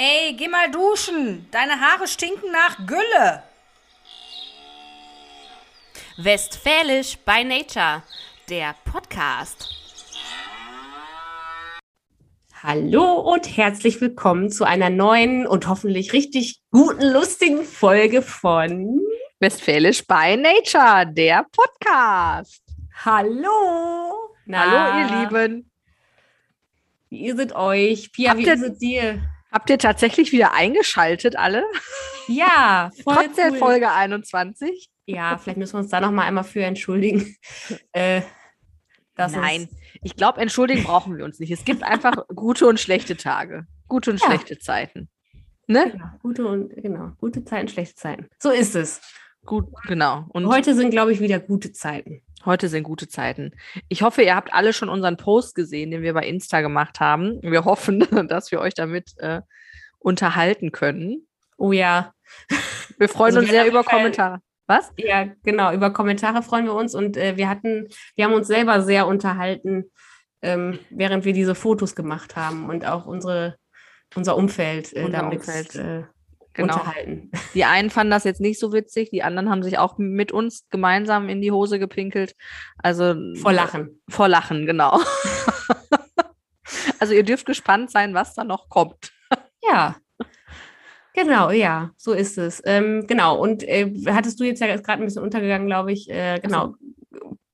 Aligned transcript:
Ey, 0.00 0.34
geh 0.34 0.46
mal 0.46 0.70
duschen. 0.70 1.48
Deine 1.50 1.80
Haare 1.80 2.06
stinken 2.06 2.52
nach 2.52 2.86
Gülle. 2.86 3.42
Westfälisch 6.18 7.18
by 7.26 7.42
Nature, 7.42 8.04
der 8.48 8.76
Podcast. 8.84 9.68
Hallo 12.62 13.14
und 13.14 13.56
herzlich 13.56 14.00
willkommen 14.00 14.52
zu 14.52 14.62
einer 14.62 14.88
neuen 14.88 15.48
und 15.48 15.66
hoffentlich 15.66 16.12
richtig 16.12 16.60
guten, 16.70 17.02
lustigen 17.02 17.64
Folge 17.64 18.22
von 18.22 19.00
Westfälisch 19.40 20.06
by 20.06 20.36
Nature, 20.36 21.12
der 21.12 21.44
Podcast. 21.50 22.62
Hallo. 23.04 24.36
Na, 24.46 24.60
Hallo, 24.60 25.00
ihr 25.00 25.22
Lieben. 25.22 25.70
Wie 27.08 27.26
ist 27.26 27.40
es 27.40 27.52
euch? 27.52 28.12
Pia, 28.12 28.30
habt 28.30 28.38
wie 28.38 28.44
ihr, 28.44 28.54
ist 28.54 28.62
es 28.62 28.78
dir? 28.78 29.37
Habt 29.50 29.70
ihr 29.70 29.78
tatsächlich 29.78 30.32
wieder 30.32 30.52
eingeschaltet, 30.52 31.36
alle? 31.36 31.64
Ja, 32.26 32.90
voll 33.02 33.14
Trotz 33.14 33.26
cool. 33.26 33.34
der 33.36 33.54
Folge 33.54 33.90
21? 33.90 34.90
Ja, 35.06 35.38
vielleicht 35.38 35.58
müssen 35.58 35.74
wir 35.74 35.80
uns 35.80 35.90
da 35.90 36.00
noch 36.00 36.10
mal 36.10 36.24
einmal 36.24 36.44
für 36.44 36.62
entschuldigen. 36.62 37.36
Äh, 37.92 38.22
Nein, 39.16 39.68
ich 40.02 40.14
glaube, 40.14 40.40
entschuldigen 40.40 40.84
brauchen 40.84 41.16
wir 41.16 41.24
uns 41.24 41.40
nicht. 41.40 41.50
Es 41.50 41.64
gibt 41.64 41.82
einfach 41.82 42.28
gute 42.28 42.68
und 42.68 42.78
schlechte 42.78 43.16
Tage, 43.16 43.66
gute 43.88 44.12
und 44.12 44.20
ja. 44.20 44.26
schlechte 44.26 44.60
Zeiten. 44.60 45.08
Ne? 45.66 45.90
Genau, 45.90 46.06
gute 46.22 46.46
und 46.46 46.76
genau, 46.76 47.12
gute 47.18 47.44
Zeiten, 47.44 47.66
schlechte 47.66 47.96
Zeiten. 47.96 48.28
So 48.38 48.50
ist 48.50 48.76
es. 48.76 49.00
Gut, 49.44 49.66
genau. 49.86 50.26
Und 50.30 50.46
heute 50.46 50.74
sind, 50.74 50.90
glaube 50.90 51.12
ich, 51.12 51.20
wieder 51.20 51.38
gute 51.38 51.72
Zeiten. 51.72 52.22
Heute 52.44 52.68
sind 52.68 52.84
gute 52.84 53.08
Zeiten. 53.08 53.52
Ich 53.88 54.02
hoffe, 54.02 54.22
ihr 54.22 54.36
habt 54.36 54.52
alle 54.52 54.72
schon 54.72 54.88
unseren 54.88 55.16
Post 55.16 55.54
gesehen, 55.54 55.90
den 55.90 56.02
wir 56.02 56.14
bei 56.14 56.26
Insta 56.26 56.60
gemacht 56.60 57.00
haben. 57.00 57.40
Wir 57.42 57.64
hoffen, 57.64 58.00
dass 58.28 58.52
wir 58.52 58.60
euch 58.60 58.74
damit 58.74 59.16
äh, 59.18 59.40
unterhalten 59.98 60.72
können. 60.72 61.26
Oh 61.56 61.72
ja. 61.72 62.12
Wir 62.98 63.08
freuen 63.08 63.36
also 63.36 63.40
uns 63.40 63.50
sehr 63.50 63.66
über 63.66 63.82
Kommentare. 63.84 64.40
Was? 64.66 64.92
Ja, 64.96 65.26
genau. 65.42 65.72
Über 65.72 65.92
Kommentare 65.92 66.42
freuen 66.42 66.66
wir 66.66 66.74
uns 66.74 66.94
und 66.94 67.16
äh, 67.16 67.36
wir 67.36 67.48
hatten, 67.48 67.88
wir 68.16 68.26
haben 68.26 68.34
uns 68.34 68.46
selber 68.46 68.82
sehr 68.82 69.06
unterhalten, 69.06 69.90
ähm, 70.42 70.78
während 70.90 71.24
wir 71.24 71.32
diese 71.32 71.54
Fotos 71.54 71.96
gemacht 71.96 72.36
haben 72.36 72.68
und 72.68 72.84
auch 72.84 73.06
unsere, 73.06 73.56
unser 74.14 74.36
Umfeld 74.36 74.94
äh, 74.94 75.04
unser 75.04 75.18
damit 75.18 75.38
Umfeld. 75.38 75.74
Äh, 75.74 76.04
genau. 76.58 76.74
unterhalten. 76.74 77.30
Die 77.54 77.64
einen 77.64 77.90
fanden 77.90 78.10
das 78.10 78.24
jetzt 78.24 78.40
nicht 78.40 78.58
so 78.58 78.72
witzig, 78.72 79.10
die 79.10 79.22
anderen 79.22 79.50
haben 79.50 79.62
sich 79.62 79.78
auch 79.78 79.98
mit 79.98 80.32
uns 80.32 80.68
gemeinsam 80.70 81.28
in 81.28 81.40
die 81.40 81.52
Hose 81.52 81.78
gepinkelt. 81.78 82.34
Also 82.78 83.14
vor 83.36 83.52
Lachen. 83.52 84.00
Vor 84.08 84.28
Lachen, 84.28 84.66
genau. 84.66 85.00
also 86.98 87.14
ihr 87.14 87.24
dürft 87.24 87.46
gespannt 87.46 87.90
sein, 87.90 88.14
was 88.14 88.34
da 88.34 88.44
noch 88.44 88.68
kommt. 88.68 89.12
Ja, 89.62 89.96
Genau, 91.18 91.50
ja, 91.50 91.90
so 91.96 92.12
ist 92.12 92.38
es. 92.38 92.62
Ähm, 92.64 93.04
genau, 93.08 93.36
und 93.40 93.64
äh, 93.64 93.92
hattest 94.06 94.38
du 94.38 94.44
jetzt 94.44 94.60
ja 94.60 94.68
gerade 94.76 95.02
ein 95.02 95.04
bisschen 95.04 95.24
untergegangen, 95.24 95.66
glaube 95.66 95.90
ich. 95.90 96.08
Äh, 96.08 96.38
genau. 96.40 96.74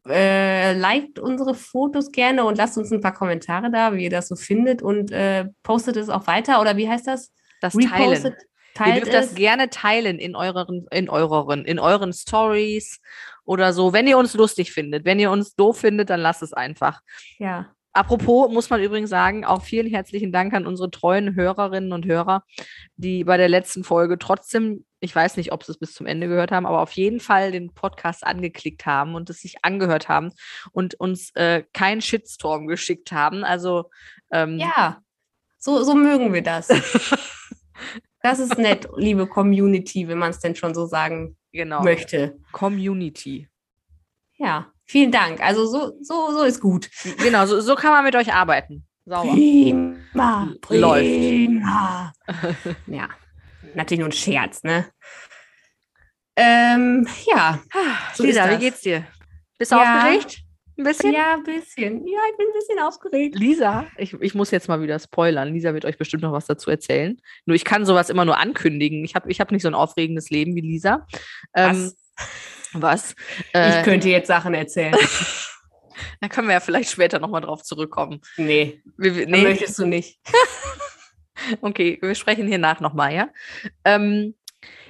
Äh, 0.06 0.74
liked 0.74 1.18
unsere 1.18 1.54
Fotos 1.54 2.12
gerne 2.12 2.44
und 2.44 2.58
lasst 2.58 2.76
uns 2.76 2.92
ein 2.92 3.00
paar 3.00 3.14
Kommentare 3.14 3.70
da, 3.70 3.94
wie 3.94 4.04
ihr 4.04 4.10
das 4.10 4.28
so 4.28 4.36
findet 4.36 4.82
und 4.82 5.10
äh, 5.12 5.46
postet 5.62 5.96
es 5.96 6.10
auch 6.10 6.26
weiter 6.26 6.60
oder 6.60 6.76
wie 6.76 6.90
heißt 6.90 7.06
das? 7.06 7.32
Das 7.62 7.74
Repostet, 7.74 8.34
Teilen. 8.34 8.36
Ihr 8.78 8.94
dürft 8.94 9.14
es. 9.14 9.28
das 9.28 9.34
gerne 9.34 9.70
teilen 9.70 10.18
in 10.18 10.36
euren, 10.36 10.86
in 10.90 11.08
euren, 11.08 11.64
in 11.64 11.78
euren 11.78 12.12
Stories 12.12 13.00
oder 13.44 13.72
so, 13.72 13.92
wenn 13.92 14.06
ihr 14.06 14.18
uns 14.18 14.34
lustig 14.34 14.72
findet. 14.72 15.04
Wenn 15.04 15.20
ihr 15.20 15.30
uns 15.30 15.54
doof 15.54 15.78
findet, 15.78 16.10
dann 16.10 16.20
lasst 16.20 16.42
es 16.42 16.52
einfach. 16.52 17.00
Ja. 17.38 17.74
Apropos 17.92 18.50
muss 18.50 18.70
man 18.70 18.82
übrigens 18.82 19.08
sagen, 19.08 19.44
auch 19.44 19.62
vielen 19.62 19.86
herzlichen 19.86 20.32
Dank 20.32 20.52
an 20.52 20.66
unsere 20.66 20.90
treuen 20.90 21.36
Hörerinnen 21.36 21.92
und 21.92 22.06
Hörer, 22.06 22.42
die 22.96 23.22
bei 23.22 23.36
der 23.36 23.48
letzten 23.48 23.84
Folge 23.84 24.18
trotzdem, 24.18 24.84
ich 24.98 25.14
weiß 25.14 25.36
nicht, 25.36 25.52
ob 25.52 25.62
sie 25.62 25.70
es 25.70 25.78
bis 25.78 25.94
zum 25.94 26.06
Ende 26.06 26.26
gehört 26.26 26.50
haben, 26.50 26.66
aber 26.66 26.80
auf 26.80 26.90
jeden 26.92 27.20
Fall 27.20 27.52
den 27.52 27.72
Podcast 27.72 28.26
angeklickt 28.26 28.84
haben 28.84 29.14
und 29.14 29.30
es 29.30 29.38
sich 29.42 29.64
angehört 29.64 30.08
haben 30.08 30.32
und 30.72 30.94
uns 30.94 31.30
äh, 31.36 31.62
keinen 31.72 32.00
Shitstorm 32.00 32.66
geschickt 32.66 33.12
haben. 33.12 33.44
Also 33.44 33.90
ähm, 34.32 34.58
ja, 34.58 35.00
so, 35.56 35.84
so 35.84 35.94
mögen 35.94 36.32
wir 36.32 36.42
das. 36.42 36.68
das 38.24 38.40
ist 38.40 38.58
nett, 38.58 38.88
liebe 38.96 39.26
Community, 39.26 40.08
wenn 40.08 40.18
man 40.18 40.30
es 40.30 40.40
denn 40.40 40.56
schon 40.56 40.74
so 40.74 40.86
sagen 40.86 41.36
genau. 41.52 41.82
möchte. 41.82 42.38
Community. 42.52 43.48
Ja, 44.36 44.74
Vielen 44.86 45.10
Dank. 45.10 45.40
Also 45.40 45.66
so, 45.66 45.98
so, 46.02 46.32
so 46.32 46.42
ist 46.42 46.60
gut. 46.60 46.90
Genau, 47.18 47.46
so, 47.46 47.60
so 47.60 47.74
kann 47.74 47.92
man 47.92 48.04
mit 48.04 48.14
euch 48.16 48.32
arbeiten. 48.32 48.86
Sauber. 49.06 49.32
Prima, 49.32 50.54
prima. 50.60 50.80
Läuft. 50.80 52.76
ja, 52.86 53.08
natürlich 53.74 54.00
nur 54.00 54.08
ein 54.08 54.12
Scherz, 54.12 54.62
ne? 54.62 54.86
Ähm, 56.36 57.06
ja. 57.26 57.60
So 58.14 58.24
Lisa, 58.24 58.50
wie 58.50 58.58
geht's 58.58 58.80
dir? 58.80 59.06
Bist 59.58 59.72
du 59.72 59.76
ja. 59.76 59.98
aufgeregt? 59.98 60.42
Ein 60.76 60.84
bisschen? 60.84 61.12
Ja, 61.12 61.34
ein 61.34 61.44
bisschen. 61.44 62.06
Ja, 62.06 62.18
ich 62.30 62.36
bin 62.36 62.46
ein 62.48 62.52
bisschen 62.52 62.78
aufgeregt. 62.80 63.36
Lisa, 63.38 63.86
ich, 63.96 64.12
ich 64.14 64.34
muss 64.34 64.50
jetzt 64.50 64.68
mal 64.68 64.82
wieder 64.82 64.98
spoilern. 64.98 65.52
Lisa 65.52 65.72
wird 65.72 65.84
euch 65.84 65.98
bestimmt 65.98 66.22
noch 66.22 66.32
was 66.32 66.46
dazu 66.46 66.70
erzählen. 66.70 67.20
Nur 67.46 67.54
ich 67.54 67.64
kann 67.64 67.86
sowas 67.86 68.10
immer 68.10 68.24
nur 68.24 68.38
ankündigen. 68.38 69.04
Ich 69.04 69.14
habe 69.14 69.30
ich 69.30 69.40
hab 69.40 69.52
nicht 69.52 69.62
so 69.62 69.68
ein 69.68 69.74
aufregendes 69.74 70.30
Leben 70.30 70.54
wie 70.56 70.62
Lisa. 70.62 71.06
Ähm, 71.54 71.92
was? 72.72 73.14
Äh, 73.54 73.78
ich 73.78 73.84
könnte 73.84 74.08
jetzt 74.08 74.26
Sachen 74.26 74.54
erzählen. 74.54 74.96
da 76.20 76.28
können 76.28 76.48
wir 76.48 76.54
ja 76.54 76.60
vielleicht 76.60 76.90
später 76.90 77.18
nochmal 77.18 77.40
drauf 77.40 77.62
zurückkommen. 77.62 78.20
Nee, 78.36 78.82
wir, 78.96 79.26
nee. 79.26 79.42
möchtest 79.42 79.78
du 79.78 79.86
nicht. 79.86 80.20
okay, 81.60 81.98
wir 82.00 82.14
sprechen 82.14 82.46
hier 82.46 82.58
nach 82.58 82.80
nochmal, 82.80 83.14
ja? 83.14 83.28
Ähm, 83.84 84.34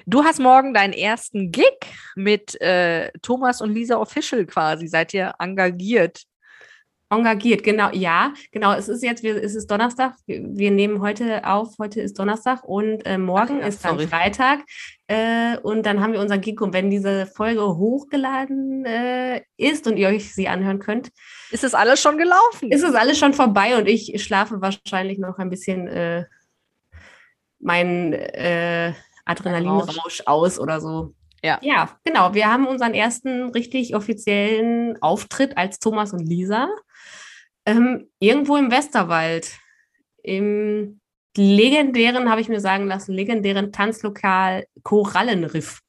du 0.06 0.25
hast 0.25 0.41
morgen 0.41 0.75
deinen 0.75 0.92
ersten 0.92 1.50
Gig 1.50 1.78
mit 2.16 2.60
äh, 2.60 3.10
Thomas 3.22 3.60
und 3.60 3.72
Lisa 3.75 3.97
Official 3.97 4.44
quasi. 4.47 4.87
Seid 4.87 5.15
ihr 5.15 5.34
engagiert? 5.38 6.22
Engagiert, 7.10 7.62
genau, 7.62 7.91
ja, 7.92 8.32
genau. 8.50 8.72
Es 8.72 8.88
ist 8.88 9.03
jetzt, 9.03 9.22
wir, 9.22 9.37
es 9.42 9.54
ist 9.54 9.70
Donnerstag. 9.70 10.15
Wir, 10.26 10.42
wir 10.42 10.70
nehmen 10.70 11.00
heute 11.00 11.47
auf, 11.47 11.75
heute 11.78 12.00
ist 12.00 12.19
Donnerstag 12.19 12.65
und 12.65 13.06
äh, 13.06 13.19
morgen 13.19 13.59
Ach, 13.59 13.62
ja, 13.62 13.66
ist 13.69 13.84
dann 13.84 13.97
sorry. 13.97 14.09
Freitag. 14.09 14.60
Äh, 15.06 15.59
und 15.59 15.84
dann 15.84 16.00
haben 16.00 16.12
wir 16.12 16.21
unseren 16.21 16.41
Gig. 16.41 16.60
Und 16.60 16.72
wenn 16.72 16.91
diese 16.91 17.26
Folge 17.26 17.62
hochgeladen 17.76 18.84
äh, 18.86 19.42
ist 19.56 19.86
und 19.86 19.97
ihr 19.97 20.09
euch 20.09 20.34
sie 20.34 20.48
anhören 20.48 20.78
könnt, 20.78 21.10
ist 21.50 21.62
es 21.62 21.75
alles 21.75 22.00
schon 22.00 22.16
gelaufen. 22.19 22.72
Ist 22.72 22.82
es 22.82 22.94
alles 22.94 23.19
schon 23.19 23.34
vorbei 23.34 23.76
und 23.76 23.86
ich 23.86 24.22
schlafe 24.25 24.60
wahrscheinlich 24.60 25.19
noch 25.19 25.38
ein 25.38 25.50
bisschen 25.50 25.86
äh, 25.86 26.25
meinen 27.60 28.12
äh, 28.15 28.94
Adrenalinrausch 29.25 30.23
aus 30.27 30.59
oder 30.59 30.81
so. 30.81 31.15
Ja. 31.43 31.59
ja, 31.62 31.91
genau. 32.05 32.33
Wir 32.33 32.51
haben 32.51 32.67
unseren 32.67 32.95
ersten 32.95 33.51
richtig 33.51 33.95
offiziellen 33.95 35.01
Auftritt 35.03 35.59
als 35.59 35.79
Thomas 35.79 36.12
und 36.12 36.27
Lisa. 36.27 36.69
Ähm, 37.67 38.09
irgendwo 38.19 38.57
im 38.57 38.71
Westerwald. 38.71 39.53
Im 40.23 41.01
legendären, 41.37 42.31
habe 42.31 42.41
ich 42.41 42.49
mir 42.49 42.61
sagen 42.61 42.87
lassen, 42.87 43.13
legendären 43.13 43.73
Tanzlokal 43.73 44.65
Korallenriff. 44.83 45.81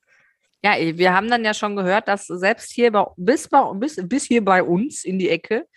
Ja, 0.64 0.74
wir 0.80 1.14
haben 1.14 1.30
dann 1.30 1.46
ja 1.46 1.54
schon 1.54 1.76
gehört, 1.76 2.08
dass 2.08 2.26
selbst 2.26 2.72
hier 2.72 2.92
bei, 2.92 3.06
bis, 3.18 3.48
bei, 3.48 3.62
bis, 3.76 3.98
bis 4.08 4.26
hier 4.26 4.44
bei 4.44 4.64
uns 4.64 5.04
in 5.04 5.20
die 5.20 5.30
Ecke 5.30 5.68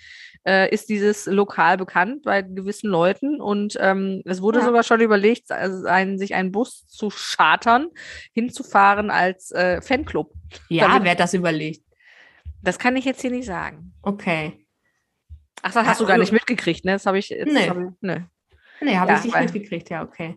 äh, 0.46 0.72
ist 0.72 0.88
dieses 0.88 1.26
Lokal 1.26 1.76
bekannt 1.76 2.22
bei 2.22 2.42
gewissen 2.42 2.88
Leuten 2.88 3.40
und 3.40 3.76
ähm, 3.80 4.22
es 4.24 4.42
wurde 4.42 4.60
ja. 4.60 4.64
sogar 4.64 4.82
schon 4.82 5.00
überlegt, 5.00 5.50
also 5.50 5.86
ein, 5.86 6.18
sich 6.18 6.34
einen 6.34 6.52
Bus 6.52 6.86
zu 6.86 7.10
chartern, 7.10 7.88
hinzufahren 8.32 9.10
als 9.10 9.50
äh, 9.52 9.80
Fanclub. 9.80 10.32
Ja, 10.68 10.88
Damit, 10.88 11.04
wer 11.04 11.10
hat 11.12 11.20
das 11.20 11.34
überlegt? 11.34 11.82
Das 12.62 12.78
kann 12.78 12.96
ich 12.96 13.04
jetzt 13.04 13.20
hier 13.20 13.30
nicht 13.30 13.46
sagen. 13.46 13.94
Okay. 14.02 14.66
Ach, 15.62 15.72
das 15.72 15.86
hast 15.86 16.00
du 16.00 16.06
gar 16.06 16.18
nicht 16.18 16.32
mitgekriegt, 16.32 16.84
ne? 16.84 16.92
Das 16.92 17.06
habe 17.06 17.18
ich 17.18 17.30
jetzt. 17.30 17.52
Nee, 17.52 17.68
hab 17.68 17.78
ich, 17.78 17.86
nee. 18.00 18.24
nee 18.80 18.96
habe 18.96 19.12
ja, 19.12 19.18
ich 19.18 19.24
nicht 19.24 19.40
mitgekriegt, 19.40 19.90
ja, 19.90 20.02
okay. 20.02 20.36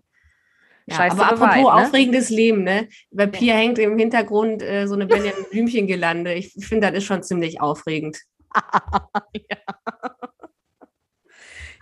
Ja, 0.87 1.11
aber 1.11 1.25
apropos 1.25 1.41
weit, 1.41 1.63
ne? 1.63 1.73
aufregendes 1.73 2.29
Leben, 2.29 2.63
ne? 2.63 2.87
Bei 3.11 3.27
Pia 3.27 3.53
hängt 3.53 3.79
im 3.79 3.97
Hintergrund 3.97 4.63
äh, 4.63 4.87
so 4.87 4.95
eine 4.95 5.05
Benjamin 5.05 5.45
Blümchen-Gelande. 5.51 6.33
Ich 6.33 6.53
finde, 6.59 6.87
das 6.87 6.97
ist 6.97 7.05
schon 7.05 7.23
ziemlich 7.23 7.61
aufregend. 7.61 8.17
ja. 9.49 9.57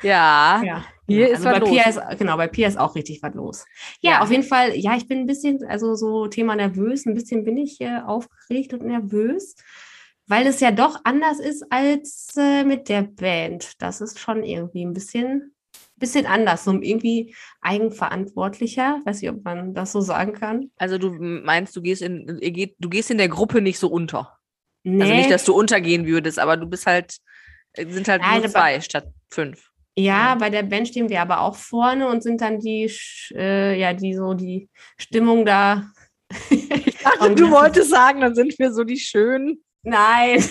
Ja, 0.02 0.86
hier 1.08 1.28
ja, 1.28 1.36
ist 1.36 1.46
also 1.46 1.60
bei 1.60 1.72
Pia 1.72 1.90
ist, 1.90 2.00
genau, 2.18 2.38
bei 2.38 2.48
Pia 2.48 2.70
ist 2.70 2.80
auch 2.80 2.96
richtig 2.96 3.22
was 3.22 3.34
los. 3.34 3.66
Ja, 4.00 4.12
ja, 4.12 4.22
auf 4.22 4.32
jeden 4.32 4.44
Fall, 4.44 4.74
ja, 4.78 4.96
ich 4.96 5.10
bin 5.10 5.20
ein 5.20 5.26
bisschen, 5.26 5.60
also 5.68 5.96
so 5.96 6.28
Thema 6.28 6.56
nervös, 6.56 7.06
ein 7.06 7.16
bisschen 7.16 7.44
bin 7.44 7.58
ich 7.58 7.82
äh, 7.82 8.00
aufgeregt 8.00 8.74
und 8.74 8.84
nervös 8.84 9.56
weil 10.30 10.46
es 10.46 10.60
ja 10.60 10.72
doch 10.72 11.02
anders 11.04 11.40
ist 11.40 11.66
als 11.72 12.36
äh, 12.38 12.64
mit 12.64 12.88
der 12.88 13.02
Band. 13.02 13.82
Das 13.82 14.00
ist 14.00 14.20
schon 14.20 14.44
irgendwie 14.44 14.86
ein 14.86 14.94
bisschen, 14.94 15.56
bisschen 15.98 16.28
anders, 16.28 16.64
so 16.64 16.72
irgendwie 16.72 17.36
eigenverantwortlicher. 17.62 19.02
Weiß 19.04 19.22
nicht, 19.22 19.32
ob 19.32 19.44
man 19.44 19.74
das 19.74 19.92
so 19.92 20.02
sagen 20.02 20.34
kann. 20.34 20.70
Also 20.78 21.00
du 21.00 21.10
meinst, 21.10 21.76
du 21.76 21.82
gehst 21.82 22.04
in, 22.04 22.40
du 22.78 22.90
gehst 22.90 23.10
in 23.10 23.18
der 23.18 23.28
Gruppe 23.28 23.60
nicht 23.60 23.80
so 23.80 23.90
unter. 23.90 24.39
Nee. 24.84 25.02
Also 25.02 25.14
nicht, 25.14 25.32
dass 25.32 25.46
du 25.46 25.54
untergehen 25.54 26.06
würdest, 26.06 26.40
aber 26.40 26.58
du 26.58 26.66
bist 26.66 26.86
halt, 26.86 27.18
sind 27.76 28.08
halt 28.08 28.22
Nein, 28.22 28.42
nur 28.42 28.50
zwei 28.50 28.80
statt 28.82 29.08
fünf. 29.30 29.70
Ja, 29.96 30.36
bei 30.36 30.50
der 30.50 30.64
Band 30.64 30.88
stehen 30.88 31.10
wir 31.10 31.22
aber 31.22 31.42
auch 31.42 31.56
vorne 31.56 32.08
und 32.08 32.24
sind 32.24 32.42
dann 32.42 32.60
die, 32.60 32.90
äh, 33.34 33.78
ja, 33.78 33.94
die 33.94 34.14
so 34.14 34.34
die 34.34 34.70
Stimmung 34.98 35.46
da. 35.46 35.90
Ich 36.50 37.04
dachte, 37.04 37.36
du 37.36 37.50
wolltest 37.52 37.90
sagen, 37.90 38.22
dann 38.22 38.36
sind 38.36 38.58
wir 38.60 38.72
so 38.72 38.84
die 38.84 39.00
schönen. 39.00 39.64
Nein, 39.84 40.44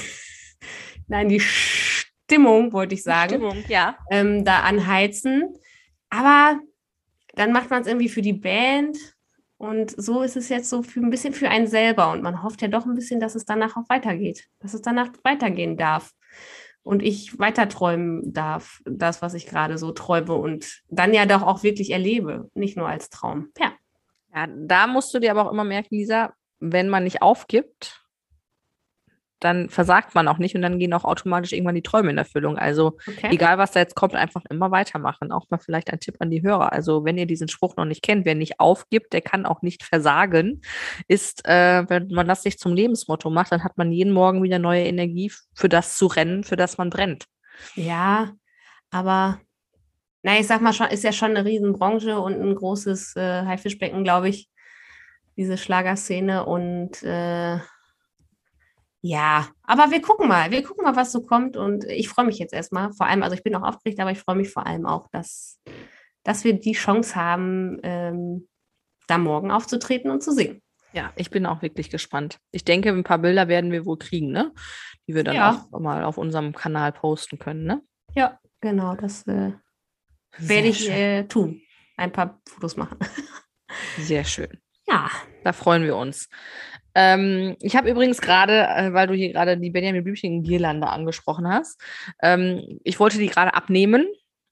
nein, 1.09 1.29
die 1.29 1.41
Stimmung 1.41 2.73
wollte 2.73 2.95
ich 2.95 3.03
sagen. 3.03 3.31
Stimmung, 3.31 3.65
ja. 3.69 3.97
ähm, 4.11 4.45
da 4.45 4.61
anheizen. 4.61 5.55
Aber 6.11 6.59
dann 7.35 7.53
macht 7.53 7.71
man 7.71 7.83
es 7.83 7.89
irgendwie 7.89 8.09
für 8.09 8.23
die 8.23 8.33
Band. 8.33 8.99
Und 9.59 9.91
so 10.01 10.23
ist 10.23 10.37
es 10.37 10.49
jetzt 10.49 10.71
so 10.71 10.83
für 10.83 11.01
ein 11.01 11.11
bisschen 11.11 11.35
für 11.35 11.49
einen 11.49 11.67
selber. 11.67 12.13
Und 12.13 12.23
man 12.23 12.43
hofft 12.43 12.63
ja 12.63 12.69
doch 12.69 12.87
ein 12.87 12.95
bisschen, 12.95 13.21
dass 13.21 13.35
es 13.35 13.45
danach 13.45 13.77
auch 13.77 13.89
weitergeht. 13.89 14.47
Dass 14.61 14.73
es 14.73 14.83
danach 14.83 15.09
weitergehen 15.25 15.77
darf. 15.77 16.13
Und 16.85 17.03
ich 17.03 17.39
weiter 17.39 17.69
träumen 17.69 18.33
darf, 18.33 18.81
das, 18.85 19.21
was 19.21 19.35
ich 19.35 19.47
gerade 19.47 19.77
so 19.77 19.93
träume 19.93 20.35
und 20.35 20.83
dann 20.89 21.13
ja 21.13 21.27
doch 21.27 21.43
auch 21.43 21.63
wirklich 21.63 21.91
erlebe, 21.91 22.49
nicht 22.55 22.77
nur 22.77 22.89
als 22.89 23.11
Traum. 23.11 23.49
Ja. 23.59 23.73
Ja, 24.35 24.47
da 24.47 24.87
musst 24.87 25.13
du 25.13 25.19
dir 25.19 25.33
aber 25.33 25.47
auch 25.47 25.53
immer 25.53 25.65
merken, 25.65 25.97
Lisa, 25.97 26.33
wenn 26.61 26.89
man 26.89 27.05
nicht 27.05 27.23
aufgibt, 27.23 28.05
dann 29.41 29.69
versagt 29.69 30.15
man 30.15 30.29
auch 30.29 30.39
nicht 30.39 30.55
und 30.55 30.63
dann 30.63 30.79
gehen 30.79 30.93
auch 30.93 31.05
automatisch 31.05 31.53
irgendwann 31.53 31.75
die 31.75 31.83
Träume 31.83 32.11
in 32.11 32.19
Erfüllung. 32.19 32.59
Also 32.59 32.99
Okay. 33.07 33.29
egal, 33.31 33.59
was 33.59 33.73
da 33.73 33.81
jetzt 33.81 33.95
kommt, 33.95 34.15
einfach 34.15 34.43
immer 34.51 34.71
weitermachen. 34.71 35.33
Auch 35.33 35.47
mal 35.51 35.59
vielleicht 35.59 35.93
ein 35.93 36.01
Tipp 36.01 36.17
an 36.19 36.31
die 36.31 36.43
Hörer. 36.43 36.73
Also 36.73 37.05
wenn 37.05 37.19
ihr 37.19 37.27
diesen 37.27 37.49
Spruch 37.49 37.77
noch 37.77 37.85
nicht 37.85 38.03
kennt, 38.03 38.25
wer 38.27 38.35
nicht 38.35 38.61
aufgibt, 38.61 39.13
der 39.13 39.21
kann 39.21 39.47
auch 39.47 39.63
nicht 39.63 39.83
versagen, 39.85 40.61
ist, 41.07 41.47
äh, 41.47 41.85
wenn 41.89 42.09
man 42.09 42.27
das 42.27 42.43
sich 42.43 42.59
zum 42.59 42.75
Lebensmotto 42.75 43.31
macht, 43.31 43.53
dann 43.53 43.65
hat 43.65 43.79
man 43.79 43.93
jeden 43.93 44.13
Morgen 44.13 44.43
wieder 44.43 44.59
neue 44.59 44.85
Energie 44.85 45.33
für 45.55 45.69
das 45.69 45.97
zu 45.97 46.07
rennen, 46.07 46.45
für 46.45 46.57
das 46.57 46.79
man 46.79 46.91
brennt. 46.91 47.27
Ja, 47.75 48.33
aber 48.91 49.41
na, 50.23 50.39
ich 50.39 50.47
sag 50.47 50.61
mal 50.61 50.73
schon, 50.73 50.89
ist 50.89 51.05
ja 51.05 51.13
schon 51.13 51.31
eine 51.37 51.45
Riesenbranche 51.45 52.19
und 52.19 52.41
ein 52.41 52.55
großes 52.55 53.15
äh, 53.17 53.45
Haifischbecken, 53.45 54.03
glaube 54.05 54.29
ich, 54.29 54.49
diese 55.37 55.57
Schlagerszene. 55.57 56.45
Und 56.45 57.03
äh, 57.05 57.59
ja, 59.01 59.49
aber 59.63 59.91
wir 59.91 60.03
gucken 60.03 60.29
mal, 60.29 60.51
wir 60.51 60.63
gucken 60.63 60.85
mal, 60.85 60.97
was 60.97 61.13
so 61.13 61.23
kommt. 61.23 61.57
Und 61.57 61.85
ich 61.85 62.09
freue 62.09 62.27
mich 62.27 62.39
jetzt 62.39 62.53
erstmal. 62.53 62.93
Vor 62.93 63.07
allem, 63.07 63.23
also 63.23 63.35
ich 63.35 63.43
bin 63.43 63.55
auch 63.55 63.63
aufgeregt, 63.63 64.01
aber 64.01 64.11
ich 64.11 64.19
freue 64.19 64.37
mich 64.37 64.51
vor 64.51 64.67
allem 64.67 64.87
auch, 64.87 65.09
dass, 65.13 65.61
dass 66.25 66.45
wir 66.45 66.59
die 66.59 66.73
Chance 66.73 67.15
haben, 67.15 67.79
ähm, 67.83 68.49
da 69.07 69.19
morgen 69.19 69.51
aufzutreten 69.51 70.11
und 70.11 70.23
zu 70.23 70.33
singen. 70.33 70.61
Ja, 70.93 71.13
ich 71.17 71.31
bin 71.31 71.47
auch 71.47 71.63
wirklich 71.63 71.91
gespannt. 71.91 72.39
Ich 72.51 72.65
denke, 72.65 72.89
ein 72.91 73.05
paar 73.05 73.19
Bilder 73.19 73.47
werden 73.49 73.73
wir 73.73 73.85
wohl 73.87 73.99
kriegen, 73.99 74.33
ne? 74.33 74.53
Die 75.07 75.15
wir 75.15 75.23
dann 75.25 75.37
Ja. 75.37 75.67
auch 75.71 75.81
mal 75.81 76.03
auf 76.05 76.19
unserem 76.19 76.55
Kanal 76.55 76.93
posten 76.93 77.39
können, 77.39 77.65
ne? 77.65 77.83
Ja, 78.15 78.39
genau, 78.61 78.95
das 78.97 79.27
äh, 79.27 79.53
werde 80.39 80.69
ich 80.69 80.91
äh, 80.91 81.25
tun. 81.25 81.63
Ein 81.97 82.11
paar 82.13 82.41
Fotos 82.49 82.77
machen. 82.77 82.99
Sehr 83.99 84.25
schön. 84.25 84.61
ja. 84.87 85.11
Da 85.45 85.53
freuen 85.53 85.85
wir 85.85 85.97
uns. 85.97 86.29
Ähm, 87.01 87.55
ich 87.61 87.77
habe 87.77 87.89
übrigens 87.89 88.21
gerade, 88.21 88.67
äh, 88.67 88.93
weil 88.93 89.07
du 89.07 89.15
hier 89.15 89.33
gerade 89.33 89.57
die 89.57 89.71
Benjamin 89.71 90.03
Blümchen 90.03 90.43
Girlande 90.43 90.89
angesprochen 90.89 91.47
hast, 91.49 91.81
ähm, 92.21 92.81
ich 92.83 92.99
wollte 92.99 93.19
die 93.19 93.29
gerade 93.29 93.55
abnehmen, 93.55 94.05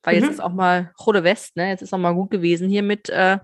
weil 0.05 0.15
jetzt 0.15 0.27
Mhm. 0.27 0.31
ist 0.31 0.41
auch 0.41 0.53
mal 0.53 0.93
Rode 1.05 1.25
West, 1.25 1.57
ne? 1.57 1.71
Jetzt 1.71 1.83
ist 1.83 1.93
auch 1.93 1.99
mal 1.99 2.15
gut 2.15 2.31
gewesen 2.31 2.69
hier 2.69 2.85
mit 2.85 3.09
äh, 3.09 3.39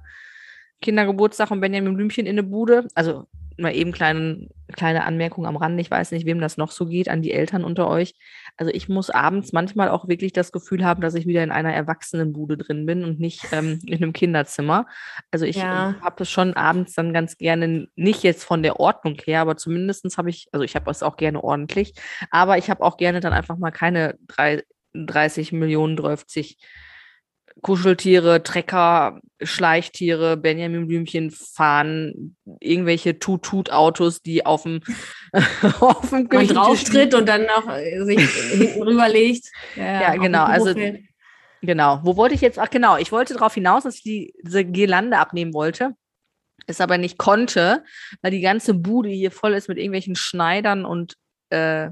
Kindergeburtstag 0.80 1.50
und 1.50 1.60
Benjamin 1.60 1.96
Blümchen 1.96 2.26
in 2.26 2.36
der 2.36 2.44
Bude. 2.44 2.86
Also 2.94 3.26
mal 3.58 3.74
eben 3.74 3.92
kleine, 3.92 4.48
kleine 4.72 5.04
Anmerkung 5.04 5.46
am 5.46 5.56
Rande. 5.56 5.80
Ich 5.80 5.90
weiß 5.90 6.12
nicht, 6.12 6.26
wem 6.26 6.40
das 6.40 6.56
noch 6.56 6.70
so 6.70 6.86
geht, 6.86 7.08
an 7.08 7.22
die 7.22 7.32
Eltern 7.32 7.64
unter 7.64 7.88
euch. 7.88 8.14
Also 8.56 8.72
ich 8.72 8.88
muss 8.88 9.10
abends 9.10 9.52
manchmal 9.52 9.88
auch 9.88 10.08
wirklich 10.08 10.32
das 10.32 10.52
Gefühl 10.52 10.84
haben, 10.84 11.00
dass 11.00 11.14
ich 11.14 11.26
wieder 11.26 11.42
in 11.42 11.50
einer 11.50 11.72
Erwachsenenbude 11.72 12.56
drin 12.56 12.86
bin 12.86 13.04
und 13.04 13.20
nicht 13.20 13.46
ähm, 13.52 13.78
in 13.86 13.96
einem 14.02 14.12
Kinderzimmer. 14.12 14.86
Also 15.30 15.44
ich 15.46 15.56
Ja. 15.56 15.94
habe 16.02 16.22
es 16.22 16.30
schon 16.30 16.54
abends 16.54 16.94
dann 16.94 17.12
ganz 17.12 17.38
gerne, 17.38 17.86
nicht 17.96 18.22
jetzt 18.22 18.44
von 18.44 18.62
der 18.62 18.80
Ordnung 18.80 19.16
her, 19.24 19.40
aber 19.40 19.56
zumindest 19.56 20.18
habe 20.18 20.30
ich, 20.30 20.48
also 20.52 20.64
ich 20.64 20.74
habe 20.74 20.90
es 20.90 21.02
auch 21.02 21.16
gerne 21.16 21.42
ordentlich, 21.42 21.94
aber 22.30 22.58
ich 22.58 22.70
habe 22.70 22.82
auch 22.82 22.96
gerne 22.96 23.20
dann 23.20 23.32
einfach 23.32 23.56
mal 23.58 23.70
keine 23.70 24.16
drei, 24.26 24.62
30 24.94 25.52
Millionen, 25.52 25.96
30 25.96 26.58
Kuscheltiere, 27.60 28.42
Trecker, 28.42 29.20
Schleichtiere, 29.42 30.36
Benjamin 30.36 30.86
Blümchen 30.88 31.30
fahren, 31.30 32.36
irgendwelche 32.60 33.18
Tut-Tut-Autos, 33.18 34.22
die 34.22 34.46
auf 34.46 34.62
dem, 34.62 34.80
auf 35.80 36.08
dem 36.10 36.10
man 36.10 36.28
Küchentisch 36.28 36.54
drauf 36.56 36.78
liegen. 36.78 36.92
tritt 36.92 37.14
und 37.14 37.28
dann 37.28 37.46
noch 37.46 37.68
äh, 37.68 38.04
sich 38.04 38.18
hinten 38.20 38.82
rüberlegt. 38.82 39.46
Ja, 39.76 40.14
genau, 40.16 40.44
also- 40.44 40.74
Genau. 41.64 42.00
Wo 42.02 42.16
wollte 42.16 42.34
ich 42.34 42.40
jetzt? 42.40 42.58
Ach, 42.58 42.70
genau. 42.70 42.96
Ich 42.96 43.12
wollte 43.12 43.34
darauf 43.34 43.54
hinaus, 43.54 43.84
dass 43.84 43.94
ich 43.94 44.02
die, 44.02 44.34
diese 44.42 44.64
Girlande 44.64 45.18
abnehmen 45.18 45.54
wollte, 45.54 45.92
es 46.66 46.80
aber 46.80 46.98
nicht 46.98 47.18
konnte, 47.18 47.84
weil 48.20 48.32
die 48.32 48.40
ganze 48.40 48.74
Bude 48.74 49.10
hier 49.10 49.30
voll 49.30 49.54
ist 49.54 49.68
mit 49.68 49.78
irgendwelchen 49.78 50.16
Schneidern 50.16 50.84
und 50.84 51.14
äh, 51.50 51.90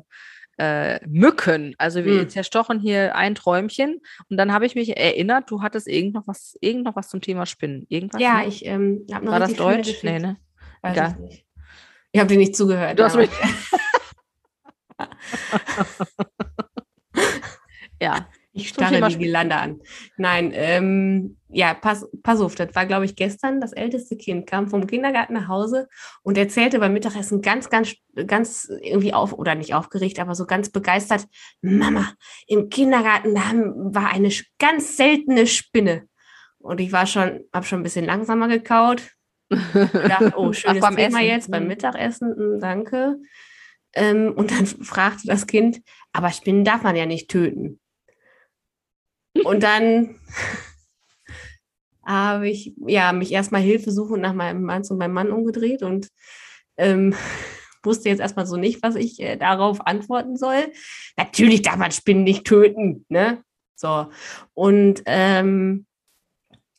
äh, 0.60 1.00
Mücken. 1.06 1.74
Also 1.78 2.04
wir 2.04 2.20
Hm. 2.20 2.28
zerstochen 2.28 2.78
hier 2.78 3.16
ein 3.16 3.34
Träumchen 3.34 4.00
und 4.28 4.36
dann 4.36 4.52
habe 4.52 4.66
ich 4.66 4.74
mich 4.74 4.96
erinnert, 4.96 5.50
du 5.50 5.62
hattest 5.62 5.88
irgend 5.88 6.12
noch 6.12 6.28
was, 6.28 6.56
irgend 6.60 6.84
noch 6.84 6.96
was 6.96 7.08
zum 7.08 7.22
Thema 7.22 7.46
Spinnen. 7.46 7.86
Irgendwas? 7.88 8.20
ja, 8.20 8.40
noch? 8.40 8.48
ich 8.48 8.66
ähm, 8.66 9.06
habe 9.10 9.24
noch 9.24 9.32
War 9.32 9.40
das 9.40 9.54
Deutsch? 9.54 10.02
Nee, 10.02 10.18
ne? 10.18 10.36
Weiß 10.82 10.92
Egal. 10.92 11.12
ich 11.12 11.18
nicht. 11.18 11.46
Ich 12.12 12.20
habe 12.20 12.28
dir 12.28 12.38
nicht 12.38 12.54
zugehört. 12.54 12.98
Du 12.98 13.04
hast 13.04 13.16
mich. 13.16 13.30
ja. 18.02 18.28
Ich 18.52 18.68
starre 18.68 19.08
die 19.08 19.18
Girlande 19.18 19.56
an. 19.56 19.80
Nein, 20.16 20.50
ähm, 20.54 21.36
ja, 21.48 21.72
pass, 21.74 22.08
pass 22.22 22.40
auf, 22.40 22.56
das 22.56 22.74
war, 22.74 22.86
glaube 22.86 23.04
ich, 23.04 23.14
gestern. 23.14 23.60
Das 23.60 23.72
älteste 23.72 24.16
Kind 24.16 24.46
kam 24.46 24.68
vom 24.68 24.86
Kindergarten 24.86 25.34
nach 25.34 25.46
Hause 25.46 25.88
und 26.22 26.36
erzählte 26.36 26.80
beim 26.80 26.92
Mittagessen 26.92 27.42
ganz, 27.42 27.70
ganz, 27.70 27.94
ganz 28.26 28.68
irgendwie 28.82 29.14
auf, 29.14 29.32
oder 29.32 29.54
nicht 29.54 29.74
aufgeregt, 29.74 30.18
aber 30.18 30.34
so 30.34 30.46
ganz 30.46 30.70
begeistert, 30.70 31.26
Mama, 31.62 32.12
im 32.48 32.68
Kindergarten 32.68 33.34
war 33.94 34.12
eine 34.12 34.30
ganz 34.58 34.96
seltene 34.96 35.46
Spinne. 35.46 36.08
Und 36.58 36.80
ich 36.80 36.92
war 36.92 37.06
schon, 37.06 37.44
habe 37.52 37.66
schon 37.66 37.80
ein 37.80 37.84
bisschen 37.84 38.04
langsamer 38.04 38.48
gekaut. 38.48 39.12
gedacht, 39.48 40.32
oh, 40.36 40.52
schönes 40.52 40.80
beim 40.80 40.96
Thema 40.96 41.18
Essen. 41.18 41.28
jetzt 41.28 41.50
beim 41.50 41.62
Mhm. 41.62 41.68
Mittagessen, 41.68 42.56
mm, 42.56 42.60
danke. 42.60 43.16
Ähm, 43.94 44.32
und 44.34 44.50
dann 44.50 44.66
fragte 44.84 45.26
das 45.26 45.46
Kind, 45.46 45.82
aber 46.12 46.30
Spinnen 46.30 46.64
darf 46.64 46.82
man 46.82 46.96
ja 46.96 47.06
nicht 47.06 47.30
töten. 47.30 47.80
Und 49.44 49.62
dann 49.62 50.16
habe 52.04 52.48
ich 52.48 52.74
ja, 52.86 53.12
mich 53.12 53.32
erstmal 53.32 53.60
Hilfe 53.60 53.92
suchen 53.92 54.20
nach 54.20 54.34
meinem 54.34 54.62
Mann 54.62 54.84
zu 54.84 54.94
meinem 54.94 55.14
Mann 55.14 55.30
umgedreht 55.30 55.82
und 55.82 56.08
ähm, 56.76 57.14
wusste 57.82 58.08
jetzt 58.08 58.20
erstmal 58.20 58.46
so 58.46 58.56
nicht, 58.56 58.82
was 58.82 58.96
ich 58.96 59.20
äh, 59.20 59.36
darauf 59.36 59.86
antworten 59.86 60.36
soll. 60.36 60.72
Natürlich 61.16 61.62
darf 61.62 61.76
man 61.76 61.92
Spinnen 61.92 62.24
nicht 62.24 62.44
töten, 62.44 63.06
ne? 63.08 63.42
So. 63.74 64.08
Und, 64.52 65.02
ähm, 65.06 65.86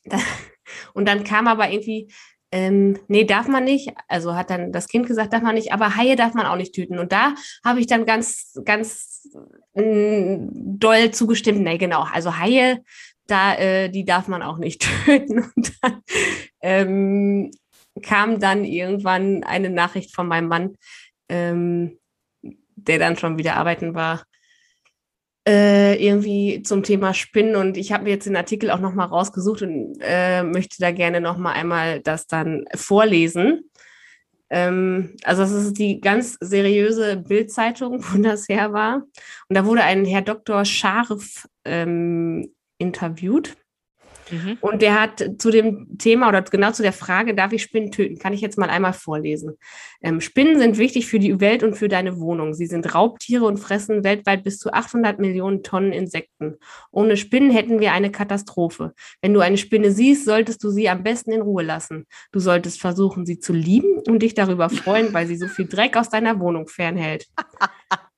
da, 0.03 0.19
und 0.93 1.07
dann 1.07 1.23
kam 1.23 1.47
aber 1.47 1.71
irgendwie, 1.71 2.11
ähm, 2.51 2.99
nee, 3.07 3.23
darf 3.23 3.47
man 3.47 3.63
nicht. 3.63 3.93
Also 4.07 4.35
hat 4.35 4.49
dann 4.49 4.71
das 4.71 4.87
Kind 4.87 5.07
gesagt, 5.07 5.33
darf 5.33 5.41
man 5.41 5.55
nicht, 5.55 5.73
aber 5.73 5.95
Haie 5.95 6.15
darf 6.15 6.33
man 6.33 6.45
auch 6.45 6.57
nicht 6.57 6.75
töten. 6.75 6.99
Und 6.99 7.11
da 7.11 7.33
habe 7.63 7.79
ich 7.79 7.87
dann 7.87 8.05
ganz, 8.05 8.59
ganz 8.65 9.10
doll 9.73 11.11
zugestimmt. 11.11 11.61
Nee, 11.61 11.77
genau. 11.77 12.05
Also 12.11 12.37
Haie, 12.37 12.83
da, 13.27 13.55
äh, 13.55 13.89
die 13.89 14.05
darf 14.05 14.27
man 14.27 14.41
auch 14.41 14.57
nicht 14.57 14.81
töten. 15.05 15.51
Und 15.55 15.73
dann 15.81 16.03
ähm, 16.61 17.51
kam 18.01 18.39
dann 18.39 18.63
irgendwann 18.63 19.43
eine 19.43 19.69
Nachricht 19.69 20.13
von 20.13 20.27
meinem 20.27 20.47
Mann, 20.47 20.75
ähm, 21.29 21.97
der 22.75 22.99
dann 22.99 23.17
schon 23.17 23.37
wieder 23.37 23.55
arbeiten 23.55 23.93
war, 23.93 24.23
äh, 25.47 25.95
irgendwie 26.03 26.61
zum 26.63 26.83
Thema 26.83 27.13
Spinnen. 27.13 27.55
Und 27.55 27.77
ich 27.77 27.91
habe 27.91 28.03
mir 28.03 28.11
jetzt 28.11 28.27
den 28.27 28.35
Artikel 28.35 28.71
auch 28.71 28.79
nochmal 28.79 29.07
rausgesucht 29.07 29.61
und 29.61 29.97
äh, 30.01 30.43
möchte 30.43 30.77
da 30.79 30.91
gerne 30.91 31.21
nochmal 31.21 31.53
einmal 31.53 31.99
das 31.99 32.27
dann 32.27 32.65
vorlesen. 32.75 33.70
Ähm, 34.51 35.15
also 35.23 35.43
das 35.43 35.51
ist 35.53 35.79
die 35.79 36.01
ganz 36.01 36.37
seriöse 36.41 37.17
Bildzeitung, 37.17 38.03
wo 38.11 38.21
das 38.21 38.49
her 38.49 38.73
war. 38.73 38.97
Und 39.47 39.55
da 39.55 39.65
wurde 39.65 39.83
ein 39.83 40.05
Herr 40.05 40.21
Dr. 40.21 40.65
Scharf 40.65 41.47
ähm, 41.65 42.53
interviewt. 42.77 43.55
Mhm. 44.31 44.57
Und 44.61 44.81
der 44.81 44.99
hat 44.99 45.23
zu 45.37 45.51
dem 45.51 45.97
Thema 45.97 46.29
oder 46.29 46.41
genau 46.41 46.71
zu 46.71 46.81
der 46.81 46.93
Frage, 46.93 47.35
darf 47.35 47.51
ich 47.53 47.61
Spinnen 47.61 47.91
töten, 47.91 48.17
kann 48.17 48.33
ich 48.33 48.41
jetzt 48.41 48.57
mal 48.57 48.69
einmal 48.69 48.93
vorlesen. 48.93 49.57
Ähm, 50.01 50.21
Spinnen 50.21 50.59
sind 50.59 50.77
wichtig 50.77 51.07
für 51.07 51.19
die 51.19 51.39
Welt 51.39 51.63
und 51.63 51.75
für 51.75 51.89
deine 51.89 52.19
Wohnung. 52.19 52.53
Sie 52.53 52.65
sind 52.65 52.93
Raubtiere 52.95 53.45
und 53.45 53.57
fressen 53.57 54.03
weltweit 54.03 54.43
bis 54.43 54.57
zu 54.57 54.73
800 54.73 55.19
Millionen 55.19 55.63
Tonnen 55.63 55.91
Insekten. 55.91 56.55
Ohne 56.91 57.17
Spinnen 57.17 57.51
hätten 57.51 57.79
wir 57.79 57.91
eine 57.91 58.11
Katastrophe. 58.11 58.93
Wenn 59.21 59.33
du 59.33 59.41
eine 59.41 59.57
Spinne 59.57 59.91
siehst, 59.91 60.25
solltest 60.25 60.63
du 60.63 60.69
sie 60.69 60.89
am 60.89 61.03
besten 61.03 61.31
in 61.31 61.41
Ruhe 61.41 61.63
lassen. 61.63 62.05
Du 62.31 62.39
solltest 62.39 62.79
versuchen, 62.79 63.25
sie 63.25 63.39
zu 63.39 63.53
lieben 63.53 64.01
und 64.07 64.19
dich 64.19 64.33
darüber 64.33 64.69
freuen, 64.69 65.13
weil 65.13 65.27
sie 65.27 65.37
so 65.37 65.47
viel 65.47 65.67
Dreck 65.67 65.97
aus 65.97 66.09
deiner 66.09 66.39
Wohnung 66.39 66.67
fernhält. 66.67 67.27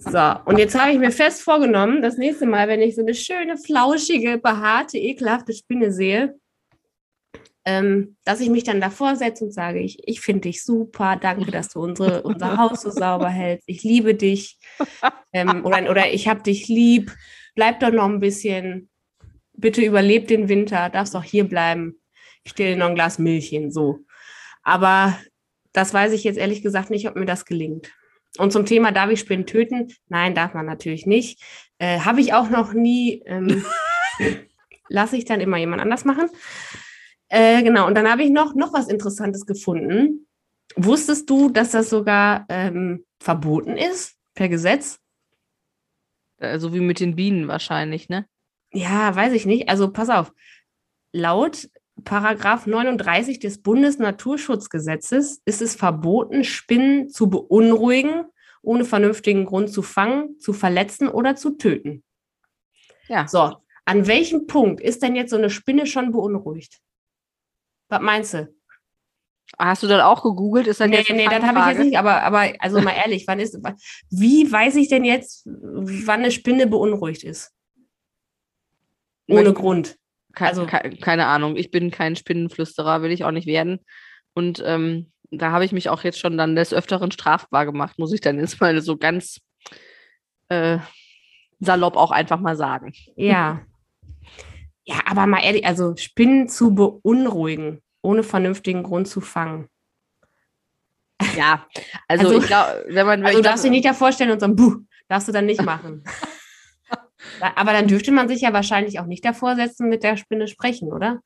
So, 0.00 0.34
und 0.46 0.58
jetzt 0.58 0.78
habe 0.78 0.92
ich 0.92 0.98
mir 0.98 1.10
fest 1.10 1.42
vorgenommen, 1.42 2.02
das 2.02 2.16
nächste 2.16 2.46
Mal, 2.46 2.68
wenn 2.68 2.80
ich 2.80 2.94
so 2.94 3.02
eine 3.02 3.14
schöne, 3.14 3.56
flauschige, 3.56 4.38
behaarte, 4.38 4.98
ekelhafte 4.98 5.52
Spinne 5.52 5.92
sehe, 5.92 6.38
ähm, 7.64 8.16
dass 8.24 8.40
ich 8.40 8.50
mich 8.50 8.64
dann 8.64 8.80
davor 8.80 9.16
setze 9.16 9.44
und 9.44 9.52
sage, 9.52 9.80
ich, 9.80 10.06
ich 10.06 10.20
finde 10.20 10.42
dich 10.42 10.62
super, 10.62 11.16
danke, 11.16 11.50
dass 11.50 11.70
du 11.70 11.80
unsere, 11.80 12.22
unser 12.22 12.58
Haus 12.58 12.82
so 12.82 12.90
sauber 12.90 13.28
hältst, 13.28 13.68
ich 13.68 13.82
liebe 13.82 14.14
dich 14.14 14.58
ähm, 15.32 15.64
oder, 15.64 15.90
oder 15.90 16.12
ich 16.12 16.28
habe 16.28 16.42
dich 16.42 16.68
lieb, 16.68 17.12
bleib 17.54 17.80
doch 17.80 17.90
noch 17.90 18.04
ein 18.04 18.20
bisschen, 18.20 18.90
bitte 19.54 19.82
überleb 19.82 20.28
den 20.28 20.48
Winter, 20.48 20.90
darfst 20.90 21.14
doch 21.14 21.24
hier 21.24 21.44
bleiben, 21.44 22.00
ich 22.44 22.52
stelle 22.52 22.76
noch 22.76 22.88
ein 22.88 22.94
Glas 22.94 23.18
Milch 23.18 23.48
hin, 23.48 23.70
so. 23.70 24.00
Aber 24.62 25.18
das 25.72 25.92
weiß 25.92 26.12
ich 26.12 26.24
jetzt 26.24 26.38
ehrlich 26.38 26.62
gesagt 26.62 26.90
nicht, 26.90 27.08
ob 27.08 27.16
mir 27.16 27.26
das 27.26 27.44
gelingt. 27.44 27.90
Und 28.38 28.52
zum 28.52 28.66
Thema, 28.66 28.90
darf 28.90 29.10
ich 29.10 29.20
Spinnen 29.20 29.46
töten? 29.46 29.92
Nein, 30.08 30.34
darf 30.34 30.54
man 30.54 30.66
natürlich 30.66 31.06
nicht. 31.06 31.42
Äh, 31.78 32.00
Habe 32.00 32.20
ich 32.20 32.34
auch 32.34 32.50
noch 32.50 32.72
nie. 32.72 33.22
Ähm, 33.26 33.64
Lasse 34.88 35.16
ich 35.16 35.24
dann 35.24 35.40
immer 35.40 35.56
jemand 35.56 35.80
anders 35.80 36.04
machen. 36.04 36.28
Äh, 37.28 37.62
genau, 37.62 37.86
und 37.86 37.94
dann 37.94 38.08
habe 38.08 38.22
ich 38.22 38.30
noch, 38.30 38.54
noch 38.54 38.72
was 38.74 38.88
Interessantes 38.88 39.46
gefunden. 39.46 40.26
Wusstest 40.76 41.28
du, 41.30 41.48
dass 41.48 41.70
das 41.70 41.90
sogar 41.90 42.44
ähm, 42.48 43.04
verboten 43.18 43.76
ist 43.76 44.16
per 44.34 44.48
Gesetz? 44.48 45.00
So 46.56 46.74
wie 46.74 46.80
mit 46.80 47.00
den 47.00 47.16
Bienen 47.16 47.48
wahrscheinlich, 47.48 48.08
ne? 48.08 48.26
Ja, 48.72 49.14
weiß 49.14 49.32
ich 49.32 49.46
nicht. 49.46 49.68
Also 49.68 49.90
pass 49.90 50.10
auf. 50.10 50.32
Laut 51.12 51.68
Paragraph 52.02 52.66
39 52.66 53.38
des 53.38 53.62
Bundesnaturschutzgesetzes 53.62 55.42
ist 55.44 55.62
es 55.62 55.76
verboten, 55.76 56.42
Spinnen 56.42 57.08
zu 57.08 57.30
beunruhigen, 57.30 58.24
ohne 58.62 58.84
vernünftigen 58.84 59.44
Grund 59.44 59.70
zu 59.70 59.82
fangen, 59.82 60.38
zu 60.40 60.52
verletzen 60.52 61.08
oder 61.08 61.36
zu 61.36 61.50
töten. 61.56 62.02
Ja. 63.06 63.28
So, 63.28 63.56
an 63.84 64.06
welchem 64.06 64.46
Punkt 64.46 64.80
ist 64.80 65.02
denn 65.02 65.14
jetzt 65.14 65.30
so 65.30 65.36
eine 65.36 65.50
Spinne 65.50 65.86
schon 65.86 66.10
beunruhigt? 66.10 66.80
Was 67.88 68.00
meinst 68.00 68.34
du? 68.34 68.54
Hast 69.58 69.82
du 69.82 69.86
das 69.86 70.02
auch 70.02 70.22
gegoogelt? 70.22 70.66
Ist 70.66 70.80
das 70.80 70.88
Nee, 70.88 70.96
jetzt 70.96 71.10
nee, 71.10 71.26
das 71.26 71.42
habe 71.42 71.58
ich 71.60 71.66
jetzt 71.66 71.84
nicht, 71.84 71.98
aber, 71.98 72.22
aber 72.22 72.52
also 72.58 72.80
mal 72.80 72.94
ehrlich, 72.96 73.26
wann 73.28 73.38
ist, 73.38 73.58
wie 74.10 74.50
weiß 74.50 74.74
ich 74.76 74.88
denn 74.88 75.04
jetzt, 75.04 75.46
wann 75.46 76.20
eine 76.20 76.32
Spinne 76.32 76.66
beunruhigt 76.66 77.22
ist? 77.22 77.52
Ohne 79.28 79.52
Grund. 79.52 79.96
Ke 80.34 80.46
Also- 80.46 80.66
ke 80.66 80.96
keine 81.00 81.26
Ahnung. 81.26 81.56
Ich 81.56 81.70
bin 81.70 81.90
kein 81.90 82.16
Spinnenflüsterer, 82.16 83.02
will 83.02 83.12
ich 83.12 83.24
auch 83.24 83.30
nicht 83.30 83.46
werden. 83.46 83.80
Und 84.34 84.62
ähm, 84.66 85.10
da 85.30 85.50
habe 85.50 85.64
ich 85.64 85.72
mich 85.72 85.88
auch 85.88 86.02
jetzt 86.04 86.18
schon 86.18 86.36
dann 86.38 86.56
des 86.56 86.72
Öfteren 86.74 87.10
strafbar 87.10 87.66
gemacht, 87.66 87.98
muss 87.98 88.12
ich 88.12 88.20
dann 88.20 88.38
jetzt 88.38 88.60
mal 88.60 88.80
so 88.80 88.96
ganz 88.96 89.40
äh, 90.48 90.78
salopp 91.60 91.96
auch 91.96 92.10
einfach 92.10 92.40
mal 92.40 92.56
sagen. 92.56 92.92
Ja. 93.16 93.62
Ja, 94.86 94.96
aber 95.06 95.26
mal 95.26 95.40
ehrlich, 95.42 95.64
also 95.64 95.96
Spinnen 95.96 96.46
zu 96.46 96.74
beunruhigen, 96.74 97.80
ohne 98.02 98.22
vernünftigen 98.22 98.82
Grund 98.82 99.08
zu 99.08 99.22
fangen. 99.22 99.68
Ja, 101.38 101.66
also, 102.06 102.26
Also- 102.26 102.40
ich 102.40 102.46
glaube, 102.46 102.84
wenn 102.88 103.06
man. 103.06 103.22
Also 103.24 103.38
ich 103.38 103.42
du 103.42 103.48
darfst 103.48 103.64
dich 103.64 103.70
nicht 103.70 103.86
davor 103.86 104.12
stellen 104.12 104.32
und 104.32 104.40
sagen, 104.40 104.56
buh, 104.56 104.76
darfst 105.08 105.26
du 105.26 105.32
dann 105.32 105.46
nicht 105.46 105.62
machen. 105.62 106.04
Aber 107.56 107.72
dann 107.72 107.88
dürfte 107.88 108.12
man 108.12 108.28
sich 108.28 108.40
ja 108.40 108.52
wahrscheinlich 108.52 109.00
auch 109.00 109.06
nicht 109.06 109.24
davor 109.24 109.56
setzen, 109.56 109.88
mit 109.88 110.02
der 110.02 110.16
Spinne 110.16 110.48
sprechen, 110.48 110.92
oder? 110.92 111.20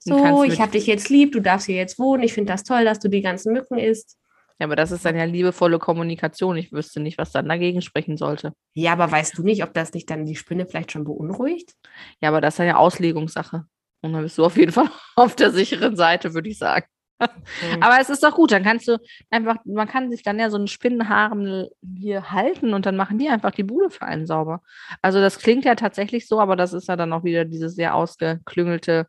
So, 0.00 0.44
ich 0.44 0.60
habe 0.60 0.72
dich 0.72 0.86
jetzt 0.86 1.10
lieb, 1.10 1.32
du 1.32 1.40
darfst 1.40 1.66
hier 1.66 1.76
jetzt 1.76 1.98
wohnen, 1.98 2.22
ich 2.22 2.32
finde 2.32 2.52
das 2.52 2.64
toll, 2.64 2.84
dass 2.84 2.98
du 2.98 3.08
die 3.08 3.20
ganzen 3.20 3.52
Mücken 3.52 3.78
isst. 3.78 4.16
Ja, 4.58 4.66
aber 4.66 4.76
das 4.76 4.90
ist 4.90 5.04
dann 5.04 5.16
ja 5.16 5.24
liebevolle 5.24 5.78
Kommunikation. 5.78 6.56
Ich 6.56 6.72
wüsste 6.72 6.98
nicht, 6.98 7.16
was 7.16 7.30
dann 7.30 7.48
dagegen 7.48 7.80
sprechen 7.80 8.16
sollte. 8.16 8.52
Ja, 8.74 8.92
aber 8.92 9.10
weißt 9.10 9.38
du 9.38 9.44
nicht, 9.44 9.62
ob 9.62 9.72
das 9.72 9.92
nicht 9.92 10.10
dann 10.10 10.24
die 10.24 10.34
Spinne 10.34 10.66
vielleicht 10.66 10.90
schon 10.90 11.04
beunruhigt? 11.04 11.74
Ja, 12.20 12.30
aber 12.30 12.40
das 12.40 12.54
ist 12.54 12.58
dann 12.58 12.66
ja 12.66 12.76
Auslegungssache. 12.76 13.66
Und 14.02 14.12
dann 14.12 14.22
bist 14.22 14.36
du 14.36 14.44
auf 14.44 14.56
jeden 14.56 14.72
Fall 14.72 14.90
auf 15.16 15.36
der 15.36 15.52
sicheren 15.52 15.96
Seite, 15.96 16.34
würde 16.34 16.48
ich 16.48 16.58
sagen. 16.58 16.86
Hm. 17.18 17.82
Aber 17.82 18.00
es 18.00 18.10
ist 18.10 18.22
doch 18.22 18.34
gut, 18.34 18.52
dann 18.52 18.62
kannst 18.62 18.86
du 18.88 18.98
einfach, 19.30 19.56
man 19.64 19.88
kann 19.88 20.10
sich 20.10 20.22
dann 20.22 20.38
ja 20.38 20.50
so 20.50 20.56
einen 20.56 20.68
Spinnenhaaren 20.68 21.68
hier 21.96 22.30
halten 22.30 22.74
und 22.74 22.86
dann 22.86 22.96
machen 22.96 23.18
die 23.18 23.28
einfach 23.28 23.50
die 23.50 23.64
Bude 23.64 23.90
für 23.90 24.02
einen 24.02 24.26
sauber. 24.26 24.62
Also 25.02 25.20
das 25.20 25.38
klingt 25.38 25.64
ja 25.64 25.74
tatsächlich 25.74 26.28
so, 26.28 26.40
aber 26.40 26.56
das 26.56 26.72
ist 26.72 26.88
ja 26.88 26.96
dann 26.96 27.12
auch 27.12 27.24
wieder 27.24 27.44
dieses 27.44 27.74
sehr 27.74 27.94
ausgeklüngelte, 27.94 29.06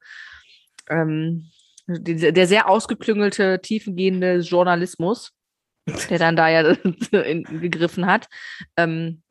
ähm, 0.89 1.49
die, 1.87 2.33
der 2.33 2.47
sehr 2.47 2.69
ausgeklüngelte, 2.69 3.61
tiefengehende 3.61 4.39
Journalismus, 4.39 5.31
der 6.09 6.19
dann 6.19 6.35
da 6.35 6.49
ja 6.49 6.61
in, 7.11 7.43
gegriffen 7.43 8.05
hat. 8.05 8.27
Ähm, 8.77 9.21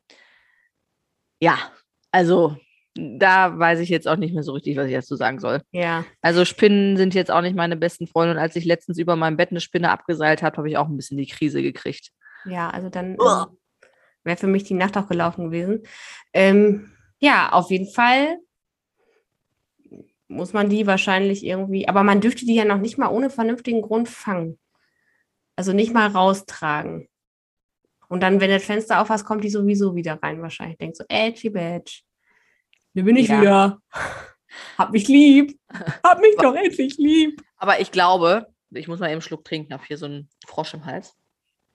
ja, 1.41 1.57
also 2.11 2.57
da 3.17 3.57
weiß 3.57 3.79
ich 3.79 3.89
jetzt 3.89 4.07
auch 4.07 4.15
nicht 4.15 4.33
mehr 4.33 4.43
so 4.43 4.53
richtig, 4.53 4.77
was 4.77 4.87
ich 4.87 4.93
dazu 4.93 5.15
sagen 5.15 5.39
soll. 5.39 5.61
Ja, 5.71 6.05
Also 6.21 6.45
Spinnen 6.45 6.97
sind 6.97 7.13
jetzt 7.13 7.31
auch 7.31 7.41
nicht 7.41 7.55
meine 7.55 7.77
besten 7.77 8.07
Freunde. 8.07 8.33
Und 8.33 8.39
als 8.39 8.55
ich 8.55 8.65
letztens 8.65 8.97
über 8.97 9.15
meinem 9.15 9.37
Bett 9.37 9.51
eine 9.51 9.61
Spinne 9.61 9.91
abgeseilt 9.91 10.41
habe, 10.43 10.57
habe 10.57 10.69
ich 10.69 10.77
auch 10.77 10.87
ein 10.87 10.95
bisschen 10.97 11.17
die 11.17 11.27
Krise 11.27 11.61
gekriegt. 11.61 12.11
ja, 12.45 12.69
also 12.69 12.89
dann 12.89 13.11
ähm, 13.11 13.57
wäre 14.23 14.37
für 14.37 14.47
mich 14.47 14.63
die 14.63 14.73
Nacht 14.73 14.97
auch 14.97 15.07
gelaufen 15.07 15.45
gewesen. 15.45 15.83
Ähm, 16.33 16.91
ja, 17.19 17.51
auf 17.51 17.69
jeden 17.71 17.91
Fall 17.91 18.37
muss 20.27 20.53
man 20.53 20.69
die 20.69 20.85
wahrscheinlich 20.87 21.43
irgendwie, 21.43 21.87
aber 21.87 22.03
man 22.03 22.21
dürfte 22.21 22.45
die 22.45 22.55
ja 22.55 22.65
noch 22.65 22.77
nicht 22.77 22.97
mal 22.97 23.09
ohne 23.09 23.29
vernünftigen 23.29 23.81
Grund 23.81 24.07
fangen. 24.07 24.59
Also 25.55 25.73
nicht 25.73 25.93
mal 25.93 26.07
raustragen. 26.07 27.09
Und 28.07 28.21
dann, 28.23 28.39
wenn 28.39 28.49
das 28.49 28.63
Fenster 28.63 29.01
auf 29.01 29.09
hast, 29.09 29.25
kommt 29.25 29.43
die 29.43 29.49
sowieso 29.49 29.95
wieder 29.95 30.19
rein 30.21 30.41
wahrscheinlich. 30.41 30.77
Denkt 30.77 30.97
so, 30.97 31.03
edgy 31.09 31.49
badge. 31.49 32.01
Hier 32.93 33.03
bin 33.03 33.15
ich 33.15 33.27
Ja. 33.27 33.41
wieder. 33.41 33.81
Hab 34.77 34.91
mich 34.91 35.07
lieb. 35.07 35.59
Hab 36.03 36.19
mich 36.19 36.35
doch 36.37 36.55
endlich 36.55 36.97
lieb. 36.97 37.41
Aber 37.57 37.79
ich 37.79 37.91
glaube, 37.91 38.47
ich 38.71 38.87
muss 38.87 38.99
mal 38.99 39.07
eben 39.07 39.13
einen 39.13 39.21
Schluck 39.21 39.45
trinken, 39.45 39.73
habe 39.73 39.83
hier 39.85 39.97
so 39.97 40.05
einen 40.05 40.29
Frosch 40.47 40.73
im 40.73 40.85
Hals. 40.85 41.15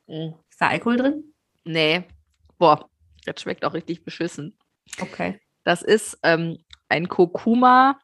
Mm. 0.07 0.31
Ist 0.51 0.61
da 0.61 0.69
Alkohol 0.69 0.97
drin? 0.97 1.35
Nee. 1.65 2.05
Boah, 2.59 2.89
das 3.25 3.41
schmeckt 3.41 3.65
auch 3.65 3.75
richtig 3.75 4.05
beschissen. 4.05 4.57
Okay. 5.01 5.41
Das 5.65 5.83
ist 5.83 6.19
ähm, 6.23 6.59
ein 6.89 7.09
Kurkuma 7.09 7.99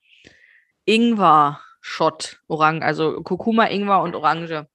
Ingwer 0.84 1.60
Shot 1.82 2.40
also 2.48 3.22
Kurkuma, 3.22 3.66
Ingwer 3.66 4.02
und 4.02 4.14
Orange. 4.14 4.66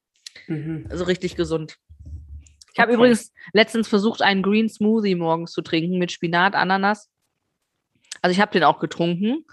Mhm. 0.48 0.86
Also 0.90 1.04
richtig 1.04 1.36
gesund. 1.36 1.76
Ich 2.72 2.80
habe 2.80 2.92
Okay. 2.92 2.96
übrigens 2.98 3.32
letztens 3.52 3.88
versucht, 3.88 4.22
einen 4.22 4.42
Green 4.42 4.68
Smoothie 4.68 5.14
morgens 5.14 5.52
zu 5.52 5.62
trinken 5.62 5.98
mit 5.98 6.12
Spinat, 6.12 6.54
Ananas. 6.54 7.08
Also 8.26 8.32
ich 8.32 8.40
habe 8.40 8.50
den 8.50 8.64
auch 8.64 8.80
getrunken. 8.80 9.44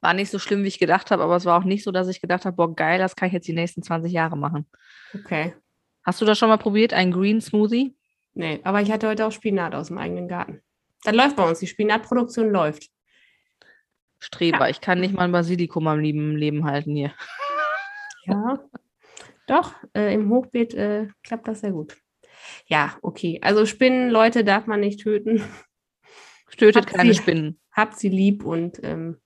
War 0.00 0.14
nicht 0.14 0.30
so 0.30 0.38
schlimm, 0.38 0.62
wie 0.62 0.68
ich 0.68 0.78
gedacht 0.78 1.10
habe, 1.10 1.24
aber 1.24 1.34
es 1.34 1.46
war 1.46 1.58
auch 1.58 1.64
nicht 1.64 1.82
so, 1.82 1.90
dass 1.90 2.06
ich 2.06 2.20
gedacht 2.20 2.44
habe, 2.44 2.54
boah, 2.54 2.72
geil, 2.72 3.00
das 3.00 3.16
kann 3.16 3.26
ich 3.26 3.32
jetzt 3.32 3.48
die 3.48 3.52
nächsten 3.52 3.82
20 3.82 4.12
Jahre 4.12 4.36
machen. 4.36 4.66
Okay. 5.12 5.52
Hast 6.04 6.20
du 6.20 6.24
das 6.24 6.38
schon 6.38 6.48
mal 6.48 6.58
probiert, 6.58 6.92
einen 6.92 7.10
Green 7.10 7.40
Smoothie? 7.40 7.96
Nee, 8.34 8.60
aber 8.62 8.82
ich 8.82 8.92
hatte 8.92 9.08
heute 9.08 9.26
auch 9.26 9.32
Spinat 9.32 9.74
aus 9.74 9.88
dem 9.88 9.98
eigenen 9.98 10.28
Garten. 10.28 10.62
Das 11.02 11.12
läuft 11.12 11.34
bei 11.34 11.42
uns. 11.42 11.58
Die 11.58 11.66
Spinatproduktion 11.66 12.50
läuft. 12.50 12.88
Streber. 14.20 14.70
Ich 14.70 14.80
kann 14.80 15.00
nicht 15.00 15.12
mal 15.12 15.24
ein 15.24 15.32
Basilikum 15.32 15.88
am 15.88 15.98
lieben 15.98 16.36
Leben 16.36 16.64
halten 16.64 16.94
hier. 16.94 17.12
Ja. 18.26 18.60
Doch, 19.48 19.74
äh, 19.94 20.14
im 20.14 20.30
Hochbeet 20.30 20.74
äh, 20.74 21.08
klappt 21.24 21.48
das 21.48 21.62
sehr 21.62 21.72
gut. 21.72 21.96
Ja, 22.66 22.96
okay. 23.02 23.40
Also 23.42 23.66
Spinnen, 23.66 24.10
Leute, 24.10 24.44
darf 24.44 24.66
man 24.66 24.78
nicht 24.78 25.00
töten. 25.00 25.42
Tötet 26.56 26.76
Habt 26.86 26.94
keine 26.94 27.12
sie- 27.14 27.18
Spinnen. 27.20 27.60
Habt 27.72 27.98
sie 27.98 28.08
lieb 28.08 28.44
und 28.44 28.80
ähm, 28.82 29.18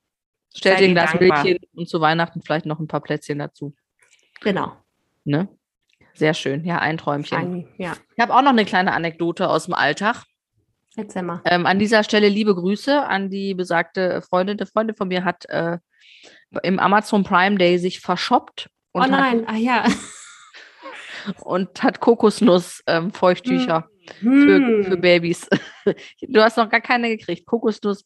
Stellt 0.54 0.80
ihr 0.80 0.86
ein 0.88 0.94
Glas. 0.94 1.14
Milchchen 1.18 1.58
und 1.74 1.88
zu 1.88 2.00
Weihnachten 2.00 2.40
vielleicht 2.42 2.66
noch 2.66 2.78
ein 2.78 2.86
paar 2.86 3.00
Plätzchen 3.00 3.38
dazu. 3.38 3.74
genau. 4.40 4.76
Ne? 5.24 5.48
Sehr 6.12 6.34
schön. 6.34 6.64
Ja, 6.64 6.78
ein 6.78 6.96
Träumchen. 6.98 7.36
Fein. 7.38 7.68
Ja, 7.78 7.96
Ich 8.14 8.22
habe 8.22 8.34
auch 8.34 8.42
noch 8.42 8.50
eine 8.50 8.64
kleine 8.64 8.92
Anekdote 8.92 9.48
aus 9.48 9.64
dem 9.64 9.74
Alltag. 9.74 10.22
erzähl 10.96 11.22
mal. 11.22 11.40
Ähm, 11.44 11.66
an 11.66 11.78
dieser 11.80 12.04
Stelle 12.04 12.28
liebe 12.28 12.54
Grüße 12.54 13.02
an 13.04 13.30
die 13.30 13.54
besagte 13.54 14.22
Freundin. 14.22 14.58
Eine 14.58 14.66
Freundin 14.66 14.94
von 14.94 15.08
mir 15.08 15.24
hat 15.24 15.44
äh, 15.48 15.78
im 16.62 16.78
Amazon 16.78 17.24
Prime 17.24 17.56
Day 17.56 17.78
sich 17.78 17.98
verschoppt 18.00 18.70
und, 18.92 19.02
oh 19.02 19.06
nein, 19.06 19.44
ah 19.48 19.56
ja. 19.56 19.84
Hat, 19.84 19.92
und 21.40 21.82
hat 21.82 21.98
Kokosnuss-Feuchttücher 22.00 23.88
für, 23.88 23.90
Hm. 24.20 24.84
für 24.84 24.96
Babys. 24.96 25.48
du 26.22 26.42
hast 26.42 26.56
noch 26.56 26.68
gar 26.68 26.80
keine 26.80 27.08
gekriegt. 27.16 27.46
Kokosnuss. 27.46 28.04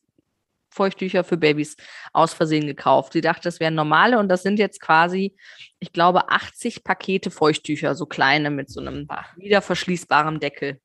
Feuchttücher 0.71 1.25
für 1.25 1.39
Babys 1.39 1.77
aus 2.13 2.35
Versehen 2.35 2.67
gekauft. 2.67 3.15
Sie 3.15 3.23
dachte, 3.23 3.43
das 3.45 3.59
wären 3.59 3.75
normale 3.75 4.19
und 4.19 4.29
das 4.29 4.43
sind 4.43 4.59
jetzt 4.59 4.81
quasi, 4.81 5.35
ich 5.81 5.93
glaube, 5.93 6.29
80 6.29 6.85
Pakete 6.85 7.31
Feuchttücher, 7.31 7.95
so 7.95 8.05
kleine 8.07 8.51
mit 8.51 8.71
so 8.71 8.81
einem 8.81 9.09
wieder 9.37 9.63
verschließbaren 9.63 10.41
Deckel. 10.41 10.79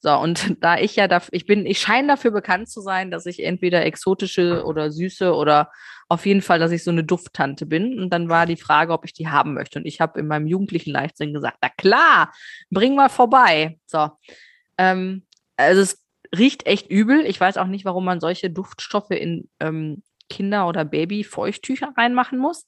So, 0.00 0.12
und 0.18 0.56
da 0.62 0.78
ich 0.78 0.96
ja, 0.96 1.06
daf- 1.06 1.30
ich 1.32 1.46
bin, 1.46 1.64
ich 1.66 1.80
scheine 1.80 2.08
dafür 2.08 2.30
bekannt 2.32 2.68
zu 2.68 2.80
sein, 2.82 3.10
dass 3.10 3.26
ich 3.26 3.42
entweder 3.42 3.84
exotische 3.84 4.64
oder 4.64 4.92
süße 4.92 5.34
oder 5.34 5.70
auf 6.08 6.26
jeden 6.26 6.42
Fall, 6.42 6.58
dass 6.58 6.72
ich 6.72 6.84
so 6.84 6.90
eine 6.90 7.04
Dufttante 7.04 7.66
bin. 7.66 7.98
Und 7.98 8.10
dann 8.10 8.28
war 8.28 8.46
die 8.46 8.56
Frage, 8.56 8.92
ob 8.92 9.04
ich 9.04 9.12
die 9.12 9.28
haben 9.28 9.54
möchte. 9.54 9.78
Und 9.78 9.86
ich 9.86 10.00
habe 10.00 10.20
in 10.20 10.26
meinem 10.26 10.46
jugendlichen 10.46 10.90
Leichtsinn 10.90 11.32
gesagt, 11.32 11.58
na 11.62 11.68
klar, 11.68 12.32
bring 12.70 12.94
mal 12.94 13.08
vorbei. 13.08 13.78
So. 13.86 14.10
Ähm, 14.78 15.26
also 15.56 15.80
es 15.80 16.04
riecht 16.36 16.66
echt 16.66 16.90
übel. 16.90 17.24
Ich 17.26 17.40
weiß 17.40 17.56
auch 17.56 17.66
nicht, 17.66 17.84
warum 17.84 18.04
man 18.04 18.20
solche 18.20 18.50
Duftstoffe 18.50 19.10
in 19.10 19.48
ähm, 19.60 20.02
Kinder- 20.28 20.68
oder 20.68 20.84
Baby-Feuchttücher 20.84 21.92
reinmachen 21.96 22.38
muss. 22.38 22.66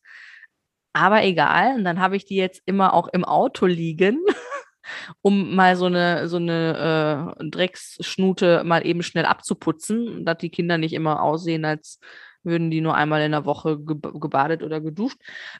Aber 0.93 1.25
egal. 1.25 1.75
Und 1.77 1.85
dann 1.85 2.01
habe 2.01 2.17
ich 2.17 2.25
die 2.25 2.37
jetzt 2.37 2.63
immer 2.65 2.95
auch 2.95 3.09
im 3.09 3.25
Auto 3.25 3.67
liegen, 3.67 4.19
um 5.21 5.55
mal 5.55 5.77
so 5.77 5.87
eine, 5.87 6.29
so 6.29 6.37
eine 6.37 7.37
äh, 7.39 7.51
Drecksschnute 7.51 8.65
mal 8.65 8.87
eben 8.87 9.03
schnell 9.03 9.27
abzuputzen, 9.27 10.25
dass 10.25 10.39
die 10.39 10.51
Kinder 10.51 10.79
nicht 10.79 10.95
immer 10.95 11.23
aussehen, 11.23 11.65
als 11.65 12.01
würden 12.47 12.71
die 12.71 12.81
nur 12.81 12.95
einmal 12.95 13.23
in 13.23 13.33
der 13.33 13.45
Woche 13.45 13.79
ge 13.79 13.97
gebadet 14.01 14.63
oder 14.63 14.81
geduscht. 14.81 15.19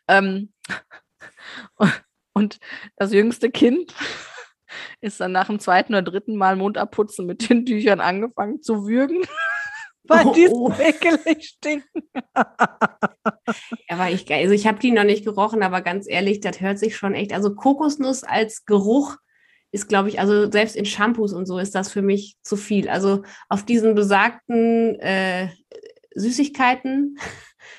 Ähm, 0.09 0.53
und 2.33 2.59
das 2.97 3.13
jüngste 3.13 3.51
Kind 3.51 3.95
ist 5.01 5.21
dann 5.21 5.33
nach 5.33 5.47
dem 5.47 5.59
zweiten 5.59 5.95
oder 5.95 6.03
dritten 6.03 6.37
Mal 6.37 6.57
Mund 6.57 6.79
abputzen 6.79 7.27
mit 7.27 7.49
den 7.49 7.67
Tüchern 7.67 8.01
angefangen 8.01 8.63
zu 8.63 8.87
würgen, 8.87 9.23
weil 10.05 10.27
Oh, 10.27 10.33
die 10.33 10.49
oh. 10.49 10.71
so 10.71 10.83
ekelig 10.83 11.49
stinken. 11.49 12.03
Aber 13.89 14.11
ich, 14.11 14.33
also 14.33 14.55
ich 14.55 14.67
habe 14.67 14.79
die 14.79 14.93
noch 14.93 15.05
nicht 15.05 15.25
gerochen, 15.25 15.63
aber 15.63 15.81
ganz 15.83 16.09
ehrlich, 16.09 16.41
das 16.41 16.61
hört 16.61 16.79
sich 16.79 16.97
schon 16.97 17.15
echt. 17.15 17.33
Also 17.33 17.55
Kokosnuss 17.55 18.23
als 18.23 18.65
Geruch 18.65 19.17
ist, 19.73 19.89
glaube 19.89 20.09
ich, 20.09 20.21
also 20.21 20.51
selbst 20.51 20.77
in 20.77 20.85
Shampoos 20.85 21.33
und 21.33 21.47
so 21.47 21.59
ist 21.59 21.75
das 21.75 21.91
für 21.91 22.03
mich 22.03 22.37
zu 22.43 22.57
viel. 22.57 22.89
Also 22.89 23.23
auf 23.49 23.65
diesen 23.65 23.95
besagten 23.95 24.99
äh, 25.01 25.49
Süßigkeiten, 26.17 27.19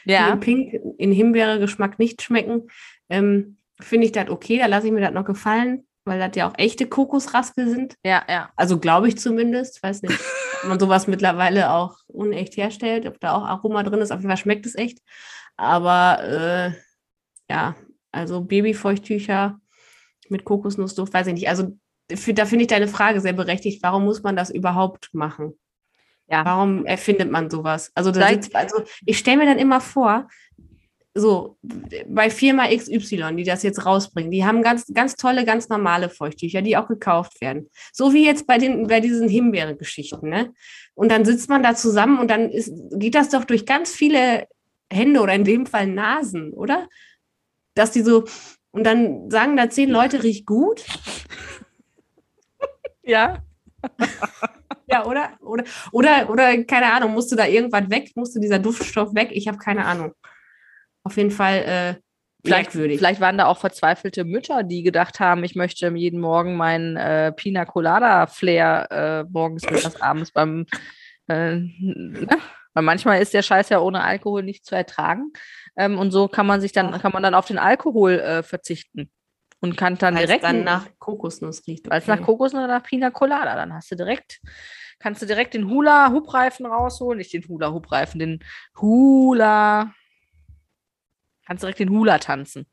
die 0.06 0.12
Ja, 0.12 0.34
in 0.34 0.40
Pink 0.40 0.80
in 0.98 1.12
Himbeere-Geschmack 1.12 2.00
nicht 2.00 2.22
schmecken, 2.22 2.70
ähm, 3.10 3.58
finde 3.80 4.06
ich 4.06 4.12
das 4.12 4.30
okay. 4.30 4.60
Da 4.60 4.68
lasse 4.68 4.88
ich 4.88 4.94
mir 4.94 5.02
das 5.02 5.14
noch 5.14 5.26
gefallen, 5.26 5.86
weil 6.06 6.20
das 6.20 6.32
ja 6.36 6.50
auch 6.50 6.54
echte 6.58 6.88
Kokosraspel 6.88 7.70
sind. 7.70 7.96
ja, 8.04 8.24
ja. 8.30 8.50
Also 8.56 8.80
glaube 8.80 9.08
ich 9.08 9.18
zumindest. 9.18 9.84
Weiß 9.84 10.02
nicht, 10.02 10.20
ob 10.64 10.70
man 10.70 10.80
sowas 10.80 11.08
mittlerweile 11.08 11.72
auch 11.72 11.98
unecht 12.08 12.58
herstellt, 12.58 13.06
ob 13.06 13.20
da 13.20 13.34
auch 13.36 13.44
Aroma 13.44 13.84
drin 13.84 14.02
ist. 14.02 14.12
Auf 14.12 14.20
jeden 14.20 14.30
Fall 14.30 14.38
schmeckt 14.38 14.66
es 14.66 14.76
echt. 14.76 15.00
Aber 15.58 16.24
äh, 16.24 16.72
ja, 17.52 17.76
also 18.12 18.42
Babyfeuchttücher 18.42 19.60
mit 20.30 20.44
Kokosnussduft, 20.44 21.14
weiß 21.14 21.28
ich 21.28 21.34
nicht. 21.34 21.50
Also 21.50 21.78
für, 22.14 22.34
da 22.34 22.46
finde 22.46 22.64
ich 22.64 22.68
deine 22.70 22.88
Frage 22.88 23.22
sehr 23.22 23.34
berechtigt. 23.34 23.84
Warum 23.84 24.06
muss 24.06 24.24
man 24.24 24.36
das 24.36 24.50
überhaupt 24.50 25.10
machen? 25.14 25.58
Ja. 26.30 26.44
Warum 26.46 26.86
erfindet 26.86 27.32
man 27.32 27.50
sowas? 27.50 27.92
Also, 27.96 28.12
sitzt, 28.12 28.56
also 28.56 28.84
ich 29.06 29.18
stelle 29.18 29.38
mir 29.38 29.46
dann 29.46 29.60
immer 29.60 29.80
vor, 29.80 30.28
so 31.18 31.58
bei 32.08 32.30
Firma 32.30 32.68
XY, 32.68 33.36
die 33.36 33.44
das 33.44 33.64
jetzt 33.64 33.86
rausbringen, 33.86 34.32
die 34.32 34.46
haben 34.46 34.62
ganz, 34.62 34.86
ganz 34.94 35.16
tolle, 35.16 35.46
ganz 35.46 35.70
normale 35.70 36.10
Feuchttücher, 36.10 36.62
die 36.62 36.78
auch 36.78 36.88
gekauft 36.88 37.42
werden. 37.42 37.70
So 37.92 38.14
wie 38.14 38.26
jetzt 38.26 38.48
bei, 38.48 38.58
den, 38.58 38.88
bei 38.88 39.00
diesen 39.00 39.28
Himbeere-Geschichten. 39.28 40.30
Ne? 40.30 40.54
Und 40.94 41.10
dann 41.12 41.26
sitzt 41.26 41.50
man 41.50 41.64
da 41.64 41.76
zusammen 41.76 42.20
und 42.20 42.30
dann 42.30 42.50
ist, 42.50 42.72
geht 42.92 43.16
das 43.16 43.30
doch 43.30 43.46
durch 43.46 43.66
ganz 43.66 43.92
viele 43.92 44.48
Hände 44.92 45.22
oder 45.22 45.34
in 45.34 45.44
dem 45.44 45.66
Fall 45.66 45.88
Nasen, 45.88 46.54
oder? 46.54 46.88
Dass 47.74 47.92
die 47.92 48.02
so, 48.02 48.26
und 48.72 48.84
dann 48.84 49.30
sagen 49.30 49.58
da 49.58 49.70
zehn 49.70 49.90
Leute, 49.90 50.24
riecht 50.24 50.46
gut. 50.46 50.84
Ja. 53.04 53.44
Ja, 54.92 55.06
oder? 55.06 55.32
Oder, 55.42 55.66
oder, 55.92 56.30
oder 56.30 56.64
keine 56.64 56.94
Ahnung, 56.94 57.12
musste 57.12 57.36
da 57.36 57.46
irgendwas 57.46 57.90
weg? 57.90 58.12
Musste 58.16 58.40
dieser 58.40 58.60
Duftstoff 58.60 59.14
weg? 59.14 59.30
Ich 59.34 59.48
habe 59.48 59.58
keine 59.58 59.86
Ahnung. 59.86 60.14
Auf 61.04 61.18
jeden 61.18 61.32
Fall 61.32 61.58
äh, 61.98 62.02
Vielleicht, 62.44 62.74
merkwürdig. 62.74 62.98
vielleicht 63.00 63.20
waren 63.22 63.38
da 63.38 63.48
auch 63.48 63.58
verzweifelte 63.58 64.24
Mütter, 64.24 64.64
die 64.64 64.84
gedacht 64.84 65.20
haben, 65.20 65.44
ich 65.44 65.56
möchte 65.56 65.90
jeden 65.90 66.20
Morgen 66.20 66.56
meinen 66.56 66.96
äh, 66.96 67.32
Pina 67.32 67.66
Colada 67.66 68.28
Flair 68.28 68.88
äh, 68.92 69.24
morgens, 69.30 69.64
mittags, 69.70 70.00
abends 70.02 70.32
beim 70.32 70.66
äh, 71.28 71.56
ne? 71.56 72.38
weil 72.74 72.84
manchmal 72.84 73.22
ist 73.22 73.34
der 73.34 73.42
Scheiß 73.42 73.70
ja 73.70 73.80
ohne 73.80 74.04
Alkohol 74.04 74.44
nicht 74.44 74.66
zu 74.66 74.76
ertragen 74.76 75.32
ähm, 75.76 75.98
und 75.98 76.12
so 76.12 76.28
kann 76.28 76.46
man 76.46 76.62
sich 76.62 76.72
dann 76.72 76.92
kann 77.02 77.12
man 77.12 77.24
dann 77.24 77.34
auf 77.34 77.48
den 77.48 77.58
Alkohol 77.58 78.20
äh, 78.20 78.44
verzichten 78.44 79.12
und 79.60 79.76
kann 79.78 79.98
dann 79.98 80.16
Weil 80.16 80.24
es 80.24 80.28
direkt 80.28 80.44
dann 80.44 80.64
nach 80.64 80.88
Kokosnuss 81.00 81.66
riecht. 81.68 81.90
weil 81.90 82.00
es 82.00 82.08
nach 82.08 82.22
Kokos 82.22 82.54
oder 82.54 82.68
nach 82.68 82.84
Pina 82.84 83.10
Colada, 83.12 83.56
dann 83.56 83.74
hast 83.74 83.90
du 83.92 83.96
direkt 83.96 84.40
kannst 85.00 85.22
du 85.22 85.26
direkt 85.28 85.54
den 85.54 85.70
Hula 85.70 86.12
Hoop 86.12 86.34
Reifen 86.34 86.66
rausholen, 86.66 87.20
nicht 87.20 87.32
den 87.34 87.48
Hula 87.48 87.72
Hoop 87.72 87.92
Reifen, 87.92 88.20
den 88.20 88.40
Hula 88.82 89.94
kannst 91.46 91.64
direkt 91.64 91.80
den 91.80 91.90
Hula 91.90 92.18
tanzen. 92.20 92.66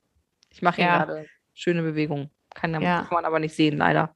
Ich 0.51 0.63
mache 0.63 0.77
hier 0.77 0.85
Ja. 0.87 1.05
gerade 1.05 1.27
schöne 1.53 1.83
Bewegungen. 1.83 2.31
Kann. 2.55 2.81
Ja. 2.81 3.01
kann 3.03 3.15
man 3.17 3.25
aber 3.25 3.41
nicht 3.41 3.55
sehen, 3.55 3.77
leider. 3.79 4.15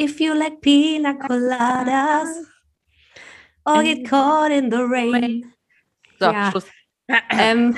If 0.00 0.18
you 0.20 0.32
like 0.34 0.60
pina 0.62 1.12
coladas 1.14 2.28
or 3.64 3.82
get 3.82 4.08
caught 4.08 4.50
in 4.50 4.70
the 4.70 4.78
rain. 4.78 5.52
So, 6.18 6.26
Ja. 6.26 6.50
Schluss. 6.50 6.66
ähm, 7.30 7.76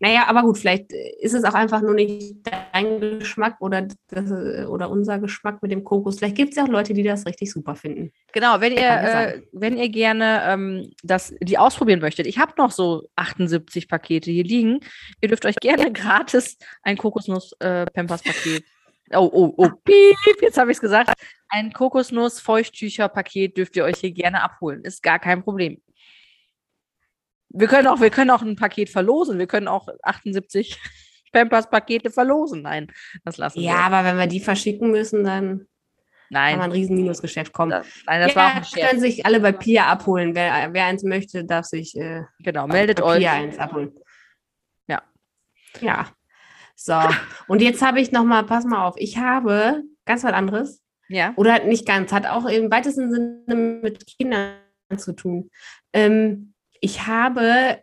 naja, 0.00 0.26
aber 0.26 0.42
gut, 0.42 0.58
vielleicht 0.58 0.92
ist 1.20 1.32
es 1.34 1.44
auch 1.44 1.54
einfach 1.54 1.80
nur 1.80 1.94
nicht 1.94 2.34
dein 2.82 3.18
Geschmack 3.18 3.56
oder, 3.60 3.88
das, 4.08 4.30
oder 4.68 4.90
unser 4.90 5.18
Geschmack 5.18 5.62
mit 5.62 5.70
dem 5.70 5.84
Kokos. 5.84 6.18
Vielleicht 6.18 6.36
gibt 6.36 6.50
es 6.50 6.56
ja 6.56 6.64
auch 6.64 6.68
Leute, 6.68 6.94
die 6.94 7.02
das 7.02 7.26
richtig 7.26 7.52
super 7.52 7.74
finden. 7.74 8.12
Genau, 8.32 8.60
wenn 8.60 8.72
ihr, 8.72 8.80
ja 8.80 9.22
äh, 9.24 9.42
wenn 9.52 9.76
ihr 9.76 9.88
gerne 9.88 10.42
ähm, 10.46 10.90
das, 11.02 11.34
die 11.40 11.58
ausprobieren 11.58 12.00
möchtet, 12.00 12.26
ich 12.26 12.38
habe 12.38 12.52
noch 12.56 12.70
so 12.70 13.08
78 13.16 13.88
Pakete 13.88 14.30
hier 14.30 14.44
liegen. 14.44 14.80
Ihr 15.20 15.28
dürft 15.28 15.46
euch 15.46 15.56
gerne 15.56 15.92
gratis 15.92 16.56
ein 16.82 16.96
Kokosnuss-Pampers-Paket. 16.96 18.64
oh, 19.14 19.30
oh, 19.32 19.54
oh, 19.56 19.68
piep, 19.84 20.42
jetzt 20.42 20.58
habe 20.58 20.70
ich 20.70 20.76
es 20.76 20.80
gesagt. 20.80 21.12
Ein 21.48 21.72
Kokosnuss-Feuchttücher-Paket 21.72 23.56
dürft 23.56 23.76
ihr 23.76 23.84
euch 23.84 23.98
hier 23.98 24.12
gerne 24.12 24.42
abholen. 24.42 24.82
Ist 24.84 25.02
gar 25.02 25.18
kein 25.18 25.42
Problem. 25.42 25.80
Wir 27.50 27.68
können 27.68 27.86
auch, 27.86 28.00
wir 28.00 28.10
können 28.10 28.30
auch 28.30 28.42
ein 28.42 28.56
Paket 28.56 28.88
verlosen. 28.88 29.38
Wir 29.38 29.46
können 29.46 29.68
auch 29.68 29.88
78 30.02 30.78
Pampers-Pakete 31.32 32.10
verlosen. 32.10 32.62
Nein, 32.62 32.92
das 33.24 33.36
lassen 33.38 33.60
wir. 33.60 33.66
Ja, 33.66 33.78
aber 33.78 34.04
wenn 34.04 34.18
wir 34.18 34.26
die 34.26 34.40
verschicken 34.40 34.90
müssen, 34.90 35.24
dann 35.24 35.48
kann 35.58 35.66
nein, 36.30 36.58
man 36.58 36.70
ein 36.70 36.72
riesen 36.72 36.96
Minusgeschäft 36.96 37.52
kommen. 37.52 37.70
das, 37.70 37.86
nein, 38.06 38.20
das 38.20 38.34
ja, 38.34 38.36
war 38.36 38.62
auch 38.62 38.72
können 38.72 39.00
sich 39.00 39.26
alle 39.26 39.40
bei 39.40 39.52
Pia 39.52 39.86
abholen. 39.86 40.34
Wer, 40.34 40.72
wer 40.72 40.86
eins 40.86 41.02
möchte, 41.02 41.44
darf 41.44 41.66
sich 41.66 41.96
äh, 41.96 42.22
Genau, 42.38 42.66
meldet 42.66 42.98
bei 42.98 43.04
euch. 43.04 43.18
Pia 43.18 43.32
eins 43.32 43.58
abholen. 43.58 43.92
Ja. 44.88 45.02
Ja. 45.80 46.06
So, 46.74 46.98
und 47.48 47.60
jetzt 47.60 47.82
habe 47.82 48.00
ich 48.00 48.12
noch 48.12 48.24
mal, 48.24 48.44
pass 48.44 48.64
mal 48.64 48.86
auf, 48.86 48.94
ich 48.96 49.18
habe 49.18 49.82
ganz 50.04 50.24
was 50.24 50.32
anderes. 50.32 50.82
Ja. 51.08 51.32
Oder 51.36 51.64
nicht 51.64 51.86
ganz, 51.86 52.12
hat 52.12 52.26
auch 52.26 52.46
im 52.46 52.70
weitesten 52.70 53.10
Sinne 53.10 53.54
mit 53.82 54.06
Kindern 54.06 54.56
zu 54.96 55.12
tun. 55.12 55.50
Ähm, 55.92 56.54
ich 56.80 57.06
habe, 57.06 57.78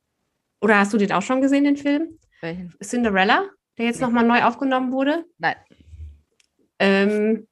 oder 0.61 0.79
hast 0.79 0.93
du 0.93 0.97
den 0.97 1.11
auch 1.11 1.21
schon 1.21 1.41
gesehen, 1.41 1.63
den 1.63 1.77
Film? 1.77 2.19
Welchen? 2.41 2.73
Cinderella, 2.81 3.49
der 3.77 3.85
jetzt 3.85 4.01
nochmal 4.01 4.25
neu 4.25 4.43
aufgenommen 4.43 4.91
wurde? 4.91 5.25
Nein. 5.37 5.55
Ähm, 6.79 7.47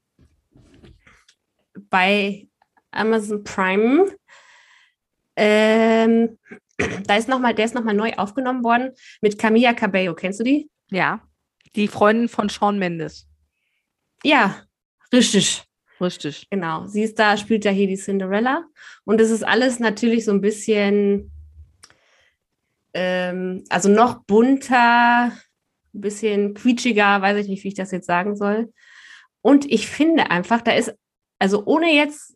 bei 1.89 2.47
Amazon 2.91 3.43
Prime. 3.43 4.15
Ähm, 5.35 6.37
da 7.05 7.15
ist 7.15 7.27
noch 7.27 7.39
mal, 7.39 7.53
der 7.53 7.65
ist 7.65 7.75
nochmal 7.75 7.93
neu 7.93 8.13
aufgenommen 8.13 8.63
worden 8.63 8.91
mit 9.21 9.37
Camilla 9.37 9.73
Cabello. 9.73 10.15
Kennst 10.15 10.39
du 10.39 10.43
die? 10.43 10.69
Ja. 10.89 11.21
Die 11.75 11.87
Freundin 11.87 12.29
von 12.29 12.49
Shawn 12.49 12.79
Mendes. 12.79 13.29
Ja, 14.23 14.63
richtig. 15.13 15.63
Richtig. 15.99 16.47
Genau, 16.49 16.85
sie 16.85 17.03
ist 17.03 17.17
da, 17.17 17.37
spielt 17.37 17.65
ja 17.65 17.71
hier 17.71 17.87
die 17.87 17.97
Cinderella. 17.97 18.65
Und 19.03 19.19
es 19.19 19.31
ist 19.31 19.43
alles 19.43 19.79
natürlich 19.79 20.25
so 20.25 20.31
ein 20.31 20.41
bisschen, 20.41 21.31
ähm, 22.99 23.63
also 23.69 23.89
noch 23.89 24.23
bunter, 24.23 25.31
ein 25.93 26.01
bisschen 26.01 26.55
quietschiger, 26.55 27.21
weiß 27.21 27.37
ich 27.37 27.47
nicht, 27.47 27.63
wie 27.63 27.67
ich 27.67 27.75
das 27.75 27.91
jetzt 27.91 28.07
sagen 28.07 28.35
soll. 28.35 28.73
Und 29.41 29.71
ich 29.71 29.87
finde 29.87 30.31
einfach, 30.31 30.61
da 30.61 30.71
ist, 30.71 30.95
also 31.37 31.63
ohne 31.65 31.93
jetzt 31.93 32.35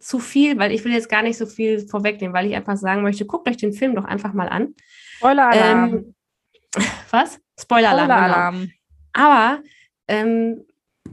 zu 0.00 0.18
viel, 0.18 0.58
weil 0.58 0.72
ich 0.72 0.84
will 0.84 0.92
jetzt 0.92 1.08
gar 1.08 1.22
nicht 1.22 1.38
so 1.38 1.46
viel 1.46 1.86
vorwegnehmen, 1.86 2.34
weil 2.34 2.46
ich 2.46 2.56
einfach 2.56 2.76
sagen 2.76 3.02
möchte, 3.02 3.24
guckt 3.24 3.48
euch 3.48 3.56
den 3.56 3.72
Film 3.72 3.94
doch 3.94 4.04
einfach 4.04 4.32
mal 4.32 4.48
an. 4.48 4.74
Spoiler-Alarm. 5.18 5.94
Ähm, 5.94 6.14
was? 7.10 7.38
Spoiler-Alarm. 7.60 8.08
Genau. 8.08 8.18
Spoiler-Alarm. 8.18 8.70
Aber 9.12 9.62
ähm, 10.08 10.64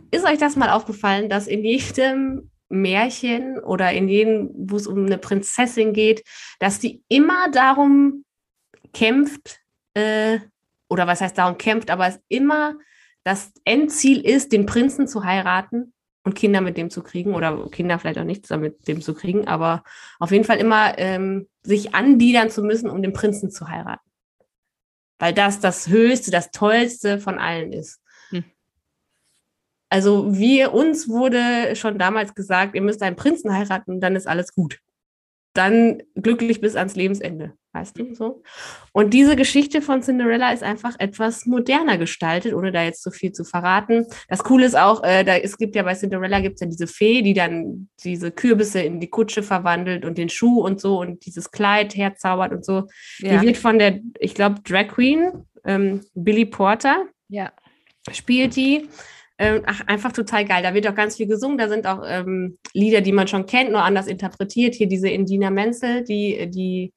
ist 0.09 0.25
euch 0.25 0.39
das 0.39 0.55
mal 0.55 0.71
aufgefallen, 0.71 1.29
dass 1.29 1.45
in 1.45 1.63
jedem 1.63 2.49
Märchen 2.69 3.59
oder 3.59 3.91
in 3.91 4.07
jedem, 4.09 4.49
wo 4.55 4.75
es 4.75 4.87
um 4.87 5.05
eine 5.05 5.19
Prinzessin 5.19 5.93
geht, 5.93 6.23
dass 6.59 6.79
die 6.79 7.03
immer 7.09 7.51
darum 7.51 8.25
kämpft, 8.93 9.59
äh, 9.93 10.39
oder 10.89 11.07
was 11.07 11.21
heißt 11.21 11.37
darum 11.37 11.57
kämpft, 11.57 11.89
aber 11.89 12.07
es 12.07 12.19
immer 12.27 12.75
das 13.23 13.51
Endziel 13.65 14.21
ist, 14.21 14.53
den 14.53 14.65
Prinzen 14.65 15.07
zu 15.07 15.25
heiraten 15.25 15.93
und 16.23 16.33
Kinder 16.33 16.61
mit 16.61 16.77
dem 16.77 16.89
zu 16.89 17.03
kriegen 17.03 17.35
oder 17.35 17.69
Kinder 17.69 17.99
vielleicht 17.99 18.19
auch 18.19 18.23
nichts 18.23 18.49
damit 18.49 18.87
dem 18.87 19.01
zu 19.01 19.13
kriegen, 19.13 19.47
aber 19.47 19.83
auf 20.19 20.31
jeden 20.31 20.43
Fall 20.43 20.57
immer 20.57 20.97
ähm, 20.97 21.47
sich 21.63 21.93
anbiedern 21.93 22.49
zu 22.49 22.63
müssen, 22.63 22.89
um 22.89 23.01
den 23.01 23.13
Prinzen 23.13 23.51
zu 23.51 23.67
heiraten. 23.69 24.09
Weil 25.19 25.33
das 25.33 25.59
das 25.59 25.87
Höchste, 25.87 26.31
das 26.31 26.51
Tollste 26.51 27.19
von 27.19 27.39
allen 27.39 27.73
ist. 27.73 28.01
Hm. 28.29 28.43
Also 29.89 30.33
wir, 30.33 30.73
uns 30.73 31.07
wurde 31.07 31.75
schon 31.75 31.97
damals 31.97 32.35
gesagt, 32.35 32.75
ihr 32.75 32.81
müsst 32.81 33.01
einen 33.01 33.15
Prinzen 33.15 33.53
heiraten, 33.53 33.99
dann 33.99 34.15
ist 34.15 34.27
alles 34.27 34.53
gut. 34.53 34.79
Dann 35.57 36.03
glücklich 36.13 36.61
bis 36.61 36.75
ans 36.75 36.95
Lebensende, 36.95 37.53
weißt 37.73 37.97
du 37.97 38.13
so. 38.13 38.43
Und 38.91 39.11
diese 39.15 39.35
Geschichte 39.35 39.81
von 39.81 40.03
Cinderella 40.03 40.51
ist 40.51 40.61
einfach 40.61 40.93
etwas 40.99 41.47
moderner 41.47 41.97
gestaltet, 41.97 42.53
ohne 42.53 42.71
da 42.71 42.83
jetzt 42.83 43.01
so 43.01 43.09
viel 43.09 43.31
zu 43.31 43.43
verraten. 43.43 44.05
Das 44.27 44.43
Coole 44.43 44.67
ist 44.67 44.77
auch, 44.77 45.03
äh, 45.03 45.23
da, 45.23 45.35
es 45.35 45.57
gibt 45.57 45.75
ja 45.75 45.81
bei 45.81 45.95
Cinderella 45.95 46.41
gibt 46.41 46.55
es 46.55 46.61
ja 46.61 46.67
diese 46.67 46.85
Fee, 46.85 47.23
die 47.23 47.33
dann 47.33 47.89
diese 48.03 48.29
Kürbisse 48.29 48.81
in 48.81 48.99
die 48.99 49.09
Kutsche 49.09 49.41
verwandelt 49.41 50.05
und 50.05 50.19
den 50.19 50.29
Schuh 50.29 50.61
und 50.61 50.79
so 50.79 50.99
und 50.99 51.25
dieses 51.25 51.49
Kleid 51.49 51.95
herzaubert 51.95 52.51
und 52.51 52.63
so. 52.63 52.83
Ja. 53.17 53.39
Die 53.39 53.47
wird 53.47 53.57
von 53.57 53.79
der, 53.79 53.99
ich 54.19 54.35
glaube, 54.35 54.61
Drag 54.61 54.89
Queen, 54.89 55.31
ähm, 55.65 56.01
Billy 56.13 56.45
Porter, 56.45 57.07
ja. 57.29 57.51
spielt 58.11 58.55
die. 58.55 58.87
Ähm, 59.39 59.61
ach, 59.65 59.81
einfach 59.85 60.11
total 60.11 60.45
geil. 60.45 60.63
Da 60.63 60.73
wird 60.73 60.87
auch 60.87 60.95
ganz 60.95 61.15
viel 61.15 61.27
gesungen. 61.27 61.57
Da 61.57 61.69
sind 61.69 61.85
auch 61.85 62.01
ähm, 62.05 62.57
Lieder, 62.73 63.01
die 63.01 63.11
man 63.11 63.27
schon 63.27 63.45
kennt, 63.45 63.71
nur 63.71 63.83
anders 63.83 64.07
interpretiert. 64.07 64.75
Hier 64.75 64.87
diese 64.87 65.09
Indina 65.09 65.51
Menzel, 65.51 66.03
die, 66.03 66.49
die 66.49 66.93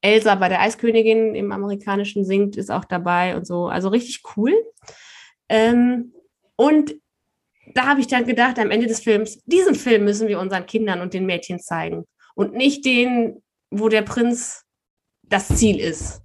Elsa 0.00 0.34
bei 0.36 0.48
der 0.48 0.60
Eiskönigin 0.60 1.34
im 1.34 1.50
Amerikanischen 1.52 2.24
singt, 2.24 2.56
ist 2.56 2.70
auch 2.70 2.84
dabei 2.84 3.36
und 3.36 3.46
so. 3.46 3.66
Also 3.66 3.88
richtig 3.88 4.22
cool. 4.36 4.52
Ähm, 5.48 6.12
und 6.56 6.94
da 7.74 7.86
habe 7.86 8.00
ich 8.00 8.06
dann 8.06 8.26
gedacht, 8.26 8.58
am 8.58 8.70
Ende 8.70 8.86
des 8.86 9.00
Films, 9.00 9.42
diesen 9.44 9.74
Film 9.74 10.04
müssen 10.04 10.28
wir 10.28 10.40
unseren 10.40 10.66
Kindern 10.66 11.00
und 11.00 11.14
den 11.14 11.26
Mädchen 11.26 11.58
zeigen. 11.60 12.04
Und 12.34 12.54
nicht 12.54 12.84
den, 12.84 13.42
wo 13.70 13.88
der 13.88 14.02
Prinz 14.02 14.64
das 15.22 15.48
Ziel 15.48 15.78
ist. 15.78 16.21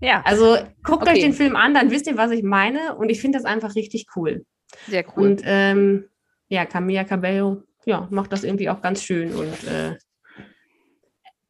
Ja, 0.00 0.22
Also 0.24 0.56
guckt 0.82 1.02
Okay. 1.02 1.12
euch 1.14 1.20
den 1.20 1.32
Film 1.34 1.56
an, 1.56 1.74
dann 1.74 1.90
wisst 1.90 2.06
ihr, 2.06 2.16
was 2.16 2.30
ich 2.30 2.42
meine. 2.42 2.96
Und 2.96 3.10
ich 3.10 3.20
finde 3.20 3.38
das 3.38 3.44
einfach 3.44 3.74
richtig 3.74 4.06
cool. 4.16 4.44
sehr 4.86 5.04
cool. 5.16 5.26
Und 5.26 5.42
ähm, 5.44 6.08
ja, 6.48 6.64
Camilla 6.64 7.04
Cabello, 7.04 7.62
ja, 7.84 8.08
macht 8.10 8.32
das 8.32 8.44
irgendwie 8.44 8.70
auch 8.70 8.80
ganz 8.82 9.02
schön. 9.02 9.34
Und 9.34 9.64
äh, 9.68 9.96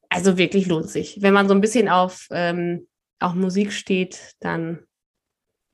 also 0.09 0.37
wirklich 0.37 0.67
lohnt 0.67 0.91
sich. 0.91 1.23
Wenn 1.23 1.33
man 1.35 1.49
so 1.49 1.55
ein 1.55 1.61
bisschen 1.61 1.89
auf 1.89 2.27
ähm, 2.33 2.89
auch 3.21 3.35
Musik 3.35 3.73
steht, 3.73 4.35
dann 4.41 4.81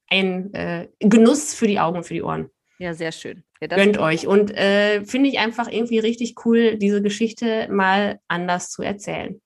ein 0.09 0.53
äh, 0.55 0.89
Genuss 1.01 1.55
für 1.55 1.67
die 1.67 1.81
Augen 1.81 1.99
und 1.99 2.05
für 2.05 2.15
die 2.15 2.23
Ohren. 2.23 2.51
ja, 2.79 2.95
sehr 2.95 3.13
schön. 3.13 3.43
Ja, 3.61 3.69
Gönnt 3.69 3.97
euch. 3.99 4.27
Und 4.27 4.51
äh, 4.55 5.03
finde 5.05 5.31
ich 5.31 5.39
einfach 5.39 5.69
irgendwie 5.73 5.99
richtig 5.99 6.35
cool, 6.45 6.77
diese 6.77 7.01
Geschichte 7.01 7.69
mal 7.71 8.21
anders 8.29 8.69
zu 8.71 8.83
erzählen. 8.83 9.41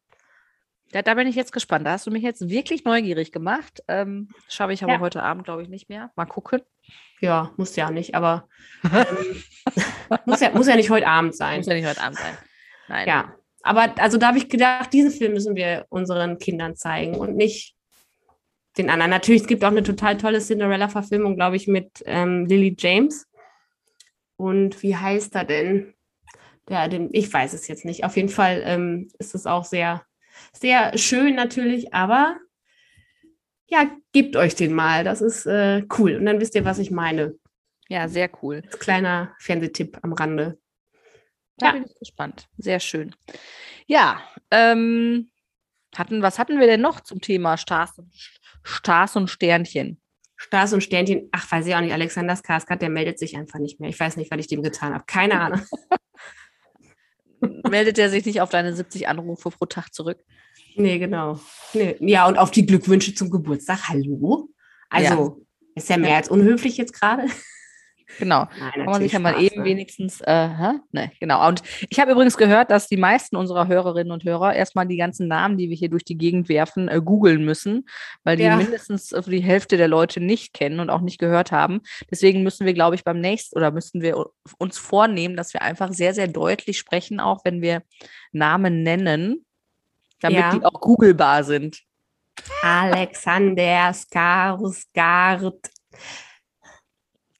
Ja, 0.92 1.02
da 1.02 1.14
bin 1.14 1.28
ich 1.28 1.36
jetzt 1.36 1.52
gespannt. 1.52 1.86
Da 1.86 1.92
hast 1.92 2.06
du 2.06 2.10
mich 2.10 2.22
jetzt 2.22 2.48
wirklich 2.48 2.84
neugierig 2.84 3.30
gemacht. 3.30 3.82
Ähm, 3.86 4.28
Schaffe 4.48 4.72
ich 4.72 4.82
aber 4.82 4.94
Ja. 4.94 5.00
heute 5.00 5.22
Abend, 5.22 5.44
glaube 5.44 5.62
ich, 5.62 5.68
nicht 5.68 5.88
mehr. 5.88 6.10
Mal 6.16 6.26
gucken. 6.26 6.62
Ja, 7.20 7.52
muss 7.56 7.76
ja 7.76 7.90
nicht, 7.90 8.14
aber 8.14 8.48
ähm, 8.84 9.42
muss, 10.26 10.40
ja, 10.40 10.50
muss 10.50 10.66
ja 10.66 10.74
nicht 10.74 10.90
heute 10.90 11.06
Abend 11.06 11.36
sein. 11.36 11.58
Muss 11.58 11.66
ja 11.66 11.74
nicht 11.74 11.86
heute 11.86 12.00
Abend 12.00 12.18
sein. 12.18 12.36
Nein. 12.88 13.06
Ja, 13.06 13.34
aber 13.62 13.94
also 13.98 14.16
da 14.18 14.28
habe 14.28 14.38
ich 14.38 14.48
gedacht, 14.48 14.92
diesen 14.92 15.10
Film 15.12 15.34
müssen 15.34 15.54
wir 15.54 15.86
unseren 15.90 16.38
Kindern 16.38 16.74
zeigen 16.76 17.14
und 17.14 17.36
nicht 17.36 17.76
den 18.78 18.90
anderen. 18.90 19.10
Natürlich, 19.10 19.42
es 19.42 19.48
gibt 19.48 19.62
auch 19.64 19.68
eine 19.68 19.82
total 19.82 20.16
tolle 20.16 20.40
Cinderella-Verfilmung, 20.40 21.36
glaube 21.36 21.56
ich, 21.56 21.68
mit 21.68 22.02
ähm, 22.06 22.46
Lily 22.46 22.74
James. 22.78 23.26
Und 24.36 24.82
wie 24.82 24.96
heißt 24.96 25.34
er 25.34 25.44
denn? 25.44 25.94
Der, 26.68 26.88
den, 26.88 27.10
ich 27.12 27.32
weiß 27.32 27.52
es 27.52 27.68
jetzt 27.68 27.84
nicht. 27.84 28.04
Auf 28.04 28.16
jeden 28.16 28.28
Fall 28.28 28.62
ähm, 28.64 29.08
ist 29.18 29.34
es 29.34 29.46
auch 29.46 29.64
sehr, 29.64 30.02
sehr 30.52 30.96
schön 30.98 31.34
natürlich, 31.34 31.92
aber 31.94 32.36
ja, 33.68 33.88
gebt 34.12 34.36
euch 34.36 34.54
den 34.54 34.72
mal. 34.72 35.04
Das 35.04 35.20
ist 35.20 35.46
äh, 35.46 35.84
cool. 35.98 36.16
Und 36.16 36.26
dann 36.26 36.40
wisst 36.40 36.54
ihr, 36.54 36.64
was 36.64 36.78
ich 36.78 36.90
meine. 36.90 37.34
Ja, 37.88 38.08
sehr 38.08 38.30
cool. 38.42 38.62
Als 38.66 38.78
kleiner 38.78 39.34
Fernsehtipp 39.38 39.98
am 40.02 40.12
Rande. 40.12 40.58
Da 41.56 41.66
Ja. 41.66 41.72
bin 41.72 41.84
ich 41.84 41.94
gespannt. 41.98 42.48
Sehr 42.58 42.80
schön. 42.80 43.14
Ja, 43.86 44.22
ähm, 44.50 45.30
hatten, 45.94 46.22
was 46.22 46.38
hatten 46.38 46.58
wir 46.58 46.66
denn 46.66 46.80
noch 46.80 47.00
zum 47.00 47.20
Thema 47.20 47.56
Stars 47.56 47.98
und, 47.98 48.12
Stars 48.62 49.16
und 49.16 49.28
Sternchen? 49.28 50.00
Stars 50.36 50.72
und 50.72 50.82
Sternchen, 50.82 51.28
ach, 51.32 51.50
weiß 51.52 51.66
ich 51.66 51.74
auch 51.74 51.80
nicht, 51.80 51.92
Alexander 51.92 52.34
Skarsgård, 52.34 52.80
der 52.80 52.88
meldet 52.88 53.18
sich 53.18 53.36
einfach 53.36 53.58
nicht 53.58 53.78
mehr. 53.78 53.90
Ich 53.90 54.00
weiß 54.00 54.16
nicht, 54.16 54.30
was 54.30 54.40
ich 54.40 54.46
dem 54.48 54.62
getan 54.62 54.94
habe. 54.94 55.04
Keine 55.06 55.38
Ahnung. 55.40 55.60
Meldet 57.68 57.98
er 57.98 58.10
sich 58.10 58.24
nicht 58.26 58.40
auf 58.40 58.50
deine 58.50 58.74
70 58.74 59.08
Anrufe 59.08 59.50
pro 59.50 59.66
Tag 59.66 59.92
zurück? 59.92 60.18
nee, 60.76 60.98
genau. 60.98 61.40
Nee. 61.74 61.96
Ja, 62.00 62.26
und 62.26 62.38
auf 62.38 62.50
die 62.50 62.66
Glückwünsche 62.66 63.14
zum 63.14 63.30
Geburtstag. 63.30 63.88
Hallo? 63.88 64.48
Also, 64.88 65.46
ist 65.74 65.88
ja 65.88 65.96
mehr 65.96 66.16
als 66.16 66.28
unhöflich 66.28 66.76
jetzt 66.76 66.92
gerade. 66.92 67.26
Genau. 68.18 68.48
Nein, 68.58 68.72
Kann 68.74 68.84
man 68.86 69.02
sich 69.02 69.12
ja 69.12 69.18
mal 69.18 69.32
Spaß, 69.32 69.42
eben 69.42 69.60
ne? 69.60 69.64
wenigstens, 69.64 70.20
äh, 70.22 70.48
ne, 70.92 71.10
genau. 71.20 71.46
Und 71.48 71.62
ich 71.88 72.00
habe 72.00 72.12
übrigens 72.12 72.36
gehört, 72.36 72.70
dass 72.70 72.86
die 72.88 72.96
meisten 72.96 73.36
unserer 73.36 73.68
Hörerinnen 73.68 74.12
und 74.12 74.24
Hörer 74.24 74.54
erstmal 74.54 74.86
die 74.86 74.96
ganzen 74.96 75.28
Namen, 75.28 75.56
die 75.56 75.68
wir 75.70 75.76
hier 75.76 75.88
durch 75.88 76.04
die 76.04 76.18
Gegend 76.18 76.48
werfen, 76.48 76.88
äh, 76.88 77.00
googeln 77.02 77.44
müssen, 77.44 77.86
weil 78.24 78.36
die 78.36 78.42
Ja. 78.44 78.56
mindestens 78.56 79.12
äh, 79.12 79.22
die 79.22 79.42
Hälfte 79.42 79.76
der 79.76 79.88
Leute 79.88 80.20
nicht 80.20 80.52
kennen 80.54 80.80
und 80.80 80.90
auch 80.90 81.00
nicht 81.00 81.18
gehört 81.18 81.52
haben. 81.52 81.80
Deswegen 82.10 82.42
müssen 82.42 82.66
wir, 82.66 82.74
glaube 82.74 82.94
ich, 82.96 83.04
beim 83.04 83.20
nächsten 83.20 83.56
oder 83.56 83.70
müssen 83.70 84.02
wir 84.02 84.26
uns 84.58 84.76
vornehmen, 84.78 85.36
dass 85.36 85.54
wir 85.54 85.62
einfach 85.62 85.92
sehr, 85.92 86.12
sehr 86.14 86.28
deutlich 86.28 86.78
sprechen, 86.78 87.20
auch 87.20 87.44
wenn 87.44 87.62
wir 87.62 87.82
Namen 88.32 88.82
nennen, 88.82 89.44
damit 90.20 90.38
Ja. 90.38 90.50
die 90.50 90.64
auch 90.64 90.80
googelbar 90.80 91.44
sind. 91.44 91.80
Alexander 92.62 93.92
Skarsgård. 93.92 95.70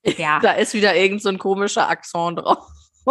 Ja. 0.04 0.38
Da 0.42 0.52
ist 0.52 0.74
wieder 0.74 0.94
irgend 0.94 1.22
so 1.22 1.28
ein 1.28 1.38
komischer 1.38 1.88
Akzent 1.88 2.38
drauf. 2.38 2.66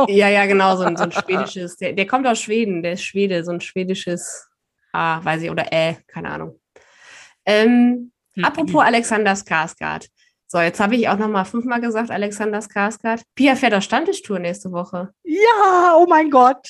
ja, 0.08 0.30
ja, 0.30 0.45
genau, 0.45 0.75
so 0.75 0.84
ein, 0.84 0.97
so 0.97 1.04
ein 1.04 1.12
schwedisches. 1.12 1.78
Der, 1.78 1.93
der 1.93 2.08
kommt 2.08 2.25
aus 2.28 2.39
Schweden, 2.39 2.84
der 2.84 2.93
ist 2.93 3.04
Schwede, 3.04 3.43
so 3.43 3.52
ein 3.52 3.62
schwedisches 3.62 4.47
A, 4.93 5.23
weiß 5.23 5.43
ich, 5.43 5.52
oder 5.52 5.71
Ä, 5.71 5.97
keine 6.08 6.30
Ahnung. 6.32 6.60
Ähm, 7.45 8.12
Hm. 8.39 8.45
Apropos 8.45 8.84
Alexander 8.84 9.36
Skarsgård. 9.36 10.08
So, 10.47 10.60
jetzt 10.60 10.80
habe 10.80 10.95
ich 10.95 11.08
auch 11.10 11.17
noch 11.17 11.28
mal 11.28 11.45
fünfmal 11.45 11.82
gesagt, 11.82 12.10
Alexander 12.10 12.60
Skarsgård. 12.60 13.21
Pia 13.36 13.56
fährt 13.56 13.73
auf 13.73 13.84
Stammtischtour 13.84 14.39
nächste 14.39 14.71
Woche. 14.71 15.13
Ja, 15.23 15.95
oh 15.97 16.06
mein 16.08 16.30
Gott. 16.32 16.67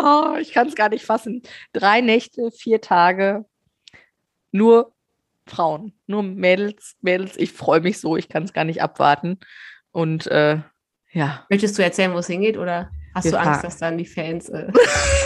Oh, 0.00 0.34
ich 0.38 0.52
kann 0.52 0.68
es 0.68 0.74
gar 0.74 0.88
nicht 0.88 1.04
fassen. 1.04 1.42
Drei 1.72 2.00
Nächte, 2.00 2.50
vier 2.50 2.80
Tage, 2.80 3.44
nur 4.52 4.92
Frauen, 5.48 5.92
nur 6.06 6.22
Mädels, 6.22 6.96
Mädels. 7.00 7.36
Ich 7.36 7.52
freue 7.52 7.80
mich 7.80 8.00
so, 8.00 8.16
ich 8.16 8.28
kann 8.28 8.42
es 8.42 8.52
gar 8.52 8.64
nicht 8.64 8.82
abwarten. 8.82 9.38
Und 9.92 10.26
äh, 10.26 10.58
ja, 11.12 11.46
Möchtest 11.50 11.78
du 11.78 11.82
erzählen, 11.84 12.12
wo 12.12 12.18
es 12.18 12.26
hingeht, 12.26 12.56
oder 12.58 12.90
hast 13.14 13.24
Wir 13.24 13.32
du 13.32 13.38
Angst, 13.38 13.50
fahren. 13.60 13.62
dass 13.62 13.78
dann 13.78 13.96
die 13.98 14.06
Fans 14.06 14.48
äh, 14.48 14.70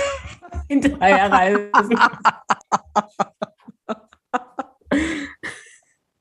hinterher 0.68 1.32
reisen? 1.32 1.98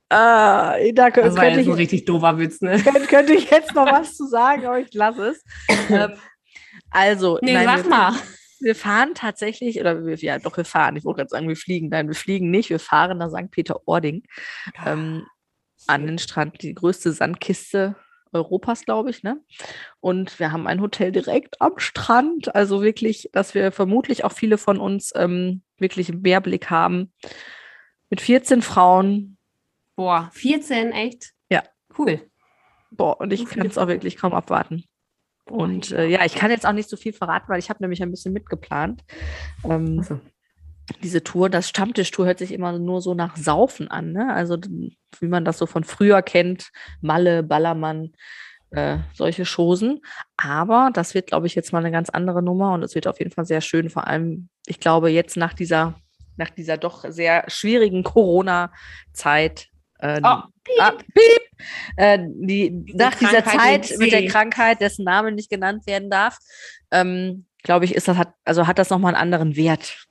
ah, 0.10 0.76
da 0.94 1.08
kö- 1.08 1.22
Das 1.22 1.36
war 1.36 1.44
könnte, 1.44 1.60
jetzt 1.60 1.68
ein 1.68 1.74
ich, 1.74 1.78
richtig 1.78 2.06
doofer 2.06 2.38
Witz, 2.38 2.62
ne? 2.62 2.80
könnte, 2.84 3.02
könnte 3.08 3.34
ich 3.34 3.50
jetzt 3.52 3.76
noch 3.76 3.86
was 3.86 4.16
zu 4.16 4.28
sagen, 4.28 4.66
aber 4.66 4.80
ich 4.80 4.94
lasse 4.94 5.30
es. 5.30 5.44
Ähm, 5.90 6.14
also, 6.92 7.38
Nee, 7.42 7.54
nein, 7.54 7.66
sag 7.66 7.90
mal. 7.90 8.14
Wir 8.60 8.76
fahren 8.76 9.14
tatsächlich, 9.16 9.80
oder 9.80 10.06
wir, 10.06 10.16
ja, 10.16 10.40
doch, 10.40 10.58
wir 10.58 10.66
fahren. 10.66 10.96
Ich 10.96 11.06
wollte 11.06 11.20
gerade 11.20 11.30
sagen, 11.30 11.48
wir 11.48 11.56
fliegen. 11.56 11.90
Nein, 11.90 12.08
wir 12.08 12.16
fliegen 12.16 12.52
nicht. 12.52 12.70
Wir 12.70 12.80
fahren 12.80 13.18
nach 13.18 13.30
St. 13.30 13.52
Peter-Ording. 13.52 14.24
ähm, 14.86 15.26
an 15.88 16.06
den 16.06 16.20
Strand, 16.20 16.62
die 16.62 16.74
größte 16.74 17.12
Sandkiste 17.12 17.96
Europas, 18.32 18.86
glaube 18.86 19.10
ich, 19.10 19.24
ne? 19.24 19.44
Und 20.00 20.40
wir 20.40 20.52
haben 20.52 20.68
ein 20.68 20.82
Hotel 20.82 21.12
direkt 21.12 21.60
am 21.62 21.80
Strand, 21.80 22.54
also 22.54 22.84
wirklich, 22.84 23.30
dass 23.34 23.56
wir 23.56 23.72
vermutlich 23.72 24.24
auch 24.24 24.32
viele 24.34 24.58
von 24.58 24.80
uns 24.80 25.12
ähm, 25.16 25.64
wirklich 25.78 26.10
einen 26.10 26.22
Mehrblick 26.22 26.70
haben. 26.70 27.12
Mit 28.10 28.22
14 28.22 28.62
Frauen. 28.62 29.38
Boah, 29.96 30.30
14, 30.34 30.92
echt? 30.92 31.32
Ja. 31.50 31.64
Cool. 31.98 32.22
Boah, 32.92 33.20
und 33.20 33.34
ich 33.34 33.42
So 33.42 33.46
kann 33.46 33.68
es 33.68 33.78
auch 33.78 33.88
wirklich 33.88 34.18
kaum 34.18 34.34
abwarten. 34.34 34.84
Und 35.50 35.92
äh, 35.92 36.08
ja, 36.08 36.26
ich 36.26 36.36
kann 36.36 36.52
jetzt 36.52 36.66
auch 36.66 36.74
nicht 36.74 36.90
so 36.90 36.98
viel 36.98 37.14
verraten, 37.14 37.50
weil 37.50 37.60
ich 37.60 37.70
habe 37.70 37.82
nämlich 37.82 38.02
ein 38.02 38.12
bisschen 38.12 38.34
mitgeplant. 38.34 39.04
Ähm, 39.64 40.00
Achso. 40.00 40.20
diese 41.02 41.24
Tour, 41.24 41.50
das 41.50 41.70
Stammtischtour 41.70 42.26
hört 42.26 42.40
sich 42.40 42.52
immer 42.52 42.78
nur 42.78 43.02
so 43.02 43.14
nach 43.14 43.36
Saufen 43.36 43.88
an, 43.90 44.12
ne? 44.12 44.34
Also 44.34 44.58
wie 45.20 45.28
man 45.28 45.46
das 45.46 45.58
so 45.58 45.66
von 45.66 45.84
früher 45.84 46.22
kennt, 46.22 46.70
Malle, 47.02 47.44
Ballermann, 47.44 48.12
äh, 48.72 49.00
solche 49.14 49.44
Chosen. 49.46 50.02
Aber 50.38 50.92
das 50.94 51.14
wird, 51.14 51.28
glaube 51.28 51.48
ich, 51.48 51.56
jetzt 51.56 51.74
mal 51.74 51.80
eine 51.80 51.92
ganz 51.92 52.10
andere 52.10 52.44
Nummer 52.44 52.74
und 52.74 52.84
es 52.84 52.96
wird 52.96 53.08
auf 53.08 53.20
jeden 53.20 53.32
Fall 53.32 53.46
sehr 53.46 53.62
schön. 53.62 53.90
Vor 53.90 54.08
allem, 54.08 54.50
ich 54.68 54.80
glaube, 54.80 55.10
jetzt 55.10 55.38
nach 55.38 55.54
dieser, 55.54 55.96
nach 56.38 56.50
dieser 56.50 56.78
doch 56.78 57.04
sehr 57.10 57.46
schwierigen 57.48 58.04
Corona-Zeit. 58.04 59.70
Äh, 60.00 60.22
Oh, 60.24 60.42
Ah, 60.80 60.92
piep. 60.92 61.42
Äh, 61.98 62.20
die, 62.22 62.86
nach 62.94 63.16
dieser 63.16 63.44
Zeit 63.44 63.94
mit 63.98 64.12
der. 64.12 64.28
Krankheit, 64.28 64.82
dessen 64.82 65.04
Name 65.04 65.32
nicht 65.32 65.50
genannt 65.50 65.86
werden 65.88 66.10
darf, 66.10 66.38
ähm, 66.92 67.46
glaube 67.64 67.86
ich, 67.86 67.96
ist 67.96 68.08
das 68.08 68.18
hat, 68.18 68.34
also 68.46 68.68
hat 68.68 68.78
das 68.80 68.90
nochmal 68.90 69.16
einen 69.16 69.22
anderen 69.22 69.56
Wert. 69.56 70.06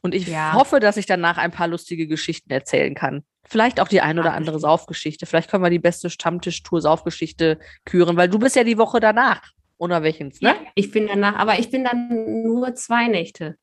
Und 0.00 0.14
ich 0.14 0.26
Ja. 0.26 0.54
hoffe, 0.54 0.80
dass 0.80 0.96
ich 0.96 1.06
danach 1.06 1.36
ein 1.38 1.50
paar 1.50 1.68
lustige 1.68 2.06
Geschichten 2.06 2.50
erzählen 2.50 2.94
kann 2.94 3.22
Vielleicht 3.46 3.80
auch 3.80 3.88
die 3.88 4.00
ein 4.00 4.18
oder 4.18 4.32
andere 4.34 4.60
Saufgeschichte. 4.60 5.26
Vielleicht 5.26 5.50
können 5.50 5.64
wir 5.64 5.70
die 5.70 5.80
beste 5.80 6.08
Stammtischtour 6.08 6.80
Saufgeschichte 6.80 7.58
küren, 7.84 8.16
weil 8.16 8.28
du 8.28 8.38
bist 8.38 8.54
ja 8.54 8.62
die 8.62 8.78
Woche 8.78 9.00
danach. 9.00 9.42
Oder 9.76 10.02
welchens, 10.04 10.40
ne? 10.40 10.50
Ja, 10.50 10.54
ich 10.76 10.92
bin 10.92 11.08
danach, 11.08 11.34
aber 11.36 11.58
ich 11.58 11.68
bin 11.70 11.82
dann 11.82 12.42
nur 12.44 12.74
zwei 12.76 13.08
Nächte. 13.08 13.56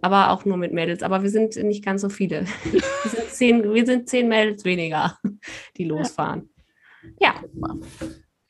Aber 0.00 0.30
auch 0.30 0.44
nur 0.44 0.56
mit 0.56 0.72
Mädels. 0.72 1.02
Aber 1.02 1.22
wir 1.22 1.30
sind 1.30 1.56
nicht 1.56 1.84
ganz 1.84 2.02
so 2.02 2.08
viele. 2.08 2.46
wir, 2.64 3.10
sind 3.10 3.30
zehn, 3.30 3.74
wir 3.74 3.86
sind 3.86 4.08
zehn 4.08 4.28
Mädels 4.28 4.64
weniger, 4.64 5.18
die 5.76 5.84
losfahren. 5.84 6.50
Ja. 7.20 7.34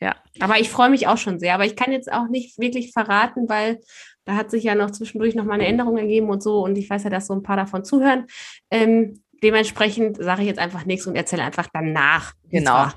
Ja. 0.00 0.16
Aber 0.40 0.60
ich 0.60 0.70
freue 0.70 0.90
mich 0.90 1.06
auch 1.06 1.18
schon 1.18 1.38
sehr. 1.38 1.54
Aber 1.54 1.64
ich 1.64 1.76
kann 1.76 1.92
jetzt 1.92 2.12
auch 2.12 2.28
nicht 2.28 2.58
wirklich 2.58 2.92
verraten, 2.92 3.48
weil 3.48 3.80
da 4.24 4.36
hat 4.36 4.50
sich 4.50 4.64
ja 4.64 4.74
noch 4.74 4.90
zwischendurch 4.90 5.34
noch 5.34 5.44
mal 5.44 5.54
eine 5.54 5.66
Änderung 5.66 5.96
ergeben 5.96 6.28
und 6.28 6.42
so. 6.42 6.62
Und 6.62 6.76
ich 6.76 6.88
weiß 6.88 7.04
ja, 7.04 7.10
dass 7.10 7.26
so 7.26 7.34
ein 7.34 7.42
paar 7.42 7.56
davon 7.56 7.84
zuhören. 7.84 8.26
Ähm, 8.70 9.22
dementsprechend 9.42 10.18
sage 10.18 10.42
ich 10.42 10.48
jetzt 10.48 10.60
einfach 10.60 10.84
nichts 10.84 11.06
und 11.06 11.16
erzähle 11.16 11.44
einfach 11.44 11.68
danach. 11.72 12.34
Genau. 12.50 12.88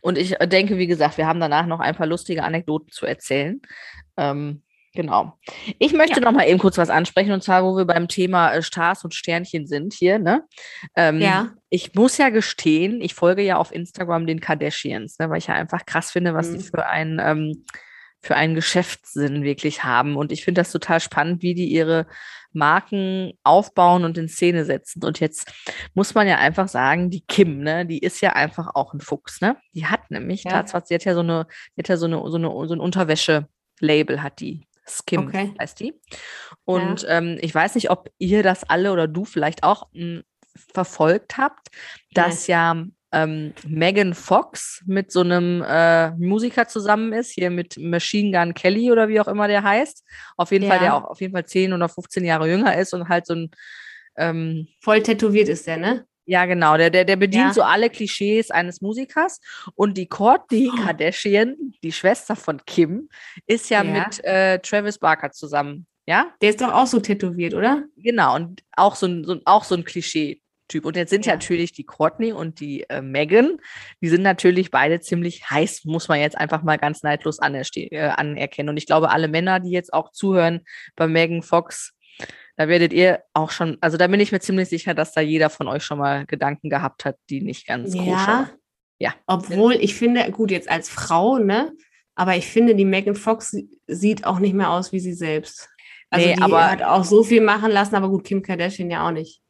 Und 0.00 0.18
ich 0.18 0.36
denke, 0.46 0.78
wie 0.78 0.86
gesagt, 0.86 1.18
wir 1.18 1.26
haben 1.26 1.38
danach 1.38 1.66
noch 1.66 1.80
ein 1.80 1.94
paar 1.94 2.06
lustige 2.06 2.42
Anekdoten 2.42 2.90
zu 2.90 3.06
erzählen. 3.06 3.60
Ähm, 4.16 4.62
genau. 4.92 5.38
Ich 5.78 5.92
möchte 5.92 6.20
ja. 6.20 6.24
noch 6.24 6.32
mal 6.32 6.48
eben 6.48 6.58
kurz 6.58 6.78
was 6.78 6.90
ansprechen 6.90 7.32
und 7.32 7.42
zwar, 7.42 7.64
wo 7.64 7.76
wir 7.76 7.84
beim 7.84 8.08
Thema 8.08 8.52
äh, 8.52 8.62
Stars 8.62 9.04
und 9.04 9.14
Sternchen 9.14 9.66
sind 9.66 9.92
hier. 9.92 10.18
Ne? 10.18 10.44
Ähm, 10.96 11.20
ja. 11.20 11.48
Ich 11.68 11.94
muss 11.94 12.18
ja 12.18 12.30
gestehen, 12.30 13.00
ich 13.00 13.14
folge 13.14 13.42
ja 13.42 13.56
auf 13.56 13.72
Instagram 13.72 14.26
den 14.26 14.40
Kardashians, 14.40 15.18
ne, 15.18 15.30
weil 15.30 15.38
ich 15.38 15.46
ja 15.46 15.54
einfach 15.54 15.86
krass 15.86 16.10
finde, 16.10 16.34
was 16.34 16.48
mhm. 16.48 16.58
die 16.58 16.64
für 16.64 16.86
ein 16.86 17.20
ähm, 17.22 17.64
für 18.22 18.36
einen 18.36 18.54
Geschäftssinn 18.54 19.42
wirklich 19.42 19.82
haben. 19.82 20.16
Und 20.16 20.30
ich 20.30 20.44
finde 20.44 20.60
das 20.60 20.72
total 20.72 21.00
spannend, 21.00 21.42
wie 21.42 21.54
die 21.54 21.66
ihre 21.66 22.06
Marken 22.52 23.32
aufbauen 23.44 24.04
und 24.04 24.18
in 24.18 24.28
Szene 24.28 24.64
setzen. 24.64 25.04
Und 25.04 25.20
jetzt 25.20 25.50
muss 25.94 26.14
man 26.14 26.26
ja 26.26 26.36
einfach 26.38 26.68
sagen, 26.68 27.10
die 27.10 27.22
Kim, 27.22 27.60
ne, 27.60 27.86
die 27.86 27.98
ist 27.98 28.20
ja 28.20 28.34
einfach 28.34 28.74
auch 28.74 28.92
ein 28.92 29.00
Fuchs, 29.00 29.40
ne? 29.40 29.56
Die 29.72 29.86
hat 29.86 30.10
nämlich 30.10 30.44
ja. 30.44 30.62
tatsächlich, 30.62 30.88
sie 30.88 30.94
hat 30.94 31.04
ja 31.04 31.14
so 31.14 31.20
eine, 31.20 31.46
die 31.76 31.82
hat 31.82 31.88
ja 31.88 31.96
so 31.96 32.06
eine, 32.06 32.22
so 32.30 32.36
eine, 32.36 32.68
so 32.68 32.74
ein 32.74 32.80
Unterwäsche-Label 32.80 34.22
hat 34.22 34.40
die. 34.40 34.66
Skim 34.86 35.26
okay. 35.26 35.54
heißt 35.58 35.80
die. 35.80 36.00
Und 36.64 37.02
ja. 37.02 37.18
ähm, 37.18 37.38
ich 37.40 37.54
weiß 37.54 37.74
nicht, 37.74 37.90
ob 37.90 38.10
ihr 38.18 38.42
das 38.42 38.68
alle 38.68 38.92
oder 38.92 39.08
du 39.08 39.24
vielleicht 39.24 39.62
auch 39.62 39.88
m, 39.94 40.00
hm, 40.00 40.22
verfolgt 40.72 41.38
habt, 41.38 41.68
dass 42.12 42.46
ja, 42.46 42.74
ja 42.74 42.84
ähm, 43.12 43.54
Megan 43.66 44.14
Fox 44.14 44.82
mit 44.86 45.10
so 45.10 45.20
einem 45.20 45.64
äh, 45.66 46.10
Musiker 46.12 46.68
zusammen 46.68 47.12
ist, 47.12 47.30
hier 47.30 47.50
mit 47.50 47.76
Machine 47.78 48.36
Gun 48.36 48.54
Kelly 48.54 48.90
oder 48.90 49.08
wie 49.08 49.20
auch 49.20 49.28
immer 49.28 49.48
der 49.48 49.62
heißt. 49.62 50.04
Auf 50.36 50.52
jeden 50.52 50.64
ja. 50.64 50.70
Fall, 50.70 50.80
der 50.80 50.94
auch 50.94 51.04
auf 51.04 51.20
jeden 51.20 51.32
Fall 51.32 51.46
10 51.46 51.72
oder 51.72 51.88
15 51.88 52.24
Jahre 52.24 52.48
jünger 52.48 52.76
ist 52.76 52.94
und 52.94 53.08
halt 53.08 53.26
so 53.26 53.34
ein 53.34 53.50
ähm, 54.16 54.68
voll 54.80 55.02
tätowiert 55.02 55.48
ist 55.48 55.66
der, 55.66 55.76
ne? 55.76 56.06
Ja, 56.30 56.46
genau. 56.46 56.76
Der, 56.76 56.90
der, 56.90 57.04
der 57.04 57.16
bedient 57.16 57.48
ja. 57.48 57.52
so 57.52 57.62
alle 57.62 57.90
Klischees 57.90 58.52
eines 58.52 58.80
Musikers. 58.80 59.40
Und 59.74 59.98
die 59.98 60.06
Courtney 60.06 60.70
oh. 60.72 60.76
Kardashian, 60.80 61.56
die 61.82 61.90
Schwester 61.90 62.36
von 62.36 62.64
Kim, 62.66 63.08
ist 63.48 63.68
ja, 63.68 63.82
ja. 63.82 63.92
mit 63.92 64.22
äh, 64.22 64.60
Travis 64.60 65.00
Barker 65.00 65.32
zusammen. 65.32 65.88
Ja? 66.06 66.32
Der 66.40 66.50
ist 66.50 66.60
doch 66.60 66.72
auch 66.72 66.86
so 66.86 67.00
tätowiert, 67.00 67.52
oder? 67.52 67.82
Genau. 67.96 68.36
Und 68.36 68.62
auch 68.76 68.94
so 68.94 69.06
ein, 69.06 69.24
so, 69.24 69.40
auch 69.44 69.64
so 69.64 69.74
ein 69.74 69.82
Klischee. 69.82 70.40
Typ. 70.68 70.84
Und 70.84 70.94
jetzt 70.94 71.10
sind 71.10 71.26
ja. 71.26 71.32
natürlich 71.32 71.72
die 71.72 71.82
Courtney 71.82 72.32
und 72.32 72.60
die 72.60 72.88
äh, 72.88 73.02
Megan, 73.02 73.56
die 74.00 74.08
sind 74.08 74.22
natürlich 74.22 74.70
beide 74.70 75.00
ziemlich 75.00 75.50
heiß, 75.50 75.84
muss 75.84 76.06
man 76.06 76.20
jetzt 76.20 76.38
einfach 76.38 76.62
mal 76.62 76.78
ganz 76.78 77.02
neidlos 77.02 77.40
äh, 77.40 77.98
anerkennen. 77.98 78.68
Und 78.68 78.76
ich 78.76 78.86
glaube, 78.86 79.10
alle 79.10 79.26
Männer, 79.26 79.58
die 79.58 79.72
jetzt 79.72 79.92
auch 79.92 80.12
zuhören 80.12 80.60
bei 80.94 81.08
Megan 81.08 81.42
Fox, 81.42 81.92
da 82.60 82.68
werdet 82.68 82.92
ihr 82.92 83.22
auch 83.32 83.52
schon, 83.52 83.78
also 83.80 83.96
da 83.96 84.06
bin 84.06 84.20
ich 84.20 84.32
mir 84.32 84.40
ziemlich 84.40 84.68
sicher, 84.68 84.92
dass 84.92 85.12
da 85.12 85.22
jeder 85.22 85.48
von 85.48 85.66
euch 85.66 85.82
schon 85.82 85.96
mal 85.96 86.26
Gedanken 86.26 86.68
gehabt 86.68 87.06
hat, 87.06 87.16
die 87.30 87.40
nicht 87.40 87.66
ganz 87.66 87.94
ja. 87.94 88.04
koscher. 88.04 88.50
Ja. 88.98 89.14
Obwohl 89.26 89.76
ich 89.76 89.94
finde, 89.94 90.30
gut, 90.30 90.50
jetzt 90.50 90.70
als 90.70 90.90
Frau, 90.90 91.38
ne? 91.38 91.72
Aber 92.14 92.36
ich 92.36 92.46
finde, 92.46 92.74
die 92.74 92.84
Megan 92.84 93.14
Fox 93.14 93.56
sieht 93.86 94.26
auch 94.26 94.40
nicht 94.40 94.52
mehr 94.52 94.68
aus 94.68 94.92
wie 94.92 95.00
sie 95.00 95.14
selbst. 95.14 95.70
Also 96.10 96.28
nee, 96.28 96.34
die 96.34 96.42
aber 96.42 96.70
hat 96.70 96.82
auch 96.82 97.04
so 97.04 97.22
viel 97.22 97.40
machen 97.40 97.70
lassen, 97.70 97.94
aber 97.94 98.10
gut, 98.10 98.24
Kim 98.24 98.42
Kardashian 98.42 98.90
ja 98.90 99.06
auch 99.08 99.12
nicht. 99.12 99.40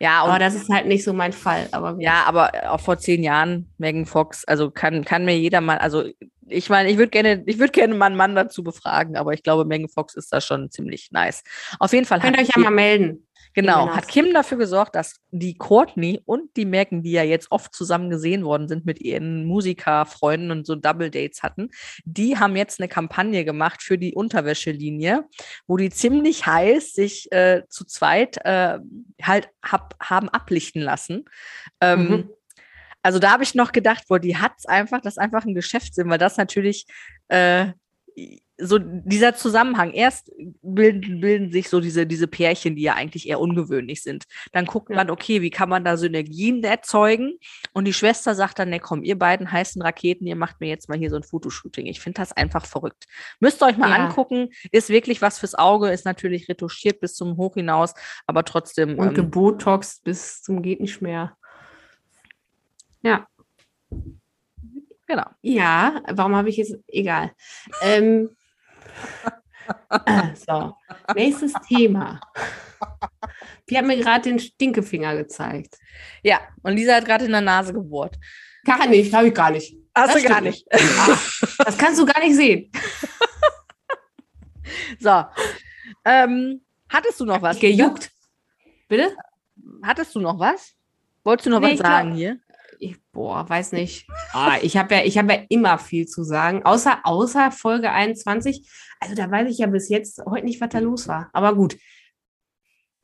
Ja, 0.00 0.22
aber 0.24 0.38
das 0.38 0.54
ist 0.54 0.70
halt 0.70 0.86
nicht 0.86 1.04
so 1.04 1.12
mein 1.12 1.34
Fall. 1.34 1.68
Aber 1.72 1.96
ja, 1.98 2.24
aber 2.24 2.50
auch 2.72 2.80
vor 2.80 2.96
zehn 2.96 3.22
Jahren 3.22 3.74
Megan 3.76 4.06
Fox, 4.06 4.46
also 4.46 4.70
kann, 4.70 5.04
kann 5.04 5.26
mir 5.26 5.38
jeder 5.38 5.60
mal, 5.60 5.76
also 5.76 6.04
ich 6.48 6.70
meine, 6.70 6.90
ich 6.90 6.98
würde 6.98 7.10
gerne, 7.10 7.42
ich 7.46 7.58
würde 7.58 7.72
gerne 7.72 7.94
mal 7.94 8.06
einen 8.06 8.16
Mann 8.16 8.34
dazu 8.34 8.62
befragen, 8.62 9.16
aber 9.16 9.32
ich 9.32 9.42
glaube, 9.42 9.64
Megan 9.64 9.88
Fox 9.88 10.14
ist 10.14 10.32
da 10.32 10.40
schon 10.40 10.70
ziemlich 10.70 11.10
nice. 11.12 11.42
Auf 11.78 11.92
jeden 11.92 12.06
Fall. 12.06 12.20
Könnt 12.20 12.36
ihr 12.36 12.42
euch 12.42 12.50
ja 12.54 12.62
mal 12.62 12.70
melden. 12.70 13.26
Genau, 13.54 13.88
hat 13.88 14.08
Kim 14.08 14.34
dafür 14.34 14.58
gesorgt, 14.58 14.96
dass 14.96 15.20
die 15.30 15.56
Courtney 15.56 16.20
und 16.26 16.56
die 16.56 16.64
Megan, 16.64 17.02
die 17.04 17.12
ja 17.12 17.22
jetzt 17.22 17.52
oft 17.52 17.72
zusammen 17.72 18.10
gesehen 18.10 18.44
worden 18.44 18.66
sind 18.66 18.84
mit 18.84 19.00
ihren 19.00 19.44
Musikerfreunden 19.44 20.50
und 20.50 20.66
so 20.66 20.74
Double 20.74 21.08
Dates 21.08 21.44
hatten, 21.44 21.70
die 22.04 22.36
haben 22.36 22.56
jetzt 22.56 22.80
eine 22.80 22.88
Kampagne 22.88 23.44
gemacht 23.44 23.80
für 23.80 23.96
die 23.96 24.12
Unterwäschelinie, 24.12 25.24
wo 25.68 25.76
die 25.76 25.90
ziemlich 25.90 26.46
heiß 26.46 26.94
sich 26.94 27.30
äh, 27.30 27.62
zu 27.68 27.84
zweit 27.84 28.38
äh, 28.44 28.80
halt 29.22 29.48
hab, 29.62 29.94
haben 30.02 30.28
ablichten 30.28 30.82
lassen. 30.82 31.24
Ähm, 31.80 32.08
mhm. 32.08 32.30
Also 33.04 33.18
da 33.18 33.32
habe 33.32 33.42
ich 33.42 33.54
noch 33.54 33.72
gedacht, 33.72 34.04
boah, 34.08 34.18
die 34.18 34.38
hat 34.38 34.52
es 34.56 34.64
einfach, 34.64 35.02
das 35.02 35.14
ist 35.14 35.18
einfach 35.18 35.44
ein 35.44 35.54
Geschäftssinn, 35.54 36.08
weil 36.08 36.16
das 36.16 36.38
natürlich 36.38 36.86
äh, 37.28 37.66
so 38.56 38.78
dieser 38.78 39.34
Zusammenhang. 39.34 39.92
Erst 39.92 40.32
bilden, 40.62 41.20
bilden 41.20 41.52
sich 41.52 41.68
so 41.68 41.80
diese, 41.80 42.06
diese 42.06 42.26
Pärchen, 42.26 42.76
die 42.76 42.82
ja 42.82 42.94
eigentlich 42.94 43.28
eher 43.28 43.40
ungewöhnlich 43.40 44.02
sind. 44.02 44.24
Dann 44.52 44.64
guckt 44.64 44.88
ja. 44.88 44.96
man, 44.96 45.10
okay, 45.10 45.42
wie 45.42 45.50
kann 45.50 45.68
man 45.68 45.84
da 45.84 45.98
Synergien 45.98 46.64
erzeugen? 46.64 47.34
Und 47.74 47.84
die 47.84 47.92
Schwester 47.92 48.34
sagt 48.34 48.58
dann, 48.58 48.70
ne, 48.70 48.80
komm, 48.80 49.02
ihr 49.02 49.18
beiden 49.18 49.52
heißen 49.52 49.82
Raketen, 49.82 50.26
ihr 50.26 50.36
macht 50.36 50.60
mir 50.60 50.68
jetzt 50.68 50.88
mal 50.88 50.96
hier 50.96 51.10
so 51.10 51.16
ein 51.16 51.24
Fotoshooting. 51.24 51.84
Ich 51.84 52.00
finde 52.00 52.22
das 52.22 52.32
einfach 52.32 52.64
verrückt. 52.64 53.04
Müsst 53.38 53.62
ihr 53.62 53.66
euch 53.66 53.76
mal 53.76 53.90
ja. 53.90 53.96
angucken. 53.96 54.48
Ist 54.72 54.88
wirklich 54.88 55.20
was 55.20 55.38
fürs 55.38 55.54
Auge, 55.54 55.90
ist 55.90 56.06
natürlich 56.06 56.48
retuschiert 56.48 57.00
bis 57.00 57.16
zum 57.16 57.36
Hoch 57.36 57.52
hinaus, 57.52 57.92
aber 58.26 58.46
trotzdem. 58.46 58.98
Und 58.98 59.08
ähm, 59.08 59.14
gebotoxt 59.14 60.04
bis 60.04 60.40
zum 60.40 60.62
geht 60.62 60.80
nicht 60.80 61.02
mehr. 61.02 61.36
Ja. 63.04 63.28
Genau. 65.06 65.26
Ja, 65.42 66.02
warum 66.12 66.34
habe 66.34 66.48
ich 66.48 66.56
jetzt, 66.56 66.74
egal. 66.88 67.32
Ähm, 67.82 68.34
so, 70.46 70.74
nächstes 71.14 71.52
Thema. 71.68 72.20
Wir 73.66 73.78
haben 73.78 73.86
mir 73.86 73.98
gerade 73.98 74.22
den 74.22 74.38
Stinkefinger 74.38 75.16
gezeigt. 75.16 75.76
Ja, 76.22 76.40
und 76.62 76.76
Lisa 76.76 76.96
hat 76.96 77.04
gerade 77.04 77.26
in 77.26 77.32
der 77.32 77.42
Nase 77.42 77.74
gebohrt. 77.74 78.16
Gar 78.64 78.86
nicht, 78.86 79.12
habe 79.12 79.28
ich 79.28 79.34
gar 79.34 79.50
nicht. 79.50 79.76
Hast 79.94 80.14
das 80.14 80.22
du 80.22 80.28
gar 80.28 80.40
nicht. 80.40 80.66
Ach, 80.72 81.42
das 81.58 81.78
kannst 81.78 82.00
du 82.00 82.06
gar 82.06 82.20
nicht 82.20 82.34
sehen. 82.34 82.72
so. 84.98 85.24
Ähm, 86.06 86.62
hattest 86.88 87.20
du 87.20 87.26
noch 87.26 87.42
was? 87.42 87.58
Gejuckt. 87.58 88.10
Bitte? 88.88 89.14
Hattest 89.82 90.14
du 90.14 90.20
noch 90.20 90.38
was? 90.38 90.74
Wolltest 91.22 91.46
du 91.46 91.50
noch 91.50 91.60
nee, 91.60 91.72
was 91.72 91.78
sagen 91.78 92.08
glaub, 92.08 92.18
hier? 92.18 92.40
Ich, 92.78 92.96
boah, 93.12 93.48
weiß 93.48 93.72
nicht. 93.72 94.06
Ah, 94.32 94.58
ich 94.62 94.76
habe 94.76 94.94
ja, 94.94 95.04
ich 95.04 95.18
habe 95.18 95.32
ja 95.32 95.42
immer 95.48 95.78
viel 95.78 96.06
zu 96.06 96.24
sagen, 96.24 96.64
außer, 96.64 97.00
außer 97.04 97.50
Folge 97.50 97.90
21. 97.90 98.68
Also 99.00 99.14
da 99.14 99.30
weiß 99.30 99.50
ich 99.50 99.58
ja 99.58 99.66
bis 99.66 99.88
jetzt 99.88 100.20
heute 100.26 100.44
nicht, 100.44 100.60
was 100.60 100.70
da 100.70 100.78
los 100.78 101.08
war. 101.08 101.30
Aber 101.32 101.54
gut. 101.54 101.76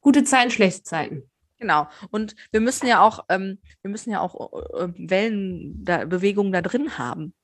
Gute 0.01 0.25
Zeiten, 0.25 0.51
schlechte 0.51 0.83
Zeiten. 0.83 1.31
Genau. 1.59 1.89
Und 2.11 2.35
wir 2.53 2.61
müssen 2.61 2.87
ja 2.87 3.03
auch, 3.03 3.25
ähm, 3.29 3.59
wir 3.83 3.91
müssen 3.91 4.11
ja 4.11 4.21
auch 4.21 4.53
äh, 4.53 4.89
Wellen, 4.97 5.85
da, 5.85 6.07
Bewegungen 6.07 6.53
da 6.53 6.63
drin 6.63 6.97
haben. 6.99 7.35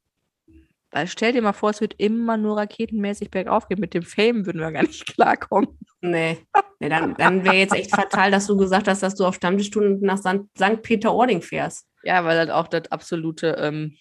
Weil 0.91 1.09
stell 1.09 1.33
dir 1.33 1.43
mal 1.43 1.53
vor, 1.53 1.71
es 1.71 1.83
wird 1.83 1.95
immer 1.99 2.39
nur 2.39 2.57
raketenmäßig 2.57 3.31
bergauf 3.31 3.69
gehen. 3.69 3.81
Mit 3.81 3.93
dem 3.93 4.03
Fame 4.03 4.47
würden 4.47 4.61
wir 4.61 4.73
gar 4.73 4.83
nicht 4.83 5.07
klarkommen. 5.15 5.79
Nee. 6.01 6.39
nee 6.81 6.89
dann 6.89 7.15
dann 7.15 7.45
wäre 7.45 7.57
jetzt 7.57 7.75
echt 7.75 7.95
fatal, 7.95 8.31
dass 8.31 8.47
du 8.47 8.57
gesagt 8.57 8.89
hast, 8.89 9.03
dass 9.03 9.15
du 9.15 9.27
auf 9.27 9.35
Stammtischstunden 9.35 10.01
nach 10.01 10.19
St. 10.19 10.83
Peter-Ording 10.83 11.43
fährst. 11.43 11.87
Ja, 12.07 12.25
weil 12.25 12.47
das 12.47 12.55
auch 12.55 12.69
das 12.69 12.91
absolute 12.93 13.57
ähm, 13.59 13.97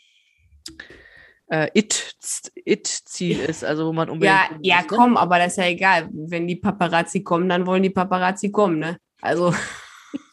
äh, 1.48 1.70
It-Ziel 1.74 3.40
It 3.40 3.50
ist, 3.50 3.64
also 3.64 3.88
wo 3.88 3.94
man 3.94 4.12
unbedingt. 4.12 4.38
Ja, 4.62 4.76
ja, 4.78 4.82
ne? 4.82 4.88
komm, 4.88 5.18
aber 5.18 5.40
das 5.40 5.54
ist 5.54 5.58
ja 5.58 5.66
egal. 5.66 6.08
Wenn 6.12 6.48
die 6.48 6.56
Paparazzi 6.56 7.24
kommen, 7.24 7.50
dann 7.50 7.66
wollen 7.66 7.82
die 7.82 7.90
Paparazzi 7.90 8.52
kommen, 8.52 8.78
ne? 8.78 9.00
Also, 9.22 9.56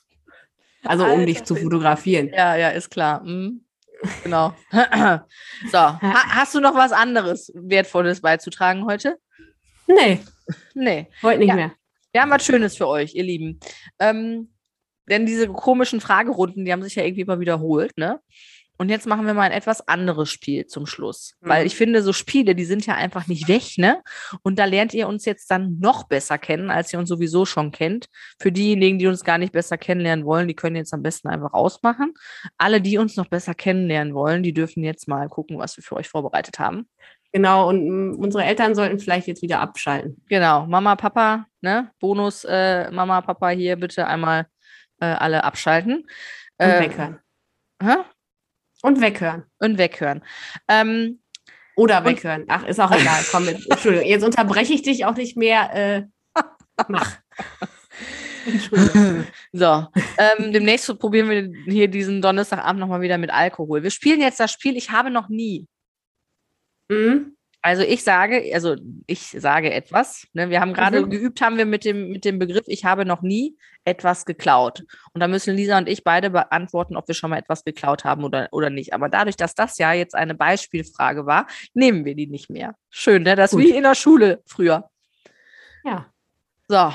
also 0.85 1.07
um 1.07 1.25
dich 1.25 1.45
zu 1.45 1.57
fotografieren. 1.57 2.29
Ja, 2.29 2.57
ja, 2.57 2.69
ist 2.69 2.91
klar. 2.91 3.25
Mhm. 3.25 3.65
Genau. 4.23 4.55
so, 4.71 5.79
ha 5.79 6.01
hast 6.01 6.55
du 6.55 6.61
noch 6.61 6.75
was 6.75 6.93
anderes 6.93 7.51
Wertvolles 7.55 8.21
beizutragen 8.21 8.85
heute? 8.85 9.17
Nee. 9.87 10.21
Nee. 10.75 11.09
Heute 11.23 11.39
nicht 11.39 11.49
ja. 11.49 11.55
mehr. 11.55 11.73
Wir 12.13 12.21
haben 12.21 12.31
was 12.31 12.45
Schönes 12.45 12.77
für 12.77 12.87
euch, 12.87 13.15
ihr 13.15 13.25
Lieben. 13.25 13.61
Ähm, 13.99 14.52
denn 15.13 15.27
diese 15.27 15.47
komischen 15.49 16.01
Fragerunden, 16.01 16.65
die 16.65 16.73
haben 16.73 16.83
sich 16.83 16.97
ja 16.97 17.05
irgendwie 17.05 17.23
immer 17.23 17.39
wiederholt, 17.39 17.97
ne? 17.97 18.21
Und 18.79 18.89
jetzt 18.89 19.07
machen 19.07 19.27
wir 19.27 19.35
mal 19.35 19.43
ein 19.43 19.53
etwas 19.53 19.87
anderes 19.87 20.31
Spiel 20.31 20.67
zum 20.67 20.87
Schluss. 20.87 21.35
Mhm. 21.41 21.49
Weil 21.49 21.67
ich 21.67 21.77
finde, 21.77 22.03
so 22.03 22.13
Spiele, 22.13 22.57
die 22.57 22.65
sind 22.65 22.85
ja 22.85 22.95
einfach 22.95 23.29
nicht 23.29 23.47
weg, 23.47 23.77
ne? 23.77 24.03
Und 24.43 24.59
da 24.59 24.65
lernt 24.65 24.93
ihr 24.95 25.07
uns 25.07 25.25
jetzt 25.25 25.51
dann 25.51 25.79
noch 25.79 26.09
besser 26.09 26.37
kennen, 26.37 26.71
als 26.71 26.93
ihr 26.93 26.99
uns 26.99 27.09
sowieso 27.09 27.45
schon 27.45 27.71
kennt. 27.71 28.07
Für 28.41 28.51
diejenigen, 28.51 28.99
die 28.99 29.07
uns 29.07 29.23
gar 29.23 29.39
nicht 29.39 29.53
besser 29.53 29.79
kennenlernen 29.79 30.25
wollen, 30.25 30.49
die 30.49 30.57
können 30.57 30.75
jetzt 30.75 30.93
am 30.95 31.03
besten 31.03 31.29
einfach 31.29 31.53
ausmachen. 31.53 32.15
Alle, 32.59 32.81
die 32.81 32.99
uns 32.99 33.17
noch 33.17 33.29
besser 33.29 33.55
kennenlernen 33.55 34.15
wollen, 34.15 34.43
die 34.43 34.55
dürfen 34.55 34.83
jetzt 34.83 35.07
mal 35.07 35.29
gucken, 35.29 35.59
was 35.59 35.77
wir 35.77 35.85
für 35.85 35.95
euch 35.97 36.09
vorbereitet 36.09 36.59
haben. 36.59 36.89
Genau, 37.33 37.69
und 37.69 37.89
mm, 37.89 38.17
unsere 38.17 38.45
Eltern 38.45 38.75
sollten 38.75 38.99
vielleicht 38.99 39.27
jetzt 39.27 39.43
wieder 39.43 39.61
abschalten. 39.61 40.21
Genau, 40.29 40.67
Mama, 40.67 40.97
Papa, 40.97 41.47
ne? 41.61 41.91
Bonus, 42.01 42.45
äh, 42.45 42.91
Mama, 42.91 43.21
Papa, 43.21 43.51
hier 43.51 43.77
bitte 43.77 44.07
einmal 44.07 44.47
äh, 45.03 45.07
alle 45.07 45.45
abschalten. 45.45 46.07
Und 46.59 46.67
Äh, 46.67 46.81
weghören. 46.81 47.19
hä? 47.83 47.97
Und 48.83 49.01
weghören. 49.01 49.45
Und 49.59 49.79
weghören. 49.79 50.25
Ähm, 50.69 51.21
Oder 51.77 52.05
weghören. 52.05 52.45
Ach, 52.49 52.65
ist 52.67 52.81
auch 52.81 52.91
egal. 52.93 53.23
Komm 53.31 53.47
mit. 53.47 53.71
Entschuldigung, 53.71 54.07
jetzt 54.09 54.25
unterbreche 54.25 54.73
ich 54.73 54.83
dich 54.83 55.05
auch 55.05 55.17
nicht 55.17 55.37
mehr. 55.37 55.75
Äh, 55.75 56.03
mach. 56.89 57.19
Entschuldigung. 58.47 59.27
So, 59.53 59.87
ähm, 60.19 60.53
demnächst 60.53 60.99
probieren 60.99 61.29
wir 61.29 61.53
hier 61.73 61.89
diesen 61.89 62.23
Donnerstagabend 62.23 62.81
nochmal 62.81 63.03
wieder 63.03 63.19
mit 63.19 63.31
Alkohol. 63.31 63.83
Wir 63.83 63.91
spielen 63.91 64.21
jetzt 64.21 64.41
das 64.41 64.51
Spiel 64.51 64.77
Ich 64.77 64.91
habe 64.91 65.11
noch 65.11 65.29
nie. 65.29 65.67
Mhm. 66.89 67.37
Also 67.65 67.83
ich 67.85 68.03
sage, 68.03 68.51
also 68.53 68.75
ich 69.07 69.21
sage 69.39 69.73
etwas. 69.73 70.27
Ne? 70.33 70.51
Wir 70.51 70.61
haben 70.61 70.75
gerade 70.75 71.03
Mhm. 71.03 71.11
geübt, 71.11 71.41
haben 71.41 71.57
wir 71.59 71.65
mit 71.67 71.85
dem, 71.85 72.09
mit 72.11 72.25
dem 72.25 72.41
Begriff 72.41 72.65
Ich 72.67 72.85
habe 72.85 73.05
noch 73.05 73.23
nie 73.23 73.57
etwas 73.85 74.25
geklaut. 74.25 74.83
Und 75.13 75.21
da 75.21 75.29
müssen 75.29 75.55
Lisa 75.55 75.79
und 75.79 75.89
ich 75.89 76.03
beide 76.03 76.31
beantworten, 76.31 76.97
ob 76.97 77.07
wir 77.07 77.15
schon 77.15 77.31
mal 77.31 77.39
etwas 77.39 77.63
geklaut 77.65 78.05
haben 78.05 78.25
oder, 78.25 78.49
oder 78.51 78.69
nicht. 78.69 78.93
Aber 78.95 79.09
dadurch, 79.09 79.37
dass 79.37 79.55
das 79.55 79.79
ja 79.79 79.93
jetzt 79.93 80.15
eine 80.17 80.35
Beispielfrage 80.35 81.25
war, 81.25 81.47
nehmen 81.73 82.05
wir 82.05 82.17
die 82.17 82.27
nicht 82.27 82.51
mehr. 82.51 82.75
Schön, 82.91 83.23
ne? 83.23 83.37
Das 83.37 83.53
ist 83.53 83.59
Gut. 83.59 83.65
wie 83.69 83.77
in 83.77 83.85
der 83.85 83.95
Schule 83.95 84.43
früher. 84.45 84.91
Ja. 85.85 86.13
So. 86.69 86.93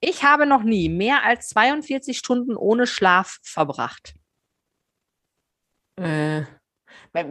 Ich 0.00 0.24
habe 0.24 0.46
noch 0.46 0.62
nie 0.62 0.88
mehr 0.90 1.24
als 1.24 1.48
42 1.48 2.18
Stunden 2.18 2.54
ohne 2.54 2.86
Schlaf 2.86 3.38
verbracht. 3.42 4.14
Äh, 5.96 6.42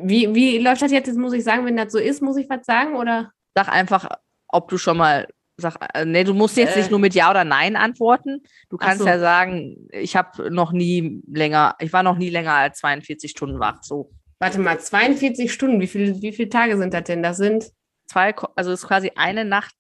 wie, 0.04 0.34
wie 0.34 0.58
läuft 0.58 0.82
das 0.82 0.91
jetzt? 0.91 1.08
Jetzt 1.08 1.17
muss 1.17 1.34
ich 1.34 1.43
sagen, 1.43 1.65
wenn 1.65 1.78
das 1.78 1.91
so 1.91 2.00
ist, 2.00 2.21
muss 2.21 2.38
ich 2.38 2.50
was 2.50 2.65
sagen? 2.65 2.95
Oder? 2.95 3.32
Sag 3.56 3.69
einfach, 3.69 4.10
ob 4.48 4.69
du 4.69 4.78
schon 4.78 4.98
mal 4.98 5.28
sag, 5.58 5.78
äh, 5.93 6.06
nee, 6.06 6.24
du 6.24 6.34
musst 6.34 6.58
jetzt 6.58 6.76
Äh. 6.76 6.80
nicht 6.80 6.91
nur 6.91 7.00
mit 7.00 7.13
Ja 7.13 7.30
oder 7.32 7.43
Nein 7.43 7.76
antworten. 7.76 8.43
Du 8.69 8.78
kannst 8.78 9.00
so. 9.00 9.08
ja 9.08 9.19
sagen, 9.19 9.88
ich 9.91 10.15
habe 10.15 10.52
noch 10.52 10.71
nie 10.71 11.21
länger, 11.32 11.76
ich 11.80 11.93
war 11.93 12.04
noch 12.04 12.17
nie 12.17 12.30
länger 12.30 12.54
als 12.54 12.80
42 12.80 13.32
Stunden 13.32 13.60
wach. 13.60 13.82
So 13.82 14.12
Warte 14.39 14.60
mal, 14.60 14.80
42 14.80 15.52
Stunden. 15.52 15.80
Wie, 15.80 15.88
viel, 15.88 16.21
wie 16.21 16.34
viele 16.34 16.50
Tage 16.50 16.78
sind 16.78 16.93
das 16.93 17.06
denn? 17.06 17.24
Das 17.24 17.38
sind. 17.38 17.71
zwei, 18.08 18.36
also 18.56 18.71
es 18.71 18.82
ist 18.82 18.88
quasi 18.88 19.12
eine 19.15 19.45
Nacht. 19.45 19.74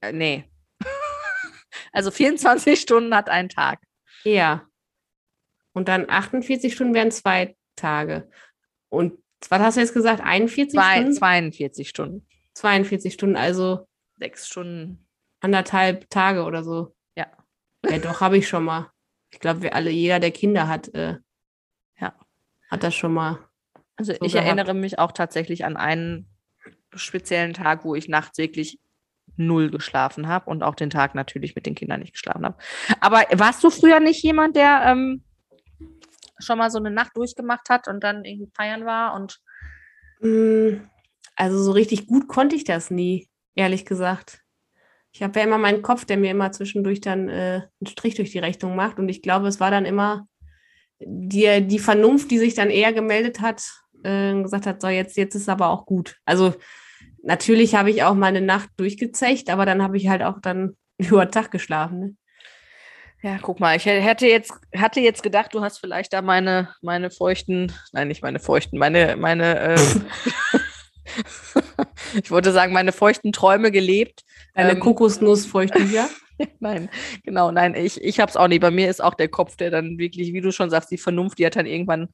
Äh, 0.00 0.12
nee. 0.12 0.44
also 1.92 2.10
24 2.10 2.80
Stunden 2.80 3.14
hat 3.14 3.28
ein 3.28 3.48
Tag. 3.48 3.80
Ja. 4.24 4.64
Und 5.74 5.88
dann 5.88 6.08
48 6.08 6.72
Stunden 6.74 6.94
wären 6.94 7.10
zwei 7.10 7.54
Tage. 7.76 8.30
Und 8.88 9.14
was 9.48 9.60
hast 9.60 9.76
du 9.76 9.80
jetzt 9.80 9.94
gesagt? 9.94 10.20
41 10.22 10.72
Zwei, 10.78 10.96
Stunden? 10.96 11.12
42 11.12 11.88
Stunden. 11.88 12.26
42 12.54 13.12
Stunden, 13.12 13.36
also 13.36 13.86
Sechs 14.18 14.48
Stunden. 14.48 15.06
anderthalb 15.40 16.08
Tage 16.08 16.44
oder 16.44 16.64
so. 16.64 16.94
Ja. 17.16 17.26
Ja, 17.86 17.98
doch, 17.98 18.20
habe 18.20 18.38
ich 18.38 18.48
schon 18.48 18.64
mal. 18.64 18.90
Ich 19.30 19.40
glaube, 19.40 19.62
wir 19.62 19.74
alle, 19.74 19.90
jeder, 19.90 20.20
der 20.20 20.30
Kinder 20.30 20.68
hat, 20.68 20.88
äh, 20.94 21.16
Ja. 22.00 22.14
hat 22.70 22.82
das 22.82 22.94
schon 22.94 23.12
mal. 23.12 23.38
Also 23.96 24.12
so 24.12 24.24
ich 24.24 24.32
gehabt. 24.32 24.46
erinnere 24.46 24.74
mich 24.74 24.98
auch 24.98 25.12
tatsächlich 25.12 25.64
an 25.64 25.76
einen 25.76 26.28
speziellen 26.94 27.52
Tag, 27.52 27.84
wo 27.84 27.94
ich 27.94 28.08
nachts 28.08 28.38
wirklich 28.38 28.78
null 29.36 29.70
geschlafen 29.70 30.28
habe 30.28 30.48
und 30.48 30.62
auch 30.62 30.74
den 30.74 30.88
Tag 30.88 31.14
natürlich 31.14 31.54
mit 31.54 31.66
den 31.66 31.74
Kindern 31.74 32.00
nicht 32.00 32.12
geschlafen 32.12 32.44
habe. 32.46 32.56
Aber 33.00 33.22
warst 33.38 33.62
du 33.62 33.68
früher 33.70 34.00
nicht 34.00 34.22
jemand, 34.22 34.56
der 34.56 34.82
ähm, 34.86 35.22
schon 36.38 36.58
mal 36.58 36.70
so 36.70 36.78
eine 36.78 36.90
Nacht 36.90 37.16
durchgemacht 37.16 37.68
hat 37.70 37.88
und 37.88 38.02
dann 38.04 38.24
irgendwie 38.24 38.50
feiern 38.54 38.84
war 38.84 39.14
und 39.14 39.40
Mm, 40.20 40.80
Also 41.36 41.62
so 41.62 41.72
richtig 41.72 42.06
gut 42.06 42.28
konnte 42.28 42.56
ich 42.56 42.64
das 42.64 42.90
nie, 42.90 43.28
ehrlich 43.54 43.84
gesagt. 43.84 44.42
Ich 45.12 45.22
habe 45.22 45.38
ja 45.38 45.46
immer 45.46 45.58
meinen 45.58 45.82
Kopf, 45.82 46.04
der 46.04 46.16
mir 46.16 46.30
immer 46.30 46.52
zwischendurch 46.52 47.00
dann 47.00 47.28
äh, 47.28 47.62
einen 47.80 47.86
Strich 47.86 48.14
durch 48.14 48.30
die 48.32 48.38
Rechnung 48.38 48.76
macht. 48.76 48.98
Und 48.98 49.08
ich 49.08 49.22
glaube, 49.22 49.48
es 49.48 49.60
war 49.60 49.70
dann 49.70 49.86
immer 49.86 50.28
die, 51.00 51.66
die 51.66 51.78
Vernunft, 51.78 52.30
die 52.30 52.38
sich 52.38 52.54
dann 52.54 52.70
eher 52.70 52.92
gemeldet 52.92 53.40
hat, 53.40 53.62
äh, 54.02 54.34
gesagt 54.42 54.66
hat, 54.66 54.80
so 54.80 54.88
jetzt, 54.88 55.16
jetzt 55.16 55.34
ist 55.34 55.48
aber 55.48 55.68
auch 55.68 55.86
gut. 55.86 56.16
Also 56.26 56.54
natürlich 57.22 57.74
habe 57.74 57.90
ich 57.90 58.02
auch 58.02 58.14
mal 58.14 58.26
eine 58.26 58.42
Nacht 58.42 58.70
durchgezecht, 58.76 59.50
aber 59.50 59.66
dann 59.66 59.82
habe 59.82 59.96
ich 59.96 60.08
halt 60.08 60.22
auch 60.22 60.40
dann 60.40 60.76
über 60.98 61.30
Tag 61.30 61.50
geschlafen. 61.50 62.00
Ne? 62.00 62.16
Ja, 63.22 63.38
guck 63.40 63.58
mal, 63.60 63.76
ich 63.76 63.84
hä- 63.86 64.00
hätte 64.00 64.26
jetzt, 64.26 64.52
hatte 64.76 65.00
jetzt 65.00 65.22
gedacht, 65.22 65.52
du 65.54 65.62
hast 65.62 65.78
vielleicht 65.78 66.12
da 66.12 66.22
meine, 66.22 66.74
meine 66.82 67.10
feuchten, 67.10 67.72
nein, 67.92 68.08
nicht 68.08 68.22
meine 68.22 68.38
feuchten, 68.38 68.78
meine, 68.78 69.16
meine, 69.16 69.58
äh, 69.74 69.76
ich 72.22 72.30
wollte 72.30 72.52
sagen, 72.52 72.72
meine 72.72 72.92
feuchten 72.92 73.32
Träume 73.32 73.70
gelebt. 73.70 74.24
Eine 74.54 74.72
Ähm, 74.72 74.80
Kokosnussfeuchtücher. 74.80 76.08
Nein, 76.60 76.88
genau, 77.24 77.50
nein, 77.50 77.74
ich, 77.74 78.02
ich 78.02 78.20
habe 78.20 78.30
es 78.30 78.36
auch 78.36 78.48
nicht. 78.48 78.60
Bei 78.60 78.70
mir 78.70 78.90
ist 78.90 79.02
auch 79.02 79.14
der 79.14 79.28
Kopf, 79.28 79.56
der 79.56 79.70
dann 79.70 79.98
wirklich, 79.98 80.32
wie 80.32 80.40
du 80.40 80.52
schon 80.52 80.70
sagst, 80.70 80.90
die 80.90 80.98
Vernunft, 80.98 81.38
die 81.38 81.46
hat 81.46 81.56
dann 81.56 81.66
irgendwann 81.66 82.08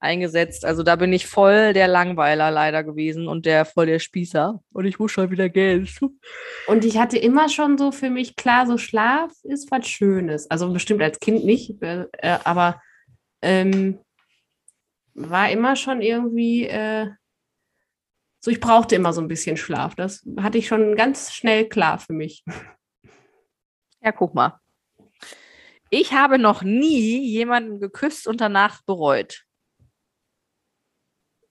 eingesetzt. 0.00 0.64
Also 0.64 0.82
da 0.82 0.96
bin 0.96 1.12
ich 1.12 1.26
voll 1.26 1.72
der 1.72 1.88
Langweiler 1.88 2.50
leider 2.50 2.82
gewesen 2.82 3.28
und 3.28 3.46
der 3.46 3.64
voll 3.64 3.86
der 3.86 3.98
Spießer. 3.98 4.60
Und 4.72 4.84
ich 4.84 4.98
muss 4.98 5.12
schon 5.12 5.30
wieder 5.30 5.48
Geld. 5.48 5.90
Und 6.66 6.84
ich 6.84 6.98
hatte 6.98 7.18
immer 7.18 7.48
schon 7.48 7.78
so 7.78 7.92
für 7.92 8.10
mich 8.10 8.36
klar, 8.36 8.66
so 8.66 8.78
Schlaf 8.78 9.32
ist 9.44 9.70
was 9.70 9.86
Schönes. 9.86 10.50
Also 10.50 10.70
bestimmt 10.72 11.02
als 11.02 11.18
Kind 11.18 11.44
nicht, 11.44 11.82
äh, 11.82 12.04
äh, 12.18 12.38
aber 12.44 12.80
ähm, 13.42 13.98
war 15.14 15.50
immer 15.50 15.76
schon 15.76 16.02
irgendwie 16.02 16.66
äh, 16.66 17.08
so, 18.40 18.50
ich 18.50 18.60
brauchte 18.60 18.94
immer 18.94 19.12
so 19.12 19.20
ein 19.20 19.28
bisschen 19.28 19.56
Schlaf. 19.56 19.94
Das 19.94 20.24
hatte 20.38 20.58
ich 20.58 20.68
schon 20.68 20.96
ganz 20.96 21.32
schnell 21.32 21.68
klar 21.68 21.98
für 21.98 22.12
mich. 22.12 22.44
Ja, 24.02 24.12
guck 24.12 24.34
mal. 24.34 24.58
Ich 25.90 26.12
habe 26.12 26.38
noch 26.38 26.62
nie 26.62 27.26
jemanden 27.30 27.80
geküsst 27.80 28.26
und 28.28 28.40
danach 28.40 28.82
bereut. 28.82 29.44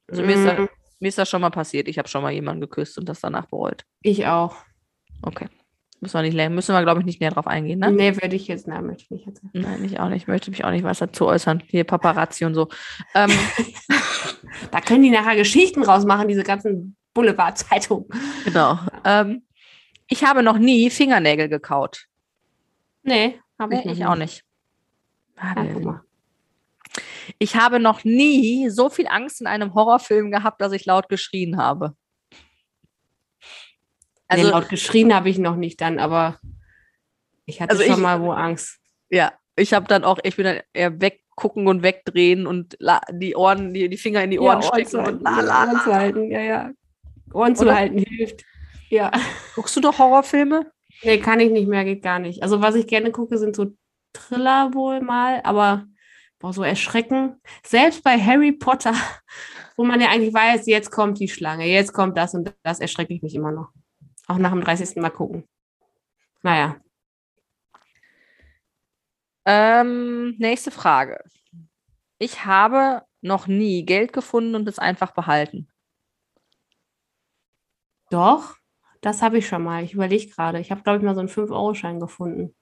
Also 0.09 0.21
mir, 0.23 0.35
ist 0.35 0.45
das, 0.45 0.59
Mm, 0.59 0.67
mir 0.99 1.07
ist 1.07 1.17
das 1.17 1.29
schon 1.29 1.41
mal 1.41 1.49
passiert. 1.49 1.87
Ich 1.87 1.97
habe 1.97 2.07
schon 2.07 2.21
mal 2.21 2.31
jemanden 2.31 2.61
geküsst 2.61 2.97
und 2.97 3.09
das 3.09 3.19
danach 3.19 3.47
bereut. 3.47 3.83
ich 4.03 4.27
auch. 4.27 4.55
Okay. 5.23 5.47
Müssen 5.99 6.13
wir, 6.13 6.21
nicht, 6.21 6.49
müssen 6.51 6.75
wir 6.75 6.83
glaube 6.83 6.99
ich, 6.99 7.05
nicht 7.07 7.19
näher 7.19 7.31
drauf 7.31 7.47
eingehen, 7.47 7.79
ne? 7.79 7.91
Nee, 7.91 8.15
werde 8.17 8.35
ich 8.35 8.47
jetzt, 8.47 8.67
na, 8.67 8.81
möchte 8.83 9.03
ich 9.05 9.09
nicht 9.09 9.25
jetzt. 9.25 9.41
Nein, 9.53 9.83
ich 9.83 9.99
auch 9.99 10.09
nicht. 10.09 10.23
Ich 10.23 10.27
möchte 10.27 10.51
mich 10.51 10.63
auch 10.63 10.69
nicht 10.69 10.83
was 10.83 10.99
dazu 10.99 11.25
äußern. 11.25 11.63
Hier 11.65 11.85
Paparazzi 11.85 12.45
und 12.45 12.53
so. 12.53 12.69
Ähm, 13.15 13.31
Da 14.71 14.81
können 14.81 15.03
die 15.03 15.09
nachher 15.09 15.35
Geschichten 15.35 15.83
rausmachen, 15.83 16.27
diese 16.27 16.43
ganzen 16.43 16.95
Boulevardzeitungen. 17.13 18.07
Genau. 18.45 18.79
Ähm, 19.03 19.43
ich 20.07 20.23
habe 20.23 20.43
noch 20.43 20.57
nie 20.57 20.89
Fingernägel 20.89 21.49
gekaut. 21.49 22.05
Nee, 23.07 23.39
habe 23.57 23.73
Nee, 23.73 23.79
ich, 23.79 23.85
noch 23.85 23.93
ich 23.93 24.05
auch 24.05 24.15
nicht. 24.15 24.43
Ja, 25.37 25.55
guck 25.73 25.83
mal. 25.83 26.01
Ich 27.39 27.55
habe 27.55 27.79
noch 27.79 28.03
nie 28.03 28.69
so 28.69 28.89
viel 28.89 29.07
Angst 29.07 29.39
in 29.41 29.47
einem 29.47 29.73
Horrorfilm 29.73 30.29
gehabt, 30.31 30.61
dass 30.61 30.71
ich 30.73 30.85
laut 30.85 31.07
geschrien 31.09 31.57
habe. 31.57 31.95
Also, 34.27 34.43
Also, 34.45 34.51
laut 34.51 34.69
geschrien 34.69 35.13
habe 35.13 35.29
ich 35.29 35.37
noch 35.37 35.55
nicht 35.55 35.79
dann, 35.79 35.99
aber 35.99 36.39
ich 37.45 37.61
hatte 37.61 37.71
Also 37.71 37.83
schon 37.83 37.93
ich- 37.93 37.99
mal 37.99 38.21
wo 38.21 38.31
Angst. 38.31 38.77
ja, 39.09 39.31
ich 39.55 39.73
habe 39.73 39.87
dann 39.87 40.03
auch, 40.03 40.19
ich 40.23 40.35
bin 40.35 40.45
dann 40.45 40.59
eher 40.73 40.99
weggucken 40.99 41.67
und 41.67 41.81
wegdrehen 41.83 42.45
und 42.45 42.75
la- 42.79 43.01
die 43.11 43.35
Ohren, 43.37 43.73
die, 43.73 43.87
die 43.87 43.97
Finger 43.97 44.23
in 44.23 44.31
die 44.31 44.39
Ohren 44.39 44.61
stecken 44.61 44.97
und 44.99 45.21
la, 45.21 45.39
la, 45.39 45.63
Ohren 45.67 45.79
zu 45.81 45.89
la. 45.89 45.95
halten, 45.95 46.29
ja, 46.31 46.41
ja. 46.41 46.71
Ohren 47.33 47.55
zu 47.55 47.63
Oder? 47.63 47.75
halten 47.75 47.99
hilft. 47.99 48.43
Ja. 48.89 49.11
Guckst 49.55 49.75
du 49.75 49.81
doch 49.81 49.97
Horrorfilme? 49.97 50.71
Nee, 51.03 51.19
kann 51.19 51.39
ich 51.39 51.51
nicht 51.51 51.67
mehr, 51.67 51.85
geht 51.85 52.01
gar 52.03 52.19
nicht. 52.19 52.43
Also, 52.43 52.61
was 52.61 52.75
ich 52.75 52.87
gerne 52.87 53.11
gucke, 53.11 53.37
sind 53.37 53.55
so 53.55 53.67
Thriller 54.13 54.73
wohl 54.73 55.01
mal, 55.01 55.41
aber 55.43 55.85
boah, 56.39 56.53
so 56.53 56.63
erschrecken. 56.63 57.39
Selbst 57.63 58.03
bei 58.03 58.19
Harry 58.19 58.51
Potter, 58.51 58.93
wo 59.77 59.83
man 59.83 60.01
ja 60.01 60.09
eigentlich 60.09 60.33
weiß, 60.33 60.65
jetzt 60.67 60.91
kommt 60.91 61.19
die 61.19 61.27
Schlange, 61.27 61.65
jetzt 61.65 61.93
kommt 61.93 62.17
das 62.17 62.33
und 62.33 62.53
das, 62.63 62.79
erschrecke 62.79 63.13
ich 63.13 63.21
mich 63.21 63.35
immer 63.35 63.51
noch. 63.51 63.69
Auch 64.27 64.37
nach 64.37 64.51
dem 64.51 64.61
30. 64.61 64.97
Mal 64.97 65.09
gucken. 65.09 65.47
Naja. 66.41 66.77
Ähm, 69.45 70.35
nächste 70.37 70.71
Frage. 70.71 71.23
Ich 72.19 72.45
habe 72.45 73.03
noch 73.21 73.47
nie 73.47 73.85
Geld 73.85 74.11
gefunden 74.13 74.55
und 74.55 74.67
es 74.67 74.79
einfach 74.79 75.11
behalten. 75.11 75.69
Doch, 78.09 78.55
das 79.07 79.21
habe 79.21 79.37
ich 79.37 79.47
schon 79.47 79.63
mal. 79.63 79.85
Ich 79.85 79.93
überlege 79.93 80.29
gerade. 80.29 80.59
Ich 80.59 80.69
habe, 80.69 80.83
glaube 80.83 80.97
ich, 80.99 81.03
mal 81.05 81.15
so 81.15 81.21
einen 81.21 81.29
5-Euro-Schein 81.29 82.01
gefunden. 82.01 82.53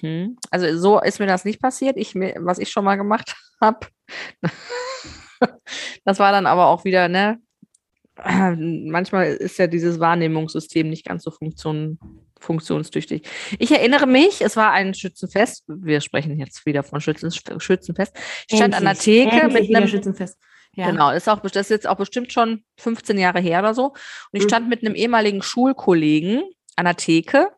Hm. 0.00 0.36
Also 0.50 0.78
so 0.78 1.00
ist 1.00 1.20
mir 1.20 1.26
das 1.26 1.46
nicht 1.46 1.62
passiert. 1.62 1.96
Ich, 1.96 2.14
was 2.14 2.58
ich 2.58 2.68
schon 2.68 2.84
mal 2.84 2.96
gemacht 2.96 3.34
habe. 3.60 3.86
Das 6.04 6.18
war 6.18 6.32
dann 6.32 6.46
aber 6.46 6.66
auch 6.66 6.84
wieder, 6.84 7.08
ne? 7.08 7.40
Manchmal 8.18 9.28
ist 9.28 9.58
ja 9.58 9.66
dieses 9.68 10.00
Wahrnehmungssystem 10.00 10.90
nicht 10.90 11.06
ganz 11.06 11.22
so 11.22 11.30
funktion, 11.30 11.98
funktionstüchtig. 12.38 13.26
Ich 13.58 13.70
erinnere 13.70 14.06
mich, 14.06 14.42
es 14.42 14.54
war 14.56 14.72
ein 14.72 14.92
Schützenfest. 14.92 15.64
Wir 15.66 16.02
sprechen 16.02 16.38
jetzt 16.38 16.66
wieder 16.66 16.82
von 16.82 17.00
Schützen, 17.00 17.30
Schützenfest. 17.30 18.14
Ich 18.50 18.58
stand 18.58 18.74
an 18.74 18.84
der 18.84 18.94
Theke 18.94 19.30
Endlich 19.30 19.68
mit 19.68 19.76
einem 19.76 19.88
Schützenfest. 19.88 20.36
Ja. 20.78 20.90
Genau, 20.90 21.10
ist 21.10 21.28
auch, 21.28 21.40
das 21.40 21.56
ist 21.56 21.70
jetzt 21.70 21.88
auch 21.88 21.96
bestimmt 21.96 22.32
schon 22.32 22.62
15 22.76 23.18
Jahre 23.18 23.40
her 23.40 23.58
oder 23.58 23.74
so. 23.74 23.86
Und 23.88 23.96
ich 24.32 24.44
Mhm. 24.44 24.48
stand 24.48 24.68
mit 24.68 24.84
einem 24.84 24.94
ehemaligen 24.94 25.42
Schulkollegen 25.42 26.42
an 26.76 26.84
der 26.84 26.94
Theke 26.96 27.48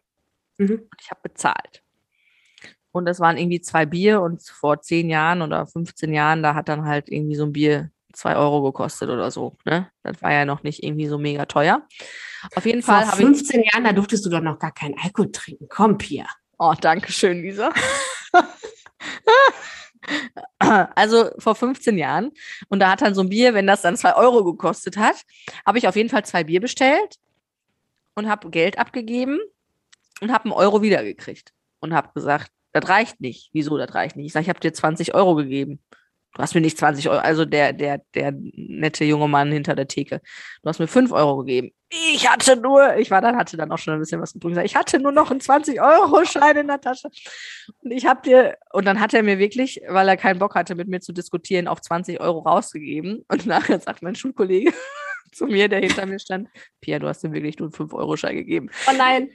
Mhm. 0.58 0.72
und 0.90 1.00
ich 1.00 1.10
habe 1.10 1.20
bezahlt. 1.22 1.82
Und 2.92 3.04
das 3.04 3.20
waren 3.20 3.36
irgendwie 3.36 3.60
zwei 3.60 3.84
Bier 3.86 4.20
und 4.22 4.42
vor 4.42 4.80
zehn 4.80 5.10
Jahren 5.10 5.42
oder 5.42 5.66
15 5.66 6.12
Jahren, 6.14 6.42
da 6.42 6.54
hat 6.54 6.68
dann 6.70 6.86
halt 6.86 7.08
irgendwie 7.10 7.36
so 7.36 7.44
ein 7.44 7.52
Bier 7.52 7.90
zwei 8.12 8.34
Euro 8.36 8.62
gekostet 8.62 9.10
oder 9.10 9.30
so. 9.30 9.56
Ne? 9.64 9.88
Das 10.02 10.20
war 10.22 10.32
ja 10.32 10.44
noch 10.46 10.62
nicht 10.62 10.82
irgendwie 10.82 11.06
so 11.06 11.18
mega 11.18 11.44
teuer. 11.44 11.86
Auf 12.56 12.64
jeden 12.66 12.82
Vor 12.82 12.94
Fall 12.94 13.06
habe 13.06 13.18
ich. 13.20 13.26
15 13.28 13.62
Jahren, 13.64 13.84
da 13.84 13.92
durftest 13.92 14.24
du 14.24 14.30
doch 14.30 14.40
noch 14.40 14.58
gar 14.58 14.72
keinen 14.72 14.96
Alkohol 14.98 15.30
trinken. 15.30 15.68
Komm, 15.68 15.98
Pia. 15.98 16.26
Oh, 16.58 16.74
danke 16.80 17.12
schön, 17.12 17.42
Lisa. 17.42 17.70
Also 20.58 21.30
vor 21.38 21.54
15 21.54 21.98
Jahren. 21.98 22.32
Und 22.68 22.80
da 22.80 22.90
hat 22.90 23.02
dann 23.02 23.14
so 23.14 23.22
ein 23.22 23.28
Bier, 23.28 23.54
wenn 23.54 23.66
das 23.66 23.82
dann 23.82 23.96
zwei 23.96 24.14
Euro 24.14 24.44
gekostet 24.44 24.96
hat, 24.96 25.22
habe 25.66 25.78
ich 25.78 25.88
auf 25.88 25.96
jeden 25.96 26.08
Fall 26.08 26.24
zwei 26.24 26.44
Bier 26.44 26.60
bestellt 26.60 27.16
und 28.14 28.28
habe 28.28 28.50
Geld 28.50 28.78
abgegeben 28.78 29.38
und 30.20 30.32
habe 30.32 30.44
einen 30.44 30.52
Euro 30.52 30.82
wiedergekriegt. 30.82 31.52
Und 31.80 31.94
habe 31.94 32.10
gesagt, 32.14 32.50
das 32.72 32.88
reicht 32.88 33.20
nicht. 33.20 33.50
Wieso, 33.52 33.78
das 33.78 33.94
reicht 33.94 34.16
nicht? 34.16 34.26
Ich 34.26 34.32
sage, 34.32 34.44
ich 34.44 34.48
habe 34.48 34.60
dir 34.60 34.72
20 34.72 35.14
Euro 35.14 35.34
gegeben. 35.34 35.80
Du 36.34 36.42
hast 36.42 36.54
mir 36.54 36.60
nicht 36.60 36.78
20 36.78 37.08
Euro, 37.08 37.18
also 37.18 37.44
der, 37.44 37.72
der, 37.72 38.02
der 38.14 38.32
nette 38.32 39.04
junge 39.04 39.26
Mann 39.26 39.50
hinter 39.50 39.74
der 39.74 39.88
Theke. 39.88 40.20
Du 40.62 40.68
hast 40.68 40.78
mir 40.78 40.86
5 40.86 41.10
Euro 41.10 41.38
gegeben. 41.38 41.72
Ich 41.88 42.30
hatte 42.30 42.56
nur, 42.56 42.96
ich 42.98 43.10
war 43.10 43.20
dann, 43.20 43.36
hatte 43.36 43.56
dann 43.56 43.72
auch 43.72 43.78
schon 43.78 43.94
ein 43.94 44.00
bisschen 44.00 44.20
was 44.20 44.32
getrunken. 44.32 44.60
Ich 44.60 44.76
hatte 44.76 45.00
nur 45.00 45.10
noch 45.10 45.32
einen 45.32 45.40
20-Euro-Schein 45.40 46.56
in 46.56 46.68
der 46.68 46.80
Tasche. 46.80 47.08
Und 47.82 47.90
ich 47.90 48.06
habe 48.06 48.22
dir, 48.22 48.56
und 48.72 48.84
dann 48.84 49.00
hat 49.00 49.12
er 49.12 49.24
mir 49.24 49.40
wirklich, 49.40 49.80
weil 49.88 50.08
er 50.08 50.16
keinen 50.16 50.38
Bock 50.38 50.54
hatte, 50.54 50.76
mit 50.76 50.86
mir 50.86 51.00
zu 51.00 51.12
diskutieren, 51.12 51.66
auf 51.66 51.80
20 51.80 52.20
Euro 52.20 52.38
rausgegeben. 52.40 53.24
Und 53.26 53.46
nachher 53.46 53.80
sagt 53.80 54.02
mein 54.02 54.14
Schulkollege 54.14 54.72
zu 55.32 55.46
mir, 55.46 55.68
der 55.68 55.80
hinter 55.80 56.06
mir 56.06 56.20
stand, 56.20 56.48
Pia, 56.80 57.00
du 57.00 57.08
hast 57.08 57.24
ihm 57.24 57.32
wirklich 57.32 57.58
nur 57.58 57.68
einen 57.68 57.88
5-Euro-Schein 57.88 58.36
gegeben. 58.36 58.70
Oh 58.88 58.94
nein. 58.96 59.30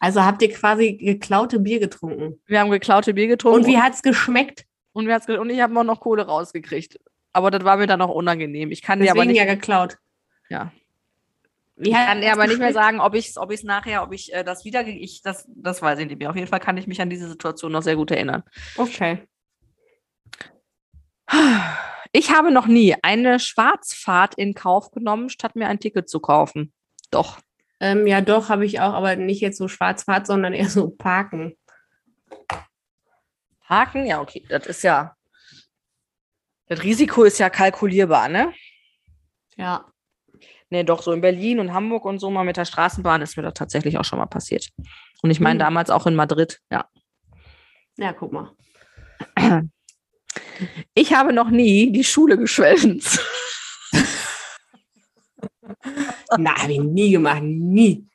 Also 0.00 0.22
habt 0.22 0.42
ihr 0.42 0.52
quasi 0.52 0.92
geklaute 0.92 1.58
Bier 1.58 1.80
getrunken. 1.80 2.40
Wir 2.46 2.60
haben 2.60 2.70
geklaute 2.70 3.14
Bier 3.14 3.26
getrunken 3.26 3.60
Und 3.60 3.66
wie 3.66 3.78
hat's 3.78 4.02
geschmeckt? 4.02 4.67
Und, 4.98 5.06
wir 5.06 5.14
hat's 5.14 5.28
und 5.28 5.48
ich 5.48 5.60
habe 5.60 5.78
auch 5.78 5.84
noch 5.84 6.00
Kohle 6.00 6.26
rausgekriegt. 6.26 6.98
Aber 7.32 7.52
das 7.52 7.64
war 7.64 7.76
mir 7.76 7.86
dann 7.86 8.02
auch 8.02 8.10
unangenehm. 8.10 8.72
Ich 8.72 8.82
kann 8.82 8.98
dir 8.98 9.10
aber 9.12 9.20
Deswegen 9.20 9.32
nicht, 9.32 9.38
ja 9.38 9.54
geklaut. 9.54 9.96
ja. 10.48 10.72
Wie 11.76 11.90
Ich 11.90 11.94
kann 11.94 12.20
dir 12.20 12.32
aber 12.32 12.48
nicht 12.48 12.58
mehr 12.58 12.72
sagen, 12.72 12.98
ob 12.98 13.14
ich 13.14 13.28
es 13.28 13.36
ob 13.36 13.52
ich's 13.52 13.62
nachher, 13.62 14.02
ob 14.02 14.12
ich 14.12 14.34
äh, 14.34 14.42
das 14.42 14.64
wieder, 14.64 14.84
ich, 14.84 15.22
das, 15.22 15.46
das 15.54 15.80
weiß 15.80 16.00
ich 16.00 16.08
nicht 16.08 16.18
mehr. 16.18 16.30
Auf 16.30 16.34
jeden 16.34 16.48
Fall 16.48 16.58
kann 16.58 16.76
ich 16.76 16.88
mich 16.88 17.00
an 17.00 17.10
diese 17.10 17.28
Situation 17.28 17.70
noch 17.70 17.82
sehr 17.82 17.94
gut 17.94 18.10
erinnern. 18.10 18.42
Okay. 18.76 19.22
Ich 22.12 22.32
habe 22.32 22.50
noch 22.50 22.66
nie 22.66 22.96
eine 23.02 23.38
Schwarzfahrt 23.38 24.34
in 24.34 24.54
Kauf 24.54 24.90
genommen, 24.90 25.28
statt 25.28 25.54
mir 25.54 25.68
ein 25.68 25.78
Ticket 25.78 26.08
zu 26.08 26.18
kaufen. 26.18 26.72
Doch. 27.12 27.38
Ähm, 27.78 28.08
ja, 28.08 28.22
doch, 28.22 28.48
habe 28.48 28.64
ich 28.64 28.80
auch, 28.80 28.94
aber 28.94 29.14
nicht 29.14 29.40
jetzt 29.40 29.58
so 29.58 29.68
Schwarzfahrt, 29.68 30.26
sondern 30.26 30.52
eher 30.54 30.68
so 30.68 30.88
Parken. 30.88 31.56
Haken, 33.68 34.06
ja, 34.06 34.20
okay, 34.20 34.44
das 34.48 34.66
ist 34.66 34.82
ja. 34.82 35.14
Das 36.66 36.82
Risiko 36.82 37.24
ist 37.24 37.38
ja 37.38 37.50
kalkulierbar, 37.50 38.28
ne? 38.28 38.52
Ja. 39.56 39.86
Ne, 40.70 40.84
doch, 40.84 41.02
so 41.02 41.12
in 41.12 41.22
Berlin 41.22 41.60
und 41.60 41.72
Hamburg 41.72 42.04
und 42.04 42.18
so 42.18 42.30
mal 42.30 42.44
mit 42.44 42.58
der 42.58 42.66
Straßenbahn 42.66 43.22
ist 43.22 43.36
mir 43.36 43.42
das 43.42 43.54
tatsächlich 43.54 43.96
auch 43.98 44.04
schon 44.04 44.18
mal 44.18 44.26
passiert. 44.26 44.68
Und 45.22 45.30
ich 45.30 45.40
meine 45.40 45.54
Mhm. 45.54 45.60
damals 45.60 45.88
auch 45.90 46.06
in 46.06 46.14
Madrid, 46.14 46.60
ja. 46.70 46.86
Ja, 47.96 48.12
guck 48.12 48.32
mal. 48.32 48.52
Ich 50.94 51.14
habe 51.14 51.32
noch 51.32 51.48
nie 51.50 51.90
die 51.90 52.04
Schule 52.04 52.36
geschwänzt. 52.36 53.18
Na, 56.36 56.54
habe 56.62 56.72
ich 56.72 56.80
nie 56.80 57.10
gemacht. 57.12 57.42
Nie. 57.42 58.06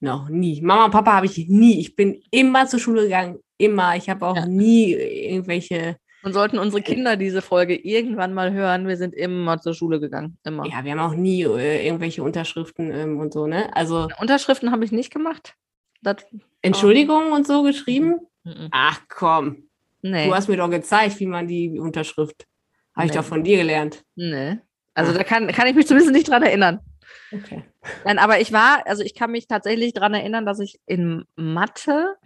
Noch 0.00 0.28
nie. 0.28 0.60
Mama 0.60 0.86
und 0.86 0.90
Papa 0.90 1.14
habe 1.14 1.26
ich 1.26 1.48
nie. 1.48 1.80
Ich 1.80 1.96
bin 1.96 2.20
immer 2.30 2.66
zur 2.66 2.80
Schule 2.80 3.02
gegangen. 3.02 3.38
Immer. 3.58 3.96
Ich 3.96 4.08
habe 4.10 4.26
auch 4.26 4.36
Ja. 4.36 4.46
nie 4.46 4.92
irgendwelche. 4.92 5.96
Und 6.22 6.32
sollten 6.32 6.58
unsere 6.58 6.82
Kinder 6.82 7.16
diese 7.16 7.40
Folge 7.40 7.74
irgendwann 7.76 8.34
mal 8.34 8.52
hören, 8.52 8.88
wir 8.88 8.96
sind 8.96 9.14
immer 9.14 9.60
zur 9.60 9.74
Schule 9.74 10.00
gegangen. 10.00 10.36
Immer. 10.44 10.66
Ja, 10.66 10.84
wir 10.84 10.92
haben 10.92 10.98
auch 10.98 11.14
nie 11.14 11.42
äh, 11.44 11.86
irgendwelche 11.86 12.22
Unterschriften 12.22 12.90
ähm, 12.90 13.20
und 13.20 13.32
so, 13.32 13.46
ne? 13.46 13.74
Also 13.76 14.08
Unterschriften 14.20 14.72
habe 14.72 14.84
ich 14.84 14.92
nicht 14.92 15.12
gemacht. 15.12 15.54
Das, 16.02 16.16
Entschuldigungen 16.62 17.32
und 17.32 17.46
so 17.46 17.62
geschrieben. 17.62 18.16
Mhm. 18.44 18.68
Ach 18.72 19.00
komm. 19.08 19.68
nee. 20.02 20.26
Du 20.26 20.34
hast 20.34 20.48
mir 20.48 20.56
doch 20.56 20.70
gezeigt, 20.70 21.18
wie 21.20 21.26
man 21.26 21.46
die 21.48 21.78
Unterschrift. 21.78 22.46
Habe 22.94 23.06
ich 23.06 23.12
Nee. 23.12 23.18
doch 23.18 23.24
von 23.24 23.44
dir 23.44 23.56
gelernt. 23.58 24.04
nee. 24.16 24.58
Also 24.94 25.12
da 25.12 25.22
kann, 25.24 25.46
kann 25.48 25.66
ich 25.68 25.74
mich 25.74 25.86
zumindest 25.86 26.12
nicht 26.14 26.28
dran 26.28 26.42
erinnern. 26.42 26.80
Okay. 27.32 27.64
Nein, 28.04 28.18
aber 28.18 28.40
ich 28.40 28.52
war, 28.52 28.86
also 28.86 29.02
ich 29.02 29.14
kann 29.14 29.30
mich 29.32 29.46
tatsächlich 29.46 29.92
daran 29.92 30.14
erinnern, 30.14 30.46
dass 30.46 30.60
ich 30.60 30.80
in 30.86 31.24
Mathe 31.34 32.16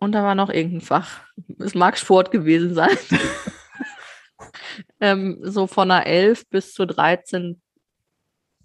und 0.00 0.12
da 0.12 0.24
war 0.24 0.34
noch 0.34 0.48
irgendein 0.48 0.80
Fach. 0.80 1.20
Es 1.58 1.74
mag 1.74 1.98
Sport 1.98 2.30
gewesen 2.30 2.74
sein. 2.74 2.96
ähm, 5.00 5.38
so 5.42 5.66
von 5.66 5.90
einer 5.90 6.06
11 6.06 6.48
bis 6.48 6.72
zu 6.72 6.86
13, 6.86 7.60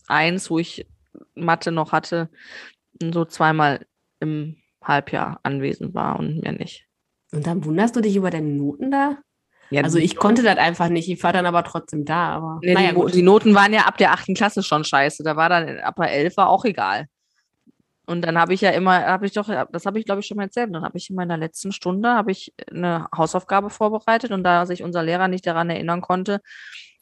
1, 0.07 0.49
wo 0.49 0.59
ich 0.59 0.87
Mathe 1.35 1.73
noch 1.73 1.91
hatte, 1.91 2.29
so 3.01 3.25
zweimal 3.25 3.85
im 4.21 4.55
Halbjahr 4.81 5.41
anwesend 5.43 5.93
war 5.93 6.17
und 6.17 6.41
mir 6.41 6.53
nicht. 6.53 6.87
Und 7.33 7.45
dann 7.45 7.65
wunderst 7.65 7.97
du 7.97 8.01
dich 8.01 8.15
über 8.15 8.29
deine 8.29 8.47
Noten 8.47 8.89
da? 8.89 9.17
Ja, 9.71 9.83
Also 9.83 9.97
ich 9.97 10.15
konnte 10.15 10.43
das 10.43 10.57
einfach 10.57 10.89
nicht. 10.89 11.09
Ich 11.09 11.21
war 11.23 11.33
dann 11.33 11.45
aber 11.45 11.63
trotzdem 11.63 12.05
da. 12.05 12.35
Aber 12.35 12.59
Nee, 12.61 12.73
naja, 12.73 12.93
die, 12.93 13.11
die 13.11 13.21
Noten 13.21 13.55
waren 13.55 13.73
ja 13.73 13.81
ab 13.81 13.97
der 13.97 14.11
achten 14.11 14.35
Klasse 14.35 14.63
schon 14.63 14.83
scheiße. 14.83 15.23
Da 15.23 15.35
war 15.35 15.49
dann 15.49 15.79
ab 15.79 15.95
der 15.97 16.11
11 16.11 16.37
war 16.37 16.49
auch 16.49 16.65
egal. 16.65 17.07
Und 18.05 18.21
dann 18.21 18.37
habe 18.37 18.53
ich 18.53 18.61
ja 18.61 18.69
immer, 18.69 19.03
habe 19.05 19.25
ich 19.25 19.33
doch, 19.33 19.49
das 19.71 19.85
habe 19.85 19.99
ich 19.99 20.05
glaube 20.05 20.21
ich 20.21 20.27
schon 20.27 20.37
mal 20.37 20.43
erzählt, 20.43 20.73
dann 20.73 20.83
habe 20.83 20.97
ich 20.97 21.09
in 21.09 21.15
meiner 21.15 21.37
letzten 21.37 21.71
Stunde 21.71 22.09
habe 22.09 22.31
ich 22.31 22.53
eine 22.71 23.07
Hausaufgabe 23.15 23.69
vorbereitet 23.71 24.31
und 24.31 24.43
da 24.43 24.65
sich 24.67 24.83
unser 24.83 25.01
Lehrer 25.01 25.27
nicht 25.27 25.47
daran 25.47 25.71
erinnern 25.71 26.01
konnte, 26.01 26.41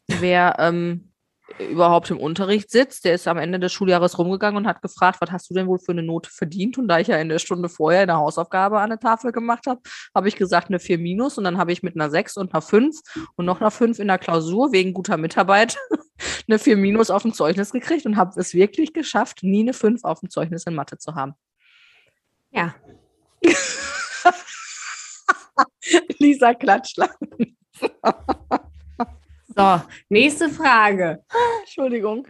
wer 0.08 0.56
ähm, 0.58 1.12
überhaupt 1.58 2.10
im 2.10 2.18
Unterricht 2.18 2.70
sitzt, 2.70 3.04
der 3.04 3.14
ist 3.14 3.28
am 3.28 3.36
Ende 3.36 3.60
des 3.60 3.72
Schuljahres 3.72 4.18
rumgegangen 4.18 4.56
und 4.56 4.66
hat 4.66 4.82
gefragt, 4.82 5.20
was 5.20 5.30
hast 5.30 5.50
du 5.50 5.54
denn 5.54 5.66
wohl 5.66 5.78
für 5.78 5.92
eine 5.92 6.02
Note 6.02 6.30
verdient? 6.30 6.78
Und 6.78 6.88
da 6.88 6.98
ich 6.98 7.08
ja 7.08 7.18
in 7.18 7.28
der 7.28 7.38
Stunde 7.38 7.68
vorher 7.68 8.02
eine 8.02 8.16
Hausaufgabe 8.16 8.80
an 8.80 8.90
der 8.90 8.98
Tafel 8.98 9.30
gemacht 9.30 9.66
habe, 9.66 9.80
habe 10.14 10.28
ich 10.28 10.36
gesagt 10.36 10.68
eine 10.68 10.80
4 10.80 10.98
minus 10.98 11.36
und 11.36 11.44
dann 11.44 11.58
habe 11.58 11.72
ich 11.72 11.82
mit 11.82 11.94
einer 11.94 12.10
6 12.10 12.38
und 12.38 12.52
einer 12.52 12.62
5 12.62 12.98
und 13.36 13.44
noch 13.44 13.60
einer 13.60 13.70
5 13.70 13.98
in 13.98 14.08
der 14.08 14.18
Klausur 14.18 14.72
wegen 14.72 14.94
guter 14.94 15.16
Mitarbeit 15.16 15.76
eine 16.48 16.58
4 16.58 16.76
minus 16.76 17.10
auf 17.10 17.22
dem 17.22 17.34
Zeugnis 17.34 17.72
gekriegt 17.72 18.06
und 18.06 18.16
habe 18.16 18.38
es 18.40 18.54
wirklich 18.54 18.92
geschafft, 18.92 19.42
nie 19.42 19.60
eine 19.60 19.74
5 19.74 20.04
auf 20.04 20.20
dem 20.20 20.30
Zeugnis 20.30 20.64
in 20.64 20.74
Mathe 20.74 20.98
zu 20.98 21.14
haben. 21.14 21.34
Ja. 22.50 22.74
Lisa 26.18 26.54
klatscht. 26.54 26.98
So, 29.56 29.80
nächste 30.08 30.48
Frage. 30.48 31.24
Entschuldigung. 31.60 32.26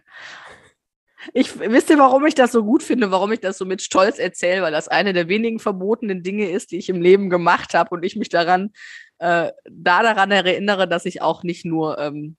Ich, 1.32 1.58
wisst 1.58 1.88
ihr, 1.88 1.98
warum 1.98 2.26
ich 2.26 2.34
das 2.34 2.52
so 2.52 2.62
gut 2.62 2.82
finde, 2.82 3.10
warum 3.10 3.32
ich 3.32 3.40
das 3.40 3.56
so 3.56 3.64
mit 3.64 3.80
Stolz 3.80 4.18
erzähle? 4.18 4.60
Weil 4.60 4.72
das 4.72 4.88
eine 4.88 5.14
der 5.14 5.28
wenigen 5.28 5.58
verbotenen 5.58 6.22
Dinge 6.22 6.50
ist, 6.50 6.70
die 6.70 6.76
ich 6.76 6.90
im 6.90 7.00
Leben 7.00 7.30
gemacht 7.30 7.72
habe 7.72 7.94
und 7.94 8.04
ich 8.04 8.16
mich 8.16 8.28
daran, 8.28 8.72
äh, 9.18 9.50
da 9.70 10.02
daran 10.02 10.30
erinnere, 10.30 10.86
dass 10.86 11.06
ich 11.06 11.22
auch 11.22 11.42
nicht 11.42 11.64
nur, 11.64 11.98
ähm, 11.98 12.36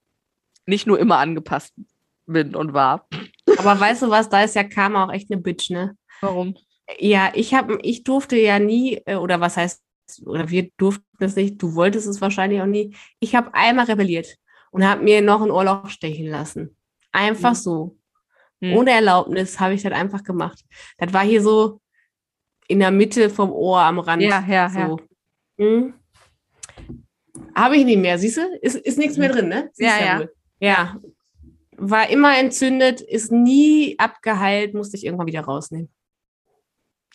nicht 0.66 0.86
nur 0.86 1.00
immer 1.00 1.18
angepasst 1.18 1.74
bin 2.26 2.54
und 2.54 2.72
war. 2.72 3.08
Aber 3.58 3.78
weißt 3.78 4.02
du 4.02 4.10
was, 4.10 4.28
da 4.28 4.44
ist 4.44 4.54
ja 4.54 4.62
Karma 4.62 5.06
auch 5.06 5.12
echt 5.12 5.32
eine 5.32 5.40
Bitch, 5.40 5.70
ne? 5.70 5.96
Warum? 6.20 6.56
Ja, 6.98 7.32
ich 7.34 7.54
habe, 7.54 7.80
ich 7.82 8.04
durfte 8.04 8.36
ja 8.36 8.60
nie, 8.60 9.02
äh, 9.06 9.16
oder 9.16 9.40
was 9.40 9.56
heißt, 9.56 9.82
oder 10.24 10.48
wir 10.48 10.70
durften 10.76 11.04
es 11.18 11.34
nicht, 11.34 11.60
du 11.60 11.74
wolltest 11.74 12.06
es 12.06 12.20
wahrscheinlich 12.20 12.60
auch 12.60 12.66
nie. 12.66 12.94
Ich 13.18 13.34
habe 13.34 13.52
einmal 13.52 13.86
rebelliert 13.86 14.36
und 14.76 14.86
habe 14.86 15.02
mir 15.02 15.22
noch 15.22 15.40
ein 15.42 15.50
Ohrloch 15.50 15.88
stechen 15.88 16.26
lassen. 16.26 16.76
Einfach 17.12 17.52
Mhm. 17.52 17.54
so. 17.54 17.98
Hm. 18.62 18.74
Ohne 18.74 18.90
Erlaubnis 18.90 19.58
habe 19.58 19.72
ich 19.74 19.82
das 19.82 19.92
einfach 19.92 20.22
gemacht. 20.22 20.62
Das 20.98 21.12
war 21.12 21.24
hier 21.24 21.40
so 21.42 21.80
in 22.68 22.80
der 22.80 22.90
Mitte 22.90 23.30
vom 23.30 23.50
Ohr 23.52 23.80
am 23.80 23.98
Rand. 23.98 24.22
Ja, 24.22 24.44
ja, 24.46 24.70
ja. 24.72 24.88
so. 24.88 25.00
Hm. 25.58 25.94
Habe 27.54 27.76
ich 27.78 27.84
nicht 27.86 27.98
mehr, 27.98 28.18
siehst 28.18 28.36
du? 28.36 28.42
Ist, 28.60 28.76
ist 28.76 28.98
nichts 28.98 29.16
mehr 29.16 29.30
drin, 29.30 29.48
ne? 29.48 29.70
Siehst 29.72 29.90
Ja, 29.98 30.04
ja. 30.04 30.18
wohl. 30.20 30.32
Ja. 30.60 30.96
War 31.78 32.08
immer 32.10 32.36
entzündet, 32.38 33.00
ist 33.00 33.32
nie 33.32 33.98
abgeheilt, 33.98 34.74
musste 34.74 34.96
ich 34.96 35.04
irgendwann 35.06 35.26
wieder 35.26 35.40
rausnehmen. 35.42 35.90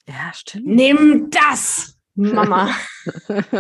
Ja, 0.07 0.32
stimmt. 0.34 0.66
Nimm 0.66 1.30
das! 1.30 1.97
Mama. 2.16 2.70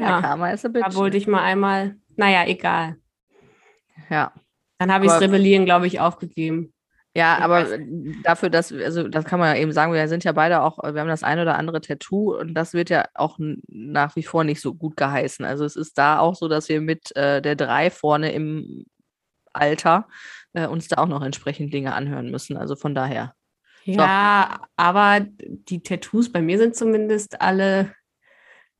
Ja, 0.00 0.20
Karma 0.20 0.50
ist 0.50 0.64
ein 0.64 0.72
da 0.72 0.94
wollte 0.94 1.16
ich 1.16 1.26
mal 1.26 1.42
einmal, 1.42 1.96
naja, 2.16 2.44
egal. 2.46 2.96
ja. 4.10 4.32
Dann 4.78 4.92
habe 4.92 5.04
ich 5.04 5.10
Aber- 5.12 5.20
Rebellieren, 5.20 5.64
glaube 5.64 5.86
ich, 5.86 6.00
aufgegeben. 6.00 6.72
Ja, 7.14 7.36
Ich 7.38 7.44
aber 7.44 7.66
dafür, 8.24 8.48
dass, 8.48 8.72
also 8.72 9.06
das 9.06 9.26
kann 9.26 9.38
man 9.38 9.54
ja 9.54 9.60
eben 9.60 9.70
sagen, 9.72 9.92
wir 9.92 10.08
sind 10.08 10.24
ja 10.24 10.32
beide 10.32 10.62
auch, 10.62 10.78
wir 10.78 10.98
haben 10.98 11.08
das 11.08 11.22
ein 11.22 11.38
oder 11.38 11.58
andere 11.58 11.82
Tattoo 11.82 12.34
und 12.38 12.54
das 12.54 12.72
wird 12.72 12.88
ja 12.88 13.04
auch 13.14 13.36
nach 13.38 14.16
wie 14.16 14.22
vor 14.22 14.44
nicht 14.44 14.62
so 14.62 14.72
gut 14.74 14.96
geheißen. 14.96 15.44
Also 15.44 15.66
es 15.66 15.76
ist 15.76 15.98
da 15.98 16.20
auch 16.20 16.34
so, 16.34 16.48
dass 16.48 16.70
wir 16.70 16.80
mit 16.80 17.14
äh, 17.14 17.42
der 17.42 17.54
drei 17.54 17.90
vorne 17.90 18.32
im 18.32 18.86
Alter 19.52 20.08
äh, 20.54 20.66
uns 20.66 20.88
da 20.88 21.02
auch 21.02 21.06
noch 21.06 21.22
entsprechend 21.22 21.74
Dinge 21.74 21.92
anhören 21.94 22.30
müssen. 22.30 22.56
Also 22.56 22.76
von 22.76 22.94
daher. 22.94 23.34
Ja, 23.84 24.60
aber 24.76 25.20
die 25.20 25.82
Tattoos 25.82 26.32
bei 26.32 26.40
mir 26.40 26.56
sind 26.56 26.74
zumindest 26.76 27.42
alle, 27.42 27.92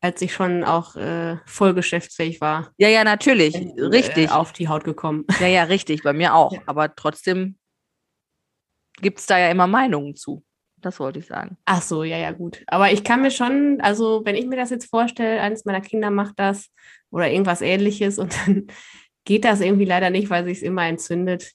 als 0.03 0.21
ich 0.21 0.35
schon 0.35 0.65
auch 0.65 0.97
äh, 0.97 1.37
voll 1.47 1.75
geschäftsfähig 1.75 2.41
war, 2.41 2.73
Ja, 2.77 2.89
ja, 2.89 3.05
natürlich, 3.05 3.55
richtig. 3.79 4.29
äh, 4.29 4.33
auf 4.33 4.53
die 4.53 4.69
Haut 4.69 4.85
gekommen. 4.85 5.25
Ja, 5.41 5.47
ja, 5.47 5.63
richtig, 5.65 6.03
bei 6.03 6.13
mir 6.13 6.35
auch. 6.35 6.53
Ja. 6.53 6.61
Aber 6.67 6.95
trotzdem 6.95 7.57
gibt 9.01 9.21
es 9.21 9.27
da 9.27 9.39
ja 9.39 9.49
immer 9.51 9.67
Meinungen 9.69 10.17
zu. 10.17 10.45
Das 10.81 10.99
wollte 10.99 11.21
ich 11.21 11.27
sagen. 11.27 11.57
Ach 11.65 11.81
so, 11.81 12.03
ja, 12.03 12.19
ja, 12.19 12.33
gut. 12.33 12.65
Aber 12.67 12.91
ich 12.91 13.05
kann 13.05 13.23
mir 13.23 13.31
schon, 13.31 13.81
also 13.81 14.23
wenn 14.25 14.35
ich 14.35 14.47
mir 14.47 14.57
das 14.57 14.71
jetzt 14.71 14.91
vorstelle, 14.91 15.41
eines 15.41 15.65
meiner 15.65 15.81
Kinder 15.81 16.11
macht 16.11 16.35
das 16.39 16.71
oder 17.13 17.31
irgendwas 17.31 17.63
ähnliches 17.63 18.19
und 18.19 18.35
dann 18.47 18.67
geht 19.25 19.45
das 19.45 19.61
irgendwie 19.61 19.85
leider 19.85 20.11
nicht, 20.11 20.31
weil 20.31 20.45
sich 20.45 20.59
es 20.59 20.63
immer 20.65 20.85
entzündet. 20.85 21.53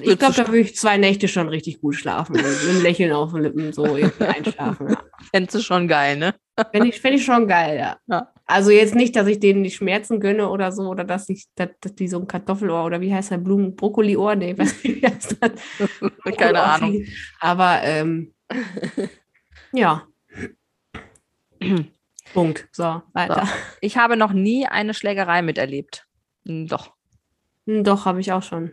Ich 0.00 0.18
glaube, 0.18 0.34
da 0.36 0.46
würde 0.46 0.60
ich 0.60 0.76
zwei 0.76 0.96
Nächte 0.96 1.26
schon 1.26 1.48
richtig 1.48 1.80
gut 1.80 1.96
schlafen. 1.96 2.34
Mit 2.36 2.44
einem 2.44 2.82
Lächeln 2.82 3.12
auf 3.12 3.32
den 3.32 3.42
Lippen, 3.42 3.72
so 3.72 3.84
irgendwie 3.96 4.24
einschlafen. 4.24 4.90
Ja. 4.90 5.04
Fändest 5.32 5.56
du 5.56 5.60
schon 5.60 5.88
geil, 5.88 6.16
ne? 6.16 6.34
Fände 6.70 6.88
ich, 6.88 7.00
fänd 7.00 7.16
ich 7.16 7.24
schon 7.24 7.48
geil, 7.48 7.78
ja. 7.78 7.98
Ja. 8.06 8.30
Also 8.46 8.70
jetzt 8.70 8.94
nicht, 8.94 9.16
dass 9.16 9.26
ich 9.26 9.40
denen 9.40 9.64
die 9.64 9.70
Schmerzen 9.70 10.20
gönne 10.20 10.50
oder 10.50 10.70
so, 10.70 10.88
oder 10.88 11.04
dass 11.04 11.30
ich, 11.30 11.46
dass, 11.54 11.70
dass 11.80 11.94
die 11.94 12.08
so 12.08 12.18
ein 12.18 12.26
Kartoffelohr 12.26 12.84
oder 12.84 13.00
wie 13.00 13.14
heißt 13.14 13.30
der 13.30 13.38
Blumen, 13.38 13.74
Brokkoli-Ohr, 13.74 14.36
nee, 14.36 14.52
nicht, 14.52 14.84
wie 14.84 15.00
heißt 15.06 15.38
das? 15.40 15.52
Keine 16.36 16.62
Ahnung. 16.62 17.02
Aber 17.40 17.80
ähm, 17.82 18.34
ja. 19.72 20.06
Punkt. 22.34 22.68
So, 22.72 23.02
weiter. 23.12 23.48
Ich 23.80 23.96
habe 23.96 24.16
noch 24.16 24.32
nie 24.32 24.66
eine 24.66 24.92
Schlägerei 24.92 25.40
miterlebt. 25.40 26.06
Hm, 26.46 26.66
Doch. 26.66 26.92
Hm, 27.66 27.82
Doch, 27.84 28.04
habe 28.04 28.20
ich 28.20 28.32
auch 28.32 28.42
schon. 28.42 28.72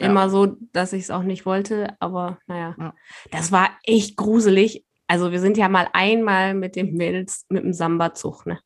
Ja. 0.00 0.06
Immer 0.06 0.30
so, 0.30 0.56
dass 0.72 0.92
ich 0.92 1.04
es 1.04 1.10
auch 1.10 1.22
nicht 1.22 1.46
wollte, 1.46 1.96
aber 2.00 2.38
naja. 2.46 2.74
Ja. 2.78 2.94
Das 3.30 3.50
war 3.52 3.70
echt 3.82 4.16
gruselig. 4.16 4.84
Also 5.06 5.30
wir 5.32 5.40
sind 5.40 5.56
ja 5.56 5.68
mal 5.68 5.88
einmal 5.92 6.54
mit 6.54 6.76
den 6.76 6.94
Mädels 6.94 7.46
mit 7.48 7.62
dem 7.62 7.72
Samba-Zug, 7.72 8.46
ne? 8.46 8.60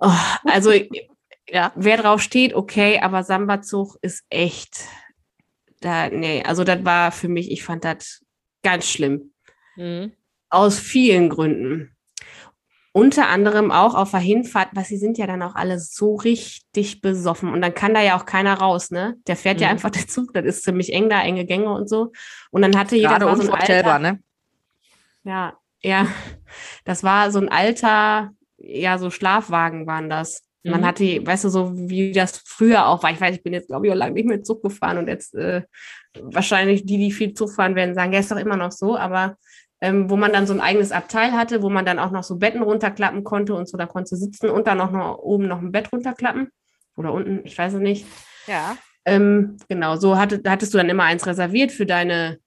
oh, 0.00 0.10
also 0.44 0.72
Ja. 1.48 1.72
wer 1.76 1.98
drauf 1.98 2.22
steht, 2.22 2.54
okay, 2.54 3.00
aber 3.00 3.22
Samba-Zug 3.22 3.98
ist 4.00 4.24
echt, 4.30 4.88
da, 5.80 6.08
nee, 6.08 6.42
also 6.42 6.64
das 6.64 6.84
war 6.86 7.12
für 7.12 7.28
mich, 7.28 7.50
ich 7.50 7.62
fand 7.62 7.84
das 7.84 8.24
ganz 8.62 8.88
schlimm. 8.88 9.34
Mhm. 9.76 10.12
Aus 10.48 10.78
vielen 10.78 11.28
Gründen. 11.28 11.94
Unter 12.92 13.28
anderem 13.28 13.70
auch 13.72 13.94
auf 13.94 14.12
der 14.12 14.20
Hinfahrt, 14.20 14.68
weil 14.72 14.84
sie 14.84 14.96
sind 14.96 15.18
ja 15.18 15.26
dann 15.26 15.42
auch 15.42 15.54
alle 15.54 15.78
so 15.80 16.14
richtig 16.14 17.02
besoffen 17.02 17.52
und 17.52 17.60
dann 17.60 17.74
kann 17.74 17.92
da 17.92 18.00
ja 18.00 18.16
auch 18.16 18.24
keiner 18.24 18.54
raus, 18.54 18.90
ne? 18.90 19.16
Der 19.26 19.36
fährt 19.36 19.60
ja 19.60 19.66
Mhm. 19.66 19.72
einfach 19.72 19.90
der 19.90 20.06
Zug, 20.06 20.32
das 20.32 20.44
ist 20.46 20.62
ziemlich 20.62 20.92
eng 20.94 21.10
da, 21.10 21.20
enge 21.20 21.44
Gänge 21.44 21.70
und 21.72 21.88
so. 21.88 22.12
Und 22.52 22.62
dann 22.62 22.76
hatte 22.78 22.96
jeder 22.96 23.18
Gerade 23.18 23.24
so 23.36 23.42
unvorstellbar, 23.42 23.94
alter, 23.94 24.12
ne? 24.12 24.22
Ja, 25.24 25.58
ja, 25.82 26.06
das 26.84 27.02
war 27.02 27.30
so 27.30 27.38
ein 27.40 27.48
alter, 27.48 28.30
ja, 28.56 28.98
so 28.98 29.10
Schlafwagen 29.10 29.86
waren 29.86 30.08
das. 30.08 30.42
Man 30.62 30.80
Mhm. 30.80 30.86
hatte, 30.86 31.26
weißt 31.26 31.44
du, 31.44 31.48
so 31.50 31.72
wie 31.76 32.12
das 32.12 32.38
früher 32.46 32.86
auch 32.86 33.02
war. 33.02 33.10
Ich 33.10 33.20
weiß, 33.20 33.36
ich 33.36 33.42
bin 33.42 33.52
jetzt, 33.52 33.68
glaube 33.68 33.86
ich, 33.86 33.92
auch 33.92 33.96
lange 33.96 34.14
nicht 34.14 34.26
mehr 34.26 34.42
Zug 34.42 34.62
gefahren 34.62 34.96
und 34.96 35.08
jetzt 35.08 35.34
äh, 35.34 35.62
wahrscheinlich 36.18 36.86
die, 36.86 36.96
die 36.96 37.12
viel 37.12 37.34
Zug 37.34 37.52
fahren, 37.52 37.74
werden 37.74 37.94
sagen, 37.94 38.12
ja, 38.14 38.20
ist 38.20 38.30
doch 38.30 38.38
immer 38.38 38.56
noch 38.56 38.72
so, 38.72 38.96
aber 38.96 39.36
ähm, 39.82 40.08
wo 40.08 40.16
man 40.16 40.32
dann 40.32 40.46
so 40.46 40.54
ein 40.54 40.60
eigenes 40.62 40.90
Abteil 40.92 41.32
hatte, 41.32 41.60
wo 41.60 41.68
man 41.68 41.84
dann 41.84 41.98
auch 41.98 42.10
noch 42.10 42.22
so 42.24 42.36
Betten 42.36 42.62
runterklappen 42.62 43.24
konnte 43.24 43.54
und 43.54 43.68
so, 43.68 43.76
da 43.76 43.84
konntest 43.84 44.12
du 44.12 44.16
sitzen 44.16 44.48
und 44.48 44.66
dann 44.66 44.80
auch 44.80 44.90
noch 44.90 45.18
oben 45.18 45.48
noch 45.48 45.60
ein 45.60 45.72
Bett 45.72 45.92
runterklappen 45.92 46.48
oder 46.96 47.12
unten, 47.12 47.40
ich 47.44 47.58
weiß 47.58 47.74
es 47.74 47.80
nicht. 47.80 48.06
Ja. 48.46 48.78
Ähm, 49.04 49.58
genau, 49.68 49.96
so 49.96 50.16
hatte, 50.16 50.40
hattest 50.46 50.72
du 50.72 50.78
dann 50.78 50.88
immer 50.88 51.02
eins 51.02 51.26
reserviert 51.26 51.72
für 51.72 51.84
deine 51.84 52.38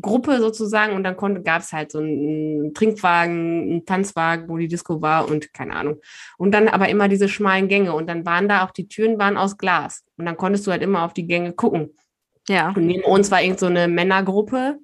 Gruppe 0.00 0.38
sozusagen 0.38 0.94
und 0.94 1.04
dann 1.04 1.16
gab 1.44 1.62
es 1.62 1.72
halt 1.72 1.92
so 1.92 1.98
einen 1.98 2.74
Trinkwagen, 2.74 3.62
einen 3.62 3.86
Tanzwagen, 3.86 4.48
wo 4.48 4.56
die 4.58 4.68
Disco 4.68 5.00
war 5.00 5.28
und 5.28 5.52
keine 5.54 5.74
Ahnung. 5.74 6.00
Und 6.36 6.52
dann 6.52 6.68
aber 6.68 6.88
immer 6.88 7.08
diese 7.08 7.28
schmalen 7.28 7.68
Gänge 7.68 7.94
und 7.94 8.06
dann 8.06 8.26
waren 8.26 8.48
da 8.48 8.64
auch 8.64 8.70
die 8.70 8.88
Türen 8.88 9.18
waren 9.18 9.36
aus 9.36 9.56
Glas 9.56 10.04
und 10.16 10.26
dann 10.26 10.36
konntest 10.36 10.66
du 10.66 10.70
halt 10.70 10.82
immer 10.82 11.04
auf 11.04 11.14
die 11.14 11.26
Gänge 11.26 11.52
gucken. 11.52 11.94
Ja. 12.48 12.70
Und 12.70 12.86
neben 12.86 13.04
uns 13.04 13.30
war 13.30 13.42
irgend 13.42 13.60
so 13.60 13.66
eine 13.66 13.88
Männergruppe, 13.88 14.78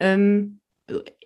ähm, 0.00 0.60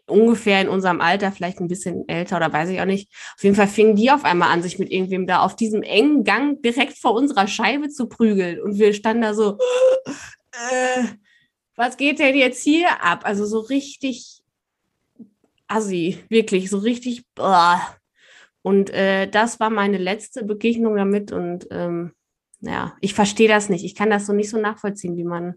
ungefähr 0.07 0.61
in 0.61 0.69
unserem 0.69 1.01
Alter, 1.01 1.33
vielleicht 1.33 1.61
ein 1.61 1.69
bisschen 1.69 2.09
älter 2.09 2.37
oder 2.37 2.53
weiß 2.53 2.69
ich 2.71 2.81
auch 2.81 2.87
nicht. 2.87 3.13
Auf 3.37 3.43
jeden 3.43 3.57
Fall 3.57 3.69
fingen 3.69 3.97
die 3.97 4.11
auf 4.11 4.25
einmal 4.25 4.53
an, 4.53 4.63
sich 4.63 4.79
mit 4.79 4.91
irgendwem 4.91 5.27
da 5.27 5.41
auf 5.41 5.57
diesem 5.57 5.83
engen 5.83 6.25
Gang 6.25 6.63
direkt 6.63 6.99
vor 6.99 7.15
unserer 7.15 7.49
Scheibe 7.49 7.89
zu 7.89 8.09
prügeln. 8.09 8.61
Und 8.61 8.79
wir 8.79 8.93
standen 8.95 9.23
da 9.23 9.35
so, 9.35 9.59
äh, 10.53 11.05
was 11.77 11.97
geht 11.97 12.19
denn 12.19 12.35
jetzt 12.35 12.63
hier 12.63 13.03
ab? 13.03 13.21
Also 13.25 13.45
so 13.47 13.61
richtig 13.61 14.43
assi, 15.69 16.25
wirklich, 16.29 16.71
so 16.71 16.79
richtig. 16.79 17.25
Boah. 17.35 17.81
Und 18.63 18.91
äh, 18.91 19.29
das 19.29 19.61
war 19.61 19.71
meine 19.71 19.99
letzte 19.99 20.45
Begegnung 20.45 20.97
damit 20.97 21.31
und 21.33 21.67
ähm, 21.71 22.13
ja, 22.61 22.97
ich 23.01 23.15
verstehe 23.15 23.49
das 23.49 23.69
nicht. 23.69 23.85
Ich 23.85 23.95
kann 23.95 24.11
das 24.11 24.27
so 24.27 24.33
nicht 24.33 24.51
so 24.51 24.59
nachvollziehen, 24.59 25.17
wie 25.17 25.25
man 25.25 25.55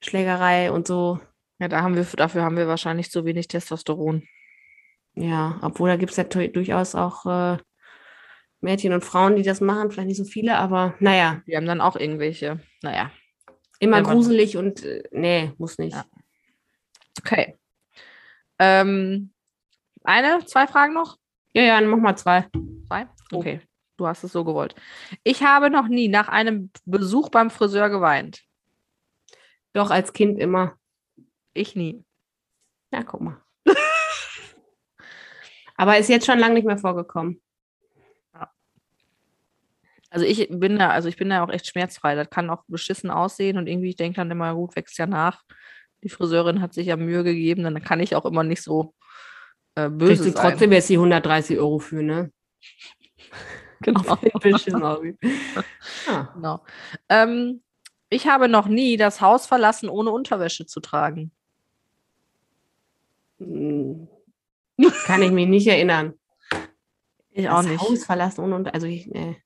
Schlägerei 0.00 0.70
und 0.70 0.86
so, 0.86 1.20
Ja, 1.58 1.68
da 1.68 1.82
haben 1.82 1.96
wir, 1.96 2.04
dafür 2.04 2.42
haben 2.42 2.56
wir 2.56 2.68
wahrscheinlich 2.68 3.10
zu 3.10 3.24
wenig 3.24 3.48
Testosteron. 3.48 4.22
ja, 5.14 5.58
obwohl 5.62 5.88
da 5.90 5.96
gibt 5.96 6.12
es 6.12 6.16
ja 6.16 6.24
durchaus 6.24 6.94
auch 6.94 7.26
äh, 7.26 7.58
Mädchen 8.60 8.92
und 8.92 9.04
Frauen, 9.04 9.36
die 9.36 9.42
das 9.42 9.60
machen, 9.60 9.90
vielleicht 9.90 10.08
nicht 10.08 10.16
so 10.18 10.24
viele, 10.24 10.56
aber 10.56 10.94
naja, 11.00 11.42
Wir 11.46 11.56
haben 11.56 11.66
dann 11.66 11.80
auch 11.80 11.96
irgendwelche, 11.96 12.60
naja. 12.82 13.10
Immer 13.78 13.98
Ja, 13.98 14.02
gruselig 14.02 14.56
und 14.56 14.84
äh, 14.84 15.02
nee, 15.10 15.52
muss 15.58 15.78
nicht. 15.78 15.96
Ja. 15.96 16.04
Okay. 17.20 17.58
Ähm, 18.58 19.32
eine, 20.04 20.44
zwei 20.46 20.66
Fragen 20.66 20.94
noch? 20.94 21.18
Ja, 21.52 21.62
ja, 21.62 21.80
dann 21.80 21.88
mach 21.88 21.98
mal 21.98 22.16
zwei. 22.16 22.48
Zwei? 22.86 23.08
Okay. 23.32 23.60
Du 23.96 24.06
hast 24.06 24.22
es 24.22 24.32
so 24.32 24.44
gewollt. 24.44 24.74
Ich 25.24 25.42
habe 25.42 25.70
noch 25.70 25.88
nie 25.88 26.08
nach 26.08 26.28
einem 26.28 26.70
Besuch 26.84 27.30
beim 27.30 27.50
Friseur 27.50 27.90
geweint. 27.90 28.42
Doch, 29.72 29.90
als 29.90 30.12
Kind 30.12 30.38
immer. 30.38 30.76
Ich 31.52 31.74
nie. 31.74 32.04
Ja, 32.92 33.02
guck 33.02 33.20
mal. 33.20 33.42
aber 35.76 35.98
ist 35.98 36.08
jetzt 36.08 36.26
schon 36.26 36.38
lange 36.38 36.54
nicht 36.54 36.66
mehr 36.66 36.78
vorgekommen. 36.78 37.42
Also 40.10 40.24
ich 40.24 40.48
bin 40.50 40.78
da, 40.78 40.90
also 40.90 41.08
ich 41.08 41.16
bin 41.16 41.28
da 41.30 41.44
auch 41.44 41.50
echt 41.50 41.66
schmerzfrei. 41.66 42.14
Das 42.14 42.30
kann 42.30 42.48
auch 42.50 42.64
beschissen 42.66 43.10
aussehen 43.10 43.58
und 43.58 43.66
irgendwie, 43.66 43.90
ich 43.90 43.96
denke 43.96 44.16
dann 44.16 44.30
immer, 44.30 44.54
gut, 44.54 44.74
wächst 44.76 44.96
ja 44.98 45.06
nach. 45.06 45.42
Die 46.02 46.08
Friseurin 46.08 46.60
hat 46.62 46.72
sich 46.74 46.86
ja 46.86 46.96
Mühe 46.96 47.24
gegeben, 47.24 47.64
dann 47.64 47.82
kann 47.82 48.00
ich 48.00 48.14
auch 48.14 48.24
immer 48.24 48.44
nicht 48.44 48.62
so 48.62 48.94
äh, 49.74 49.88
Kriegst 49.88 49.98
böse 49.98 50.24
du 50.24 50.30
sein. 50.36 50.50
trotzdem 50.52 50.72
jetzt 50.72 50.88
die 50.88 50.94
130 50.96 51.58
Euro 51.58 51.78
für, 51.78 52.02
ne? 52.02 52.32
Genau. 53.80 54.00
Aussieht. 54.00 55.16
Ja. 56.08 56.32
genau. 56.34 56.64
Ähm, 57.08 57.62
ich 58.10 58.26
habe 58.26 58.48
noch 58.48 58.66
nie 58.66 58.96
das 58.96 59.20
Haus 59.20 59.46
verlassen, 59.46 59.88
ohne 59.88 60.10
Unterwäsche 60.10 60.66
zu 60.66 60.80
tragen. 60.80 61.30
Hm. 63.38 64.08
Kann 65.06 65.22
ich 65.22 65.30
mich 65.30 65.46
nicht 65.46 65.66
erinnern. 65.68 66.14
Ich 67.30 67.44
das 67.44 67.54
auch 67.54 67.62
nicht. 67.62 67.80
Haus 67.80 68.04
verlassen 68.04 68.40
ohne 68.42 68.56
Unter- 68.56 68.74
also 68.74 68.86
ich, 68.88 69.06
nee. 69.06 69.36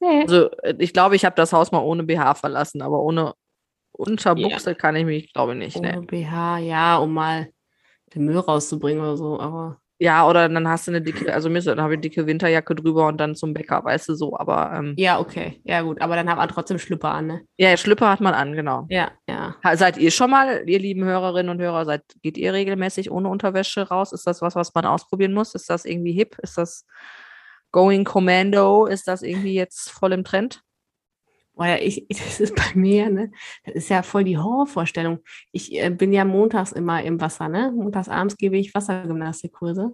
Nee. 0.00 0.22
Also 0.22 0.50
äh, 0.62 0.74
ich 0.78 0.92
glaube, 0.92 1.16
ich 1.16 1.24
habe 1.24 1.36
das 1.36 1.52
Haus 1.52 1.72
mal 1.72 1.80
ohne 1.80 2.04
BH 2.04 2.34
verlassen, 2.34 2.82
aber 2.82 3.00
ohne 3.00 3.34
Unterbuchse 3.92 4.74
kann 4.74 4.96
ich 4.96 5.04
mich, 5.04 5.32
glaube 5.32 5.52
ich, 5.52 5.58
nicht. 5.58 5.76
Ohne 5.76 6.00
Ne. 6.00 6.02
BH, 6.02 6.58
ja, 6.58 6.96
um 6.98 7.14
mal 7.14 7.48
den 8.14 8.24
Müll 8.24 8.38
rauszubringen 8.38 9.02
oder 9.02 9.16
so, 9.16 9.40
aber 9.40 9.80
Ja, 9.98 10.26
oder 10.28 10.48
dann 10.48 10.68
hast 10.68 10.86
du 10.86 10.92
eine 10.92 11.02
dicke, 11.02 11.34
also 11.34 11.50
mir 11.50 11.60
dann 11.60 11.80
habe 11.80 11.94
ich 11.94 11.96
eine 11.96 12.02
dicke 12.02 12.26
Winterjacke 12.26 12.76
drüber 12.76 13.08
und 13.08 13.18
dann 13.18 13.34
zum 13.34 13.52
Bäcker, 13.52 13.84
weißt 13.84 14.08
du 14.08 14.14
so. 14.14 14.38
Aber 14.38 14.72
ähm, 14.72 14.94
ja, 14.96 15.18
okay. 15.18 15.60
Ja, 15.64 15.82
gut, 15.82 16.00
aber 16.00 16.14
dann 16.14 16.30
hat 16.30 16.36
man 16.36 16.48
trotzdem 16.48 16.78
Schlüpper 16.78 17.10
an, 17.10 17.26
ne? 17.26 17.40
ja, 17.58 17.76
Schlüpper 17.76 18.08
hat 18.08 18.20
man 18.20 18.34
an, 18.34 18.52
genau. 18.52 18.86
Ja, 18.88 19.10
ja. 19.28 19.56
Seid 19.74 19.98
ihr 19.98 20.12
schon 20.12 20.30
mal, 20.30 20.62
ihr 20.68 20.78
lieben 20.78 21.04
Hörerinnen 21.04 21.50
und 21.50 21.60
Hörer, 21.60 21.84
seid, 21.84 22.02
geht 22.22 22.38
ihr 22.38 22.52
regelmäßig 22.52 23.10
ohne 23.10 23.28
Unterwäsche 23.28 23.88
raus? 23.88 24.12
Ist 24.12 24.26
das 24.28 24.40
was, 24.40 24.54
was 24.54 24.72
man 24.72 24.86
ausprobieren 24.86 25.32
muss? 25.34 25.56
Ist 25.56 25.68
das 25.68 25.84
irgendwie 25.84 26.12
hip? 26.12 26.36
Ist 26.40 26.56
das 26.56 26.86
Going 27.72 28.04
Commando? 28.04 28.86
Ist 28.86 29.08
das 29.08 29.22
irgendwie 29.22 29.54
jetzt 29.54 29.90
voll 29.90 30.12
im 30.12 30.24
Trend? 30.24 30.62
Oder 31.58 31.82
ich, 31.82 32.06
das 32.08 32.40
ist 32.40 32.54
bei 32.54 32.74
mir, 32.74 33.10
ne? 33.10 33.32
Das 33.64 33.74
ist 33.74 33.88
ja 33.90 34.02
voll 34.02 34.24
die 34.24 34.38
Horrorvorstellung. 34.38 35.18
Ich 35.52 35.74
äh, 35.74 35.90
bin 35.90 36.12
ja 36.12 36.24
montags 36.24 36.72
immer 36.72 37.02
im 37.02 37.20
Wasser, 37.20 37.48
ne? 37.48 37.72
Montags 37.74 38.08
abends 38.08 38.36
gebe 38.36 38.56
ich 38.56 38.74
Wassergymnastikkurse. 38.74 39.92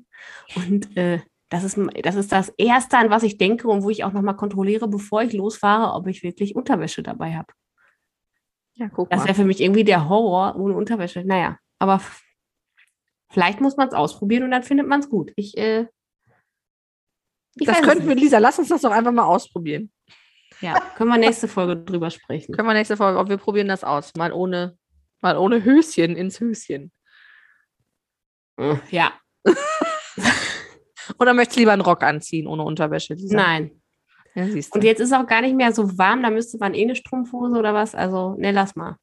Und 0.57 0.97
äh, 0.97 1.21
das, 1.49 1.65
ist, 1.65 1.79
das 2.03 2.15
ist 2.17 2.33
das 2.33 2.51
Erste, 2.59 2.99
an 2.99 3.11
was 3.11 3.23
ich 3.23 3.39
denke 3.39 3.69
und 3.69 3.83
wo 3.83 3.91
ich 3.91 4.05
auch 4.05 4.13
nochmal 4.13 4.37
kontrolliere, 4.37 4.89
bevor 4.89 5.23
ich 5.23 5.33
losfahre, 5.33 5.95
ob 5.95 6.07
ich 6.07 6.23
wirklich 6.23 6.55
Unterwäsche 6.55 7.03
dabei 7.03 7.35
habe. 7.35 7.53
Ja, 8.75 8.89
guck 8.89 9.09
Das 9.11 9.21
mal. 9.21 9.27
wäre 9.27 9.35
für 9.37 9.45
mich 9.45 9.61
irgendwie 9.61 9.85
der 9.85 10.09
Horror 10.09 10.57
ohne 10.57 10.75
Unterwäsche. 10.75 11.25
Naja, 11.25 11.59
aber 11.79 12.01
vielleicht 13.31 13.61
muss 13.61 13.77
man 13.77 13.89
es 13.89 13.95
ausprobieren 13.95 14.43
und 14.43 14.51
dann 14.51 14.65
findet 14.65 14.87
man 14.87 15.01
es 15.01 15.09
gut. 15.09 15.33
Ich, 15.37 15.57
äh, 15.57 15.87
ich 17.57 17.67
Das 17.67 17.83
könnten 17.83 18.09
wir. 18.09 18.15
Lisa, 18.15 18.39
lass 18.39 18.59
uns 18.59 18.69
das 18.69 18.83
doch 18.83 18.91
einfach 18.91 19.13
mal 19.13 19.25
ausprobieren. 19.25 19.91
Ja, 20.61 20.81
können 20.97 21.11
wir 21.11 21.19
nächste 21.19 21.49
Folge 21.49 21.77
drüber 21.77 22.11
sprechen. 22.11 22.55
Können 22.55 22.69
wir 22.69 22.75
nächste 22.75 22.97
Folge, 22.97 23.19
ob 23.19 23.29
wir 23.29 23.37
probieren 23.37 23.69
das 23.69 23.85
aus. 23.85 24.13
Mal 24.17 24.33
ohne, 24.33 24.77
mal 25.21 25.37
ohne 25.37 25.65
Höschen 25.65 26.17
ins 26.17 26.41
Höschen. 26.41 26.93
Ja, 28.91 29.13
Oder 31.19 31.35
möchtest 31.35 31.57
du 31.57 31.61
lieber 31.61 31.73
einen 31.73 31.83
Rock 31.83 32.03
anziehen 32.03 32.47
ohne 32.47 32.63
Unterwäsche? 32.63 33.15
Lisa? 33.15 33.37
nein. 33.37 33.81
Ja. 34.35 34.45
Und 34.45 34.83
jetzt 34.83 35.01
ist 35.01 35.13
auch 35.13 35.27
gar 35.27 35.43
nicht 35.43 35.55
mehr 35.55 35.73
so 35.73 35.97
warm, 35.97 36.23
da 36.23 36.31
müsste 36.31 36.59
man 36.59 36.75
eh 36.75 36.83
eine 36.83 36.97
Strumpfhose 36.97 37.57
oder 37.57 37.73
was. 37.73 37.95
Also, 37.95 38.35
ne, 38.37 38.51
lass 38.51 38.75
mal. 38.75 38.97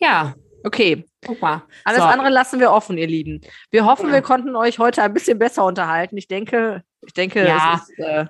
Ja, 0.00 0.34
Okay, 0.64 1.04
guck 1.26 1.40
mal. 1.42 1.62
alles 1.84 1.98
So. 2.00 2.04
andere 2.04 2.30
lassen 2.30 2.58
wir 2.60 2.70
offen, 2.72 2.96
ihr 2.98 3.06
Lieben. 3.08 3.40
Wir 3.70 3.84
hoffen, 3.84 4.06
Ja. 4.08 4.12
wir 4.14 4.22
konnten 4.22 4.54
euch 4.56 4.78
heute 4.78 5.02
ein 5.02 5.12
bisschen 5.12 5.38
besser 5.38 5.64
unterhalten. 5.64 6.16
Ich 6.16 6.26
denke, 6.28 6.82
ich 7.06 7.12
denke, 7.12 7.46
Ja. 7.46 7.74
es 7.82 7.88
ist, 7.88 7.98
äh, 7.98 8.26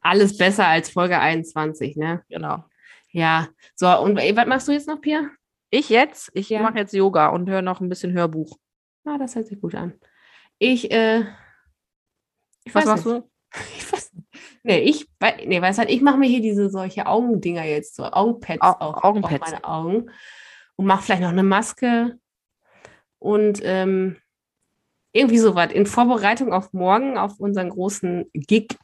Alles 0.00 0.36
besser 0.38 0.66
als 0.68 0.90
Folge 0.90 1.18
21, 1.18 1.96
ne? 1.96 2.22
genau. 2.28 2.64
Ja. 3.10 3.48
So, 3.74 3.88
und 4.00 4.16
was 4.18 4.46
machst 4.46 4.68
du 4.68 4.72
jetzt 4.72 4.86
noch, 4.86 5.00
Pia? 5.00 5.30
Ich 5.70 5.88
jetzt, 5.88 6.30
ich 6.34 6.48
Ja. 6.50 6.62
mache 6.62 6.78
jetzt 6.78 6.92
Yoga 6.94 7.28
und 7.28 7.48
höre 7.48 7.62
noch 7.62 7.80
ein 7.80 7.88
bisschen 7.88 8.12
Hörbuch. 8.12 8.56
Ah, 9.04 9.18
das 9.18 9.34
hört 9.34 9.48
sich 9.48 9.60
gut 9.60 9.74
an. 9.74 9.94
Ich, 10.58 10.90
äh, 10.92 11.24
ich 12.64 12.74
Was 12.74 12.84
machst 12.84 13.06
nicht. 13.06 13.16
du? 13.18 13.30
Ich 13.78 13.92
weiß 13.92 14.12
nicht. 14.12 14.26
Nee, 14.62 14.78
ich, 14.80 15.08
nee, 15.46 15.60
weißt 15.62 15.78
du, 15.80 15.82
ich 15.84 16.02
mache 16.02 16.18
mir 16.18 16.28
hier 16.28 16.40
diese 16.42 16.68
solche 16.70 17.06
Augendinger 17.06 17.64
jetzt, 17.64 17.94
so 17.96 18.04
Augenpads 18.04 18.60
Au- 18.60 18.72
auf, 18.72 19.04
Augenpads. 19.04 19.34
auf 19.34 19.40
meine 19.50 19.64
Augen 19.64 20.10
und 20.76 20.86
mache 20.86 21.02
vielleicht 21.02 21.22
noch 21.22 21.30
eine 21.30 21.42
Maske 21.44 22.18
und 23.18 23.60
ähm, 23.62 24.18
irgendwie 25.16 25.38
sowas 25.38 25.72
in 25.72 25.86
Vorbereitung 25.86 26.52
auf 26.52 26.72
morgen, 26.72 27.18
auf 27.18 27.38
unseren 27.40 27.70
großen 27.70 28.30
Gig 28.34 28.76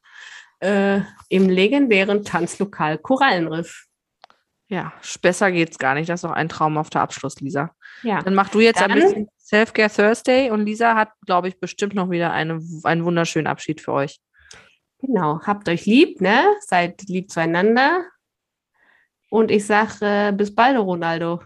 äh, 0.61 1.01
im 1.29 1.49
legendären 1.49 2.25
Tanzlokal 2.25 2.99
Korallenriff. 2.99 3.87
Ja, 4.69 4.93
besser 5.21 5.53
geht's 5.53 5.79
gar 5.79 5.95
nicht. 5.95 6.09
Das 6.09 6.21
ist 6.21 6.25
doch 6.25 6.33
ein 6.33 6.49
traumhafter 6.49 7.01
Abschluss, 7.03 7.41
Lisa. 7.41 7.73
Ja, 8.03 8.23
Dann 8.23 8.35
mach 8.35 8.49
du 8.49 8.61
jetzt 8.61 8.81
ein 8.83 8.89
Dann- 8.89 9.01
bisschen 9.01 9.29
Self-Care 9.39 9.91
Thursday 9.91 10.51
und 10.51 10.65
Lisa 10.65 10.95
hat, 10.95 11.11
glaube 11.27 11.49
ich, 11.49 11.61
bestimmt 11.61 11.95
noch 11.95 12.09
wieder 12.11 12.33
eine, 12.33 12.59
einen 12.85 13.05
wunderschönen 13.05 13.47
Abschied 13.47 13.83
für 13.83 13.93
euch. 13.93 14.19
genau. 14.99 15.41
Habt 15.45 15.69
euch 15.69 15.85
lieb, 15.85 16.21
ne? 16.23 16.43
Seid 16.61 17.03
lieb 17.09 17.31
zueinander. 17.31 18.05
Und 19.29 19.51
ich 19.51 19.67
sage 19.67 19.93
äh, 20.01 20.33
bis 20.33 20.55
bald, 20.55 20.79
Ronaldo. 20.79 21.43